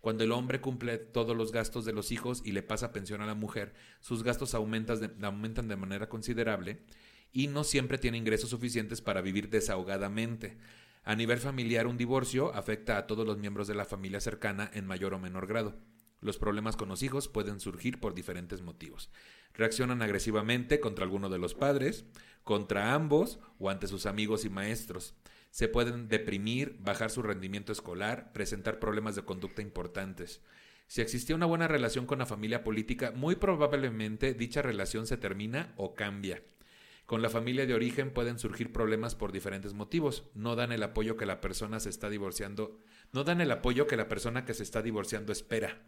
[0.00, 3.26] Cuando el hombre cumple todos los gastos de los hijos y le pasa pensión a
[3.26, 6.80] la mujer, sus gastos aumentan de, aumentan de manera considerable
[7.32, 10.58] y no siempre tiene ingresos suficientes para vivir desahogadamente.
[11.04, 14.84] A nivel familiar, un divorcio afecta a todos los miembros de la familia cercana en
[14.84, 15.76] mayor o menor grado.
[16.20, 19.10] Los problemas con los hijos pueden surgir por diferentes motivos.
[19.56, 22.04] Reaccionan agresivamente contra alguno de los padres,
[22.44, 25.14] contra ambos o ante sus amigos y maestros.
[25.50, 30.42] Se pueden deprimir, bajar su rendimiento escolar, presentar problemas de conducta importantes.
[30.86, 35.72] Si existía una buena relación con la familia política, muy probablemente dicha relación se termina
[35.76, 36.42] o cambia.
[37.06, 40.28] Con la familia de origen pueden surgir problemas por diferentes motivos.
[40.34, 42.78] No dan el apoyo que la persona se está divorciando,
[43.12, 45.82] no dan el apoyo que la persona que se está divorciando espera.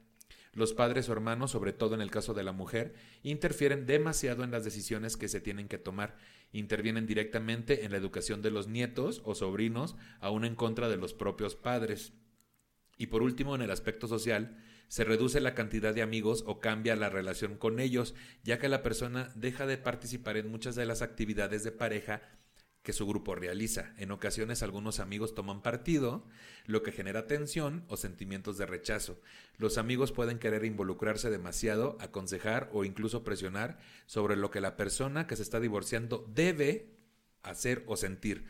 [0.53, 4.51] Los padres o hermanos, sobre todo en el caso de la mujer, interfieren demasiado en
[4.51, 6.17] las decisiones que se tienen que tomar.
[6.53, 11.15] Intervienen directamente en la educación de los nietos o sobrinos, aún en contra de los
[11.15, 12.13] propios padres.
[12.97, 14.57] Y por último, en el aspecto social,
[14.89, 18.83] se reduce la cantidad de amigos o cambia la relación con ellos, ya que la
[18.83, 22.23] persona deja de participar en muchas de las actividades de pareja
[22.83, 23.93] que su grupo realiza.
[23.99, 26.25] En ocasiones algunos amigos toman partido,
[26.67, 29.21] lo que genera tensión o sentimientos de rechazo.
[29.59, 35.27] Los amigos pueden querer involucrarse demasiado, aconsejar o incluso presionar sobre lo que la persona
[35.27, 36.95] que se está divorciando debe
[37.43, 38.47] hacer o sentir.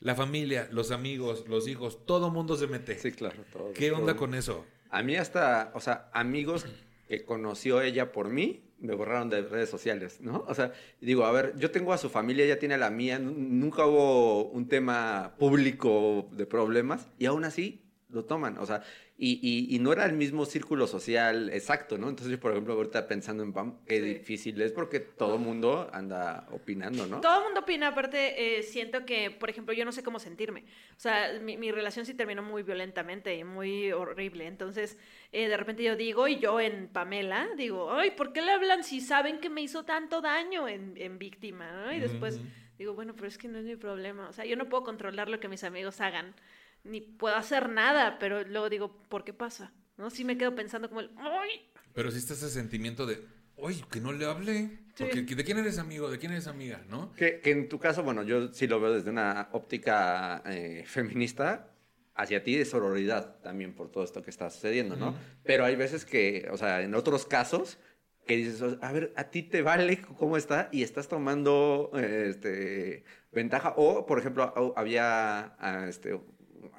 [0.00, 2.98] La familia, los amigos, los hijos, todo mundo se mete.
[2.98, 3.42] Sí, claro.
[3.52, 4.64] todo- ¿Qué onda con eso?
[4.90, 6.66] A mí hasta, o sea, amigos
[7.08, 10.44] que conoció ella por mí, me borraron de redes sociales, ¿no?
[10.46, 13.18] O sea, digo, a ver, yo tengo a su familia, ella tiene a la mía,
[13.18, 18.82] nu- nunca hubo un tema público de problemas y aún así lo toman, o sea,
[19.20, 22.08] y, y- y no era el mismo círculo social exacto, ¿no?
[22.08, 24.14] Entonces yo, por ejemplo, ahorita pensando en Pam, qué Sí.
[24.14, 27.20] difícil es porque todo el mundo anda opinando, ¿no?
[27.20, 30.60] Todo el mundo opina, aparte, eh, siento que, por ejemplo, yo no sé cómo sentirme.
[30.96, 34.46] O sea, mi, mi relación sí terminó muy violentamente y muy horrible.
[34.46, 34.96] Entonces,
[35.32, 38.84] eh, de repente yo digo, y yo en Pamela, digo, ay, ¿por qué le hablan
[38.84, 41.72] si saben que me hizo tanto daño en, en víctima?
[41.72, 41.92] ¿no?
[41.92, 42.40] Y después
[42.78, 44.28] digo, bueno, pero es que no es mi problema.
[44.28, 46.36] O sea, yo no puedo controlar lo que mis amigos hagan,
[46.84, 49.72] ni puedo hacer nada, pero luego digo, ¿por qué pasa?
[49.96, 50.10] ¿No?
[50.10, 53.24] Sí me quedo pensando como el, ay, Pero sí está ese sentimiento de,
[53.56, 54.78] oye, que no le hable.
[54.94, 55.04] Sí.
[55.04, 56.10] Porque ¿de quién eres amigo?
[56.10, 56.82] ¿De quién eres amiga?
[56.88, 57.12] ¿No?
[57.12, 61.70] Que, que en tu caso, bueno, yo sí lo veo desde una óptica eh, feminista
[62.18, 65.14] hacia ti de sororidad también por todo esto que está sucediendo, ¿no?
[65.44, 67.78] Pero hay veces que, o sea, en otros casos
[68.26, 73.04] que dices, a ver, a ti te vale cómo está y estás tomando eh, este,
[73.30, 73.72] ventaja.
[73.76, 76.20] O, por ejemplo, había ah, este,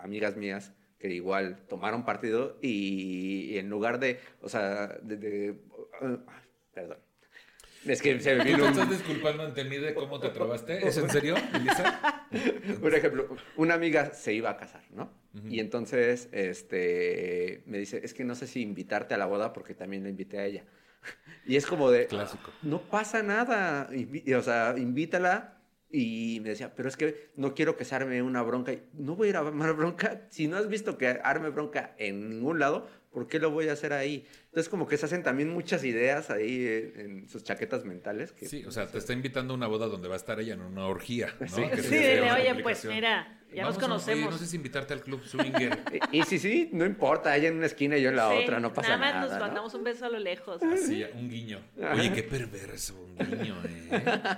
[0.02, 5.18] amigas mías que igual tomaron partido y, y en lugar de, o sea, de...
[5.18, 5.56] de-
[6.02, 6.18] ah,
[6.74, 6.98] perdón.
[7.86, 10.86] Es que se me ¿Tú vino un- estás disculpando ante mí de cómo te trobaste?
[10.86, 12.28] ¿Es en serio, Elisa?
[12.82, 15.10] Por ejemplo, una amiga se iba a casar, ¿no?
[15.48, 19.76] Y entonces este, me dice, es que no sé si invitarte a la boda porque
[19.76, 20.66] también la invité a ella.
[21.46, 22.52] Y es como de, Clásico.
[22.62, 23.90] no pasa nada,
[24.38, 25.59] o sea, invítala.
[25.92, 28.72] Y me decía, pero es que no quiero que se arme una bronca.
[28.74, 30.28] Y, No voy a ir a armar bronca.
[30.30, 33.74] Si no has visto que arme bronca en ningún lado, ¿por qué lo voy a
[33.74, 34.28] hacer ahí?
[34.46, 38.32] Entonces como que se hacen también muchas ideas ahí eh, en sus chaquetas mentales.
[38.32, 40.54] Que, Sí, o sea, te está invitando a una boda donde va a estar ella
[40.54, 41.48] en una orgía, ¿no?
[41.48, 41.64] Sí.
[41.82, 44.32] Sí, oye, pues mira, ya nos a- oye, conocemos.
[44.32, 45.80] no sé si invitarte al club swinger.
[46.12, 48.38] Y, y sí, sí, no importa, ella en una esquina y yo en la Sí,
[48.44, 49.00] otra, no pasa nada.
[49.00, 49.14] nada.
[49.22, 49.46] más nos ¿no?
[49.46, 50.62] mandamos un beso a lo lejos.
[50.64, 51.60] Así, un guiño.
[51.94, 53.90] Oye, qué perverso, un guiño, ¿eh?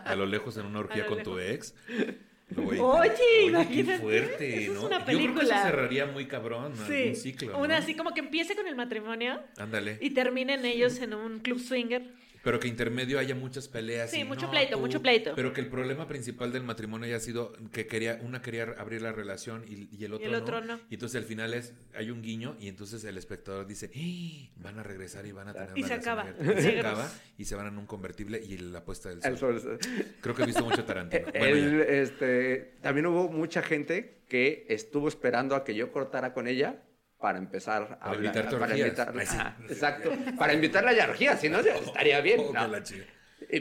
[0.06, 1.74] A lo lejos en una orgía con tu lejos.
[1.98, 2.18] ex.
[2.58, 4.88] Oye, Oye, qué imagínate, fuerte, eso es ¿no?
[4.88, 5.64] una Yo creo que eso película.
[5.64, 7.74] cerraría muy cabrón, Sí, un ciclo, una ¿no?
[7.76, 9.98] así como que empiece con el matrimonio Ándale.
[10.02, 12.04] y terminen ellos en un club swinger.
[12.44, 14.10] Pero que intermedio haya muchas peleas.
[14.12, 15.34] Sí, y, mucho no, pleito, tú- mucho pleito.
[15.36, 19.12] Pero que el problema principal del matrimonio haya sido que quería, una quería abrir la
[19.12, 20.80] relación y, y el otro, el otro no.
[20.90, 24.50] Y entonces al final es, hay un guiño y entonces el espectador dice, "¡Ah!
[24.56, 26.22] van a regresar y van a tener Y una se relación acaba.
[26.40, 26.62] abierta".
[26.62, 29.80] Se acaba y se van en un convertible y la puesta del sol.
[30.22, 31.28] Creo que he visto mucho Tarantino.
[31.38, 31.84] Bueno, el, ya.
[31.94, 36.82] este, también hubo mucha gente que estuvo esperando a que yo cortara con ella
[37.22, 39.22] para empezar a Para hablar- invitarte a para invitarla.
[39.22, 39.38] Ay, sí.
[39.38, 40.12] Ajá, exacto.
[40.38, 42.42] Para invitarla a orgías, si no estaría bien.
[42.42, 42.70] Oh, ¿no?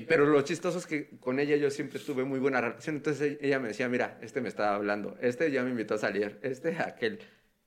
[0.09, 2.97] Pero lo chistoso es que con ella yo siempre tuve muy buena relación.
[2.97, 6.39] Entonces ella me decía, mira, este me estaba hablando, este ya me invitó a salir,
[6.43, 7.21] este aquel.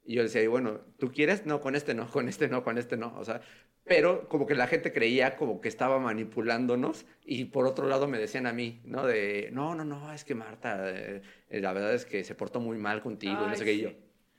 [0.06, 1.46] Y yo decía, y bueno, ¿tú quieres?
[1.46, 3.16] No, con este no, con este no, con este no.
[3.18, 3.42] O sea,
[3.86, 8.18] pero como que la gente creía como que estaba manipulándonos y por otro lado me
[8.20, 9.06] decían a mí, ¿no?
[9.06, 12.78] De, no, no, no, es que Marta, eh, la verdad es que se portó muy
[12.78, 13.74] mal contigo, y no Ay, sé qué.
[13.74, 13.92] Y yo,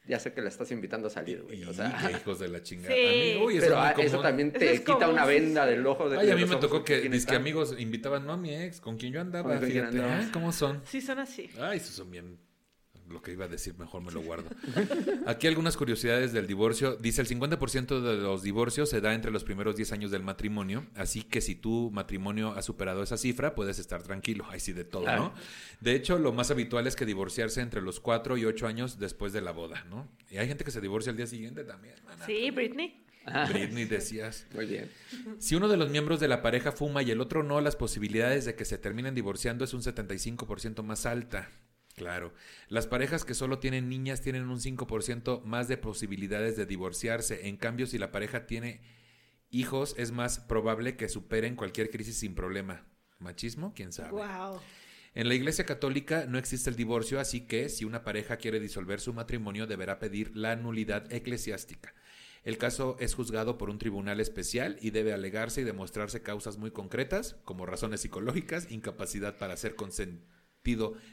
[0.07, 1.65] ya sé que la estás invitando a salir, güey.
[1.65, 2.95] O sea, qué hijos de la chingada.
[2.95, 3.41] Sí.
[3.43, 6.19] Uy, eso pero ah, eso también Eso te es quita una venda del ojo de
[6.19, 7.37] Ay, a mí me tocó que mis está.
[7.37, 10.03] amigos invitaban, no a mi ex, con quien yo andaba, fíjate.
[10.03, 10.83] Ay, ¿cómo son?
[10.85, 11.51] Sí, son así.
[11.61, 12.39] Ay, esos son bien.
[13.09, 14.49] Lo que iba a decir, mejor me lo guardo.
[15.27, 16.97] Aquí algunas curiosidades del divorcio.
[16.97, 20.87] Dice el 50% de los divorcios se da entre los primeros 10 años del matrimonio.
[20.95, 24.47] Así que si tu matrimonio ha superado esa cifra, puedes estar tranquilo.
[24.49, 25.35] Ahí sí, de todo, ¿no?
[25.81, 29.33] De hecho, lo más habitual es que divorciarse entre los 4 y 8 años después
[29.33, 30.09] de la boda, ¿no?
[30.31, 31.95] Y hay gente que se divorcia al día siguiente también.
[32.07, 32.25] mana.
[32.25, 33.05] Sí, Britney.
[33.49, 34.47] Britney decías.
[34.55, 34.91] Muy bien.
[35.39, 38.45] Si uno de los miembros de la pareja fuma y el otro no, las posibilidades
[38.45, 41.49] de que se terminen divorciando es un 75% más alta.
[41.95, 42.35] Claro.
[42.69, 47.49] Las parejas que solo tienen niñas tienen un 5% más de posibilidades de divorciarse.
[47.49, 48.81] En cambio, si la pareja tiene
[49.51, 52.85] hijos, es más probable que superen cualquier crisis sin problema.
[53.21, 53.73] ¿Machismo?
[53.75, 54.11] ¿Quién sabe?
[54.11, 54.61] Wow.
[55.15, 59.01] En la Iglesia Católica no existe el divorcio, así que si una pareja quiere disolver
[59.01, 61.95] su matrimonio deberá pedir la nulidad eclesiástica.
[62.43, 66.73] El caso es juzgado por un tribunal especial y debe alegarse y demostrarse causas muy
[66.73, 69.77] concretas, como razones psicológicas, incapacidad para hacer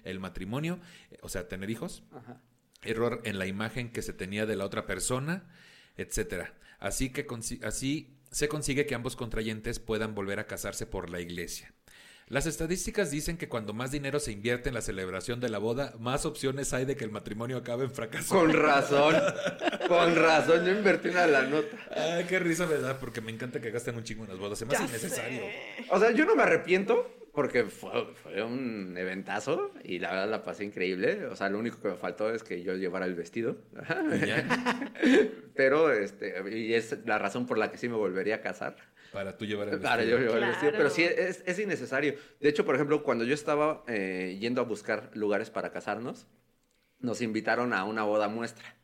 [0.03, 0.79] el matrimonio,
[1.11, 2.41] eh, o sea, tener hijos, Ajá.
[2.81, 5.49] error en la imagen que se tenía de la otra persona,
[5.97, 6.53] etcétera.
[6.79, 7.27] Así que
[7.63, 11.73] así se consigue que ambos contrayentes puedan volver a casarse por la iglesia.
[12.31, 15.93] Las estadísticas dicen que cuando más dinero se invierte en la celebración de la boda,
[15.99, 18.33] más opciones hay de que el matrimonio acabe en fracaso.
[18.33, 19.15] Con razón,
[19.89, 21.75] con razón, yo invertí una la nota.
[21.93, 24.57] Ay, qué risa me da, porque me encanta que gasten un chingo en las bodas.
[24.57, 25.39] Se me hace Ya innecesario.
[25.41, 25.85] sé.
[25.89, 27.91] O sea, yo no me arrepiento porque fue,
[28.23, 31.25] fue un eventazo y la verdad la pasé increíble.
[31.25, 33.57] O sea, lo único que me faltó es que yo llevara el vestido.
[35.55, 38.77] Pero, este, y es la razón por la que sí me volvería a casar.
[39.11, 40.17] Para tú llevar el Para vestido.
[40.19, 40.71] yo llevar el vestido.
[40.71, 40.95] Pero Claro.
[40.95, 42.15] sí, es, es innecesario.
[42.39, 46.27] De hecho, por ejemplo, cuando yo estaba eh, yendo a buscar lugares para casarnos,
[46.99, 48.75] nos invitaron a una boda muestra.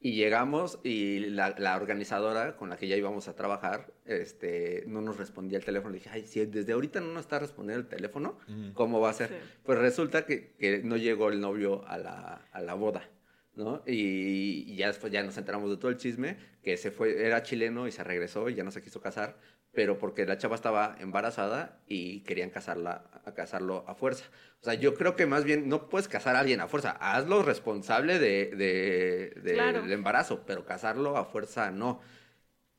[0.00, 5.00] Y llegamos y la, la organizadora con la que ya íbamos a trabajar este, no
[5.00, 5.90] nos respondía el teléfono.
[5.90, 8.70] Le dije, ay, si desde ahorita no nos está respondiendo el teléfono, Mm.
[8.74, 9.28] ¿cómo va a ser?
[9.30, 9.34] Sí.
[9.64, 13.10] Pues resulta que, que no llegó el novio a la, a la boda,
[13.56, 13.82] ¿no?
[13.88, 17.42] Y, y ya después ya nos enteramos de todo el chisme, que se fue, era
[17.42, 19.36] chileno y se regresó y ya no se quiso casar,
[19.72, 24.24] pero porque la chava estaba embarazada y querían casarla, a casarlo a fuerza.
[24.60, 27.42] O sea, yo creo que más bien no puedes casar a alguien a fuerza, hazlo
[27.42, 29.82] responsable de, de- de- Claro.
[29.82, 32.00] del embarazo, pero casarlo a fuerza no.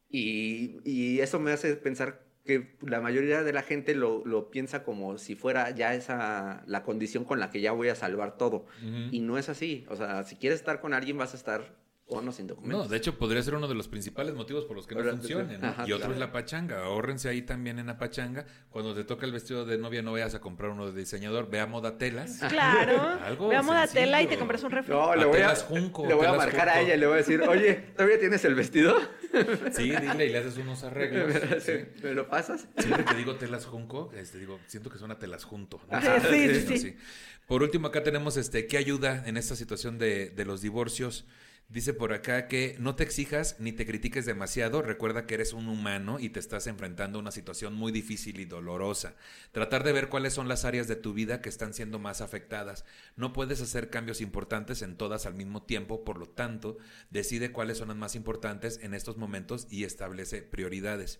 [0.09, 4.83] Y, y eso me hace pensar que la mayoría de la gente lo, lo piensa
[4.83, 8.65] como si fuera ya esa la condición con la que ya voy a salvar todo.
[8.81, 9.09] Ujú.
[9.11, 9.85] Y no es así.
[9.89, 11.75] O sea, si quieres estar con alguien, vas a estar
[12.09, 12.85] con o sin documentos.
[12.85, 15.11] No, de hecho podría ser uno de los principales motivos por los que no Ahora,
[15.13, 15.61] funcionen.
[15.61, 15.67] ¿no?
[15.67, 16.13] ajá, y otro claro.
[16.13, 16.83] es la pachanga.
[16.83, 18.47] Ahórrense ahí también en la pachanga.
[18.71, 21.51] Cuando te toca el vestido de novia, no vayas a comprar uno de diseñador.
[21.51, 22.39] Ve a Moda Telas.
[22.49, 22.99] Claro.
[23.23, 24.91] Algo Veamos la tela y te compras un refri.
[24.91, 26.97] No, A le voy a, telas junco, le voy a telas marcar a ella y
[26.97, 28.97] le voy a decir, oye, ¿todavía tienes el vestido?
[29.71, 31.31] Sí, dile y le haces unos arreglos.
[31.63, 31.73] Sí.
[32.01, 32.67] ¿Me lo pasas?
[32.79, 35.79] Siempre que digo telas junco, este, digo, siento que suena telas junto.
[35.87, 35.97] ¿no?
[35.97, 36.97] Ajá, sí, sí.
[37.45, 41.27] Por último, acá tenemos este, ¿qué ayuda en esta situación de, de los divorcios?
[41.69, 44.81] Dice por acá que no te exijas ni te critiques demasiado.
[44.81, 48.45] Recuerda que eres un humano y te estás enfrentando a una situación muy difícil y
[48.45, 49.15] dolorosa.
[49.51, 52.85] Tratar de ver cuáles son las áreas de tu vida que están siendo más afectadas.
[53.15, 56.79] No puedes hacer cambios importantes en todas al mismo tiempo, por lo tanto,
[57.11, 61.19] decide cuáles son las más importantes en estos momentos y establece prioridades.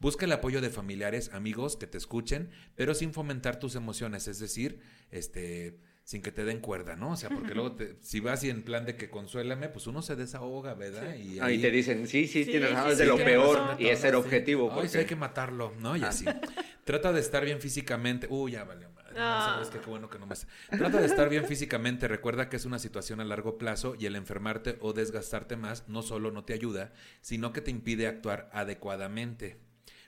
[0.00, 4.38] Busca el apoyo de familiares, amigos que te escuchen, pero sin fomentar tus emociones, es
[4.38, 7.12] decir, este, sin que te den cuerda, ¿no?
[7.12, 10.02] O sea, porque luego te- si vas y en plan de que consuélame, pues uno
[10.02, 11.14] se desahoga, ¿verdad?
[11.14, 13.56] Y Ahí te dicen, sí, sí, Sí, tienes sí, razón, es sí, de lo peor
[13.58, 13.76] razón.
[13.80, 14.16] y es ser Sí.
[14.16, 14.68] objetivo.
[14.68, 15.96] Ay, porque- sí, hay que matarlo, ¿no?
[15.96, 16.24] Y así.
[16.84, 18.26] Trata de estar bien físicamente.
[18.28, 19.12] Uy, ya valió madre.
[19.14, 19.50] No, Ah.
[19.54, 20.34] sabes qué, qué bueno que no me...
[20.76, 22.08] Trata de estar bien físicamente.
[22.08, 26.02] Recuerda que es una situación a largo plazo y el enfermarte o desgastarte más no
[26.02, 29.58] solo no te ayuda, sino que te impide actuar adecuadamente.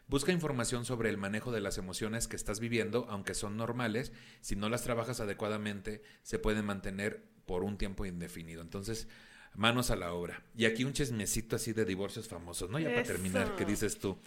[0.07, 4.55] Busca información sobre el manejo de las emociones que estás viviendo, aunque son normales, si
[4.55, 8.61] no las trabajas adecuadamente, se pueden mantener por un tiempo indefinido.
[8.61, 9.09] Entonces,
[9.55, 10.43] manos a la obra.
[10.57, 12.79] Y aquí un chismecito así de divorcios famosos, ¿no?
[12.79, 14.19] Ya para terminar, ¿qué dices tú?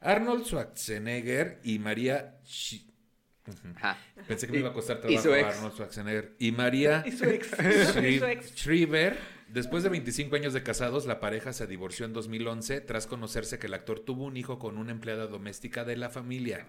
[0.00, 2.40] Arnold Schwarzenegger y María...
[4.26, 5.56] Pensé que me iba a costar Y su trabajo ex.
[5.56, 6.36] Arnold Schwarzenegger.
[6.38, 7.52] Y María Y su ex.
[8.02, 8.54] Y su ex.
[8.54, 9.18] Shriver,
[9.54, 13.68] después de 25 años de casados, la pareja se divorció en 2011 tras conocerse que
[13.68, 16.66] el actor tuvo un hijo con una empleada doméstica de la familia.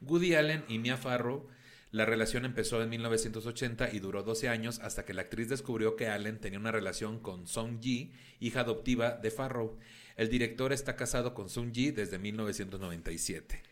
[0.00, 1.48] Woody Allen y Mia Farrow,
[1.92, 6.08] la relación empezó en 1980 y duró 12 años hasta que la actriz descubrió que
[6.08, 9.78] Allen tenía una relación con Song Ji, hija adoptiva de Farrow.
[10.16, 13.62] El director está casado con Sung Ji desde 1997.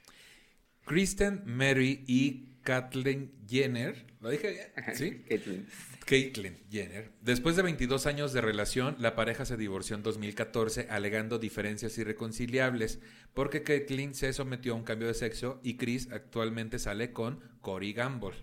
[0.85, 4.97] Kristen, Mary y Kathleen Jenner, ¿lo dije bien?
[4.97, 5.25] ¿Sí?
[6.07, 6.57] Caitlyn.
[6.71, 7.11] Jenner.
[7.21, 13.01] Después de 22 años de relación, la pareja se divorció en 2014 alegando diferencias irreconciliables
[13.35, 17.93] porque Caitlyn se sometió a un cambio de sexo y Chris actualmente sale con Cory
[17.93, 18.37] Gamble.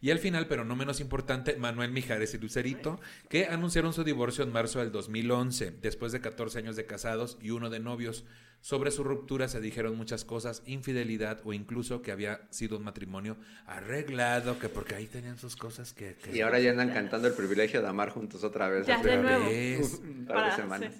[0.00, 4.44] Y al final, pero no menos importante, Manuel Mijares y Lucerito, que anunciaron su divorcio
[4.44, 8.24] en marzo del 2011, después de 14 años de casados y uno de novios.
[8.60, 13.36] Sobre su ruptura se dijeron muchas cosas, infidelidad o incluso que había sido un matrimonio
[13.66, 16.14] arreglado, que porque ahí tenían sus cosas que...
[16.16, 18.86] que- Y ahora ya andan cantando el privilegio de amar juntos otra vez.
[18.86, 19.44] Ya, de nuevo.
[19.46, 20.00] vez.
[20.02, 20.94] un par de Para- semanas.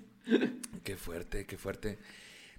[0.84, 1.98] Qué fuerte, qué fuerte.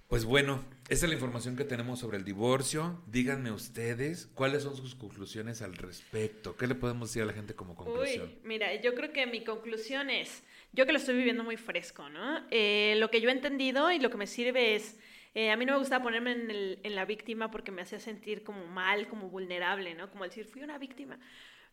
[0.08, 2.98] Pues bueno, esa es la información que tenemos sobre el divorcio.
[3.08, 6.56] Díganme ustedes cuáles son sus conclusiones al respecto.
[6.56, 8.26] ¿Qué le podemos decir a la gente como conclusión?
[8.28, 12.08] Uy, mira, yo creo que mi conclusión es, yo que lo estoy viviendo muy fresco,
[12.08, 12.40] ¿no?
[12.50, 14.96] Eh, lo que yo he entendido y lo que me sirve es,
[15.34, 18.00] eh, a mí no me gusta ponerme en, el- en la víctima porque me hacía
[18.00, 20.10] sentir como mal, como vulnerable, ¿no?
[20.10, 21.18] Como decir, fui una víctima.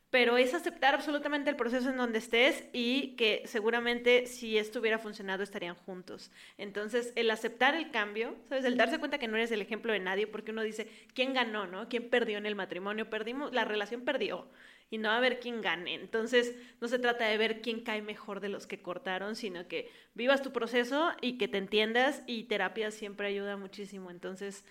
[0.09, 4.97] Pero es aceptar absolutamente el proceso en donde estés y que seguramente si esto hubiera
[4.97, 6.31] funcionado estarían juntos.
[6.57, 8.65] Entonces, el aceptar el cambio, ¿sabes?
[8.65, 11.67] El darse cuenta que no eres el ejemplo de nadie porque uno dice, ¿quién ganó,
[11.67, 11.89] no?
[11.89, 13.09] ¿Quién perdió en el matrimonio?
[13.09, 14.47] Perdimos, la relación perdió
[14.89, 15.95] y no va a ver quién gane.
[15.95, 19.91] Entonces, no se trata de ver quién cae mejor de los que cortaron, sino que
[20.13, 24.11] vivas tu proceso y que te entiendas y terapia siempre ayuda muchísimo.
[24.11, 24.63] Entonces,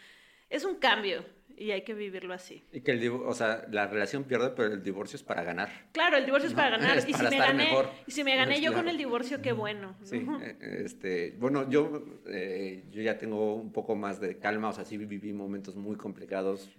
[0.51, 1.25] es un cambio
[1.57, 2.63] y hay que vivirlo así.
[2.73, 5.69] Y que el o sea, la relación pierde, pero el divorcio es para ganar.
[5.93, 6.99] Claro, el divorcio es para ganar.
[6.99, 7.91] es y, para si me gané, mejor.
[8.07, 9.97] y si me gané yo con el divorcio, qué bueno.
[10.01, 10.07] ¿no?
[10.07, 14.73] Sí, eh, este, bueno, yo, eh, yo ya tengo un poco más de calma, o
[14.73, 16.71] sea, sí viví momentos muy complicados,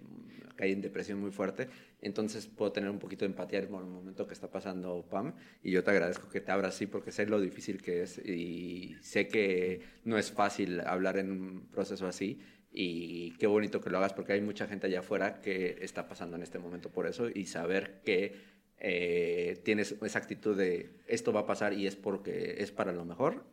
[0.56, 1.68] caí en depresión muy fuerte,
[2.00, 5.70] entonces puedo tener un poquito de empatía por el momento que está pasando Pam, y
[5.70, 9.28] yo te agradezco que te abras así porque sé lo difícil que es y sé
[9.28, 12.40] que no es fácil hablar en un proceso así.
[12.78, 16.36] Y qué bonito que lo hagas porque hay mucha gente allá afuera que está pasando
[16.36, 18.36] en este momento por eso y saber que
[18.76, 23.06] eh, tienes esa actitud de esto va a pasar y es porque es para lo
[23.06, 23.46] mejor,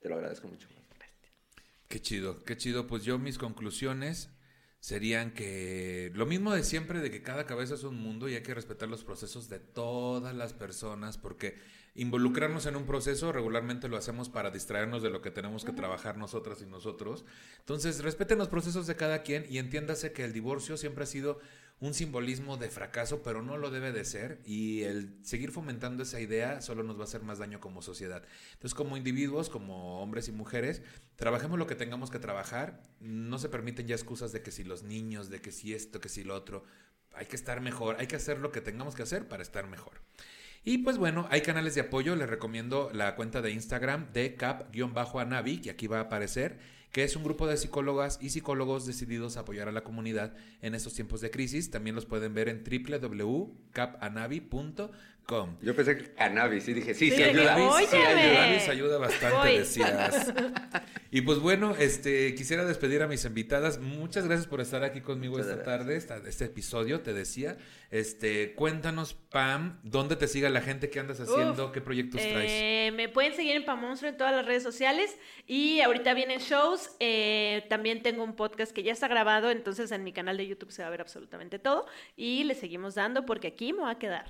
[0.00, 0.68] te lo agradezco mucho.
[1.86, 2.86] Qué chido, qué chido.
[2.86, 4.30] Pues yo mis conclusiones
[4.82, 8.42] serían que lo mismo de siempre, de que cada cabeza es un mundo y hay
[8.42, 11.56] que respetar los procesos de todas las personas, porque
[11.94, 16.18] involucrarnos en un proceso regularmente lo hacemos para distraernos de lo que tenemos que trabajar
[16.18, 17.24] nosotras y nosotros.
[17.60, 21.38] Entonces, respeten los procesos de cada quien y entiéndase que el divorcio siempre ha sido
[21.80, 26.20] un simbolismo de fracaso, pero no lo debe de ser y el seguir fomentando esa
[26.20, 28.22] idea solo nos va a hacer más daño como sociedad.
[28.52, 30.82] Entonces, como individuos, como hombres y mujeres,
[31.16, 34.84] trabajemos lo que tengamos que trabajar, no se permiten ya excusas de que si los
[34.84, 36.64] niños, de que si esto, que si lo otro,
[37.14, 40.00] hay que estar mejor, hay que hacer lo que tengamos que hacer para estar mejor.
[40.64, 45.60] Y pues bueno, hay canales de apoyo, les recomiendo la cuenta de Instagram de cap-anavi,
[45.60, 46.58] que aquí va a aparecer,
[46.92, 50.74] que es un grupo de psicólogas y psicólogos decididos a apoyar a la comunidad en
[50.74, 51.70] estos tiempos de crisis.
[51.70, 54.90] También los pueden ver en www.capanavi.com.
[55.60, 57.56] Yo pensé que cannabis y dije, sí, Sí, sí, ayuda.
[58.60, 59.58] Sí, ayuda, bastante, Voy.
[59.58, 60.32] decías.
[61.14, 63.78] Y pues bueno, este quisiera despedir a mis invitadas.
[63.78, 65.78] Muchas gracias por estar aquí conmigo Muchas esta gracias.
[66.06, 67.58] tarde, esta- este episodio, te decía.
[67.90, 72.50] Este, cuéntanos, Pam, dónde te siga la gente, qué andas haciendo, Uf, qué proyectos traes.
[72.50, 75.14] Eh, me pueden seguir en Pamonstro en todas las redes sociales
[75.46, 76.90] y ahorita vienen shows.
[76.98, 80.72] eh, también tengo un podcast que ya está grabado, entonces en mi canal de YouTube
[80.72, 81.84] se va a ver absolutamente todo
[82.16, 84.24] y le seguimos dando porque aquí me va a quedar.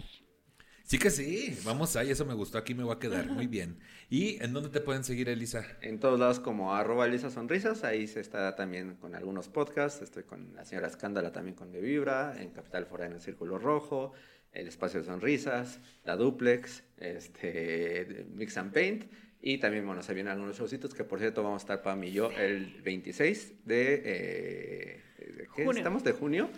[0.85, 3.79] Sí que sí, vamos ahí, eso me gustó, aquí me voy a quedar, muy bien.
[4.11, 5.65] ¿Y en dónde te pueden seguir, Elisa?
[5.81, 10.25] En todos lados como arroba Elisa Sonrisas, ahí se está también con algunos podcasts, estoy
[10.25, 14.13] con la señora Escándala también con De Vibra, en Capital Fora en el Círculo Rojo,
[14.53, 19.05] el Espacio de Sonrisas, la Duplex, este, Mix and Paint,
[19.41, 22.13] y también, bueno, se vienen algunos showcitos que por cierto vamos a estar Pam y
[22.13, 25.73] yo el 26 de, eh, ¿de ¿qué Junio.
[25.79, 26.05] estamos?
[26.05, 26.51] De junio,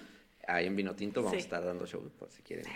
[0.48, 1.36] ahí en Vino Tinto vamos Sí.
[1.36, 2.66] a estar dando show por si quieren.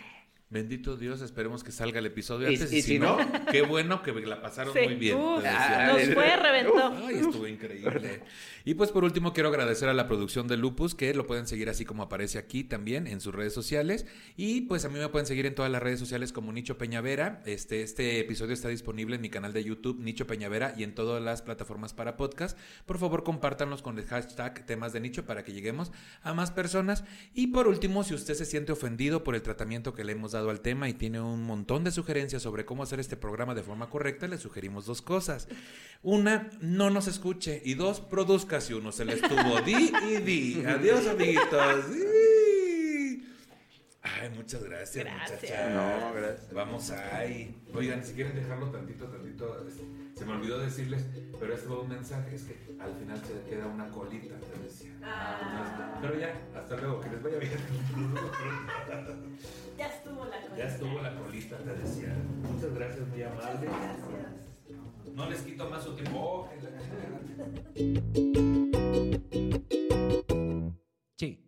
[0.51, 2.73] Bendito Dios, esperemos que salga el episodio Y- antes.
[2.73, 3.19] y si no-
[3.53, 4.81] qué bueno que la pasaron Sí.
[4.85, 5.17] muy bien.
[5.19, 5.45] Uf.
[5.47, 6.89] Ah, nos fue, reventó.
[7.07, 8.23] Ay, estuvo increíble.
[8.65, 11.69] Y pues por último quiero agradecer a la producción de Lupus, que lo pueden seguir
[11.69, 14.07] así como aparece aquí también en sus redes sociales.
[14.39, 17.43] Y pues a mí me pueden seguir en todas las redes sociales como Nicho Peñavera.
[17.45, 21.23] Este, este episodio está disponible en mi canal de YouTube, Nicho Peñavera, y en todas
[21.23, 22.59] las plataformas para podcast.
[22.87, 25.93] Por favor, compártanlos con el hashtag temas de nicho para que lleguemos
[26.23, 27.05] a más personas.
[27.35, 30.38] Y por último, si usted se siente ofendido por el tratamiento que le hemos dado
[30.51, 33.91] al tema y tiene un montón de sugerencias sobre cómo hacer este programa de forma
[33.91, 35.49] correcta, le sugerimos dos cosas.
[36.03, 37.61] Una, no nos escuche.
[37.65, 39.61] Y dos, produzca si uno se le estuvo.
[39.63, 40.65] Di y di.
[40.65, 41.91] Adiós, amiguitos.
[41.93, 43.25] Di.
[44.03, 45.43] Ay, muchas gracias, Gracias.
[45.43, 45.75] muchachas.
[45.75, 46.53] No, gracias.
[46.53, 47.55] Vamos ahí.
[47.75, 49.67] Oigan, si quieren dejarlo tantito, tantito.
[50.19, 51.07] Se me olvidó decirles,
[51.39, 52.35] pero este fue un mensaje.
[52.35, 54.95] Es que al final se queda una colita, te decía.
[56.03, 57.53] Pero ya, hasta luego, que les vaya bien.
[59.79, 60.57] Ya estuvo la cosa.
[60.57, 62.17] Ya estuvo la colita, te decía.
[62.53, 63.69] Muchas gracias, muy amable.
[65.15, 66.19] No les quito más su tiempo.
[66.19, 66.81] Oh, que la-
[71.17, 71.48] Sí.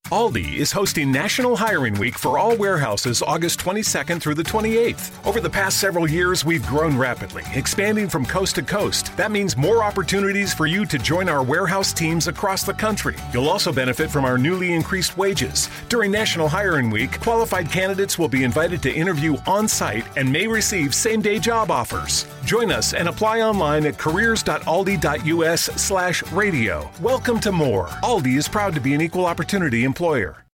[0.11, 5.09] Aldi is hosting National Hiring Week for all warehouses August 22nd through the 28th.
[5.25, 9.15] Over the past several years, we've grown rapidly, expanding from coast to coast.
[9.15, 13.15] That means more opportunities for you to join our warehouse teams across the country.
[13.31, 15.69] You'll also benefit from our newly increased wages.
[15.87, 20.45] During National Hiring Week, qualified candidates will be invited to interview on site and may
[20.45, 22.25] receive same day job offers.
[22.43, 26.91] Join us and apply online at careers.aldi.us slash radio.
[26.99, 27.87] Welcome to more.
[28.03, 30.40] Aldi is proud to be an equal opportunity employer.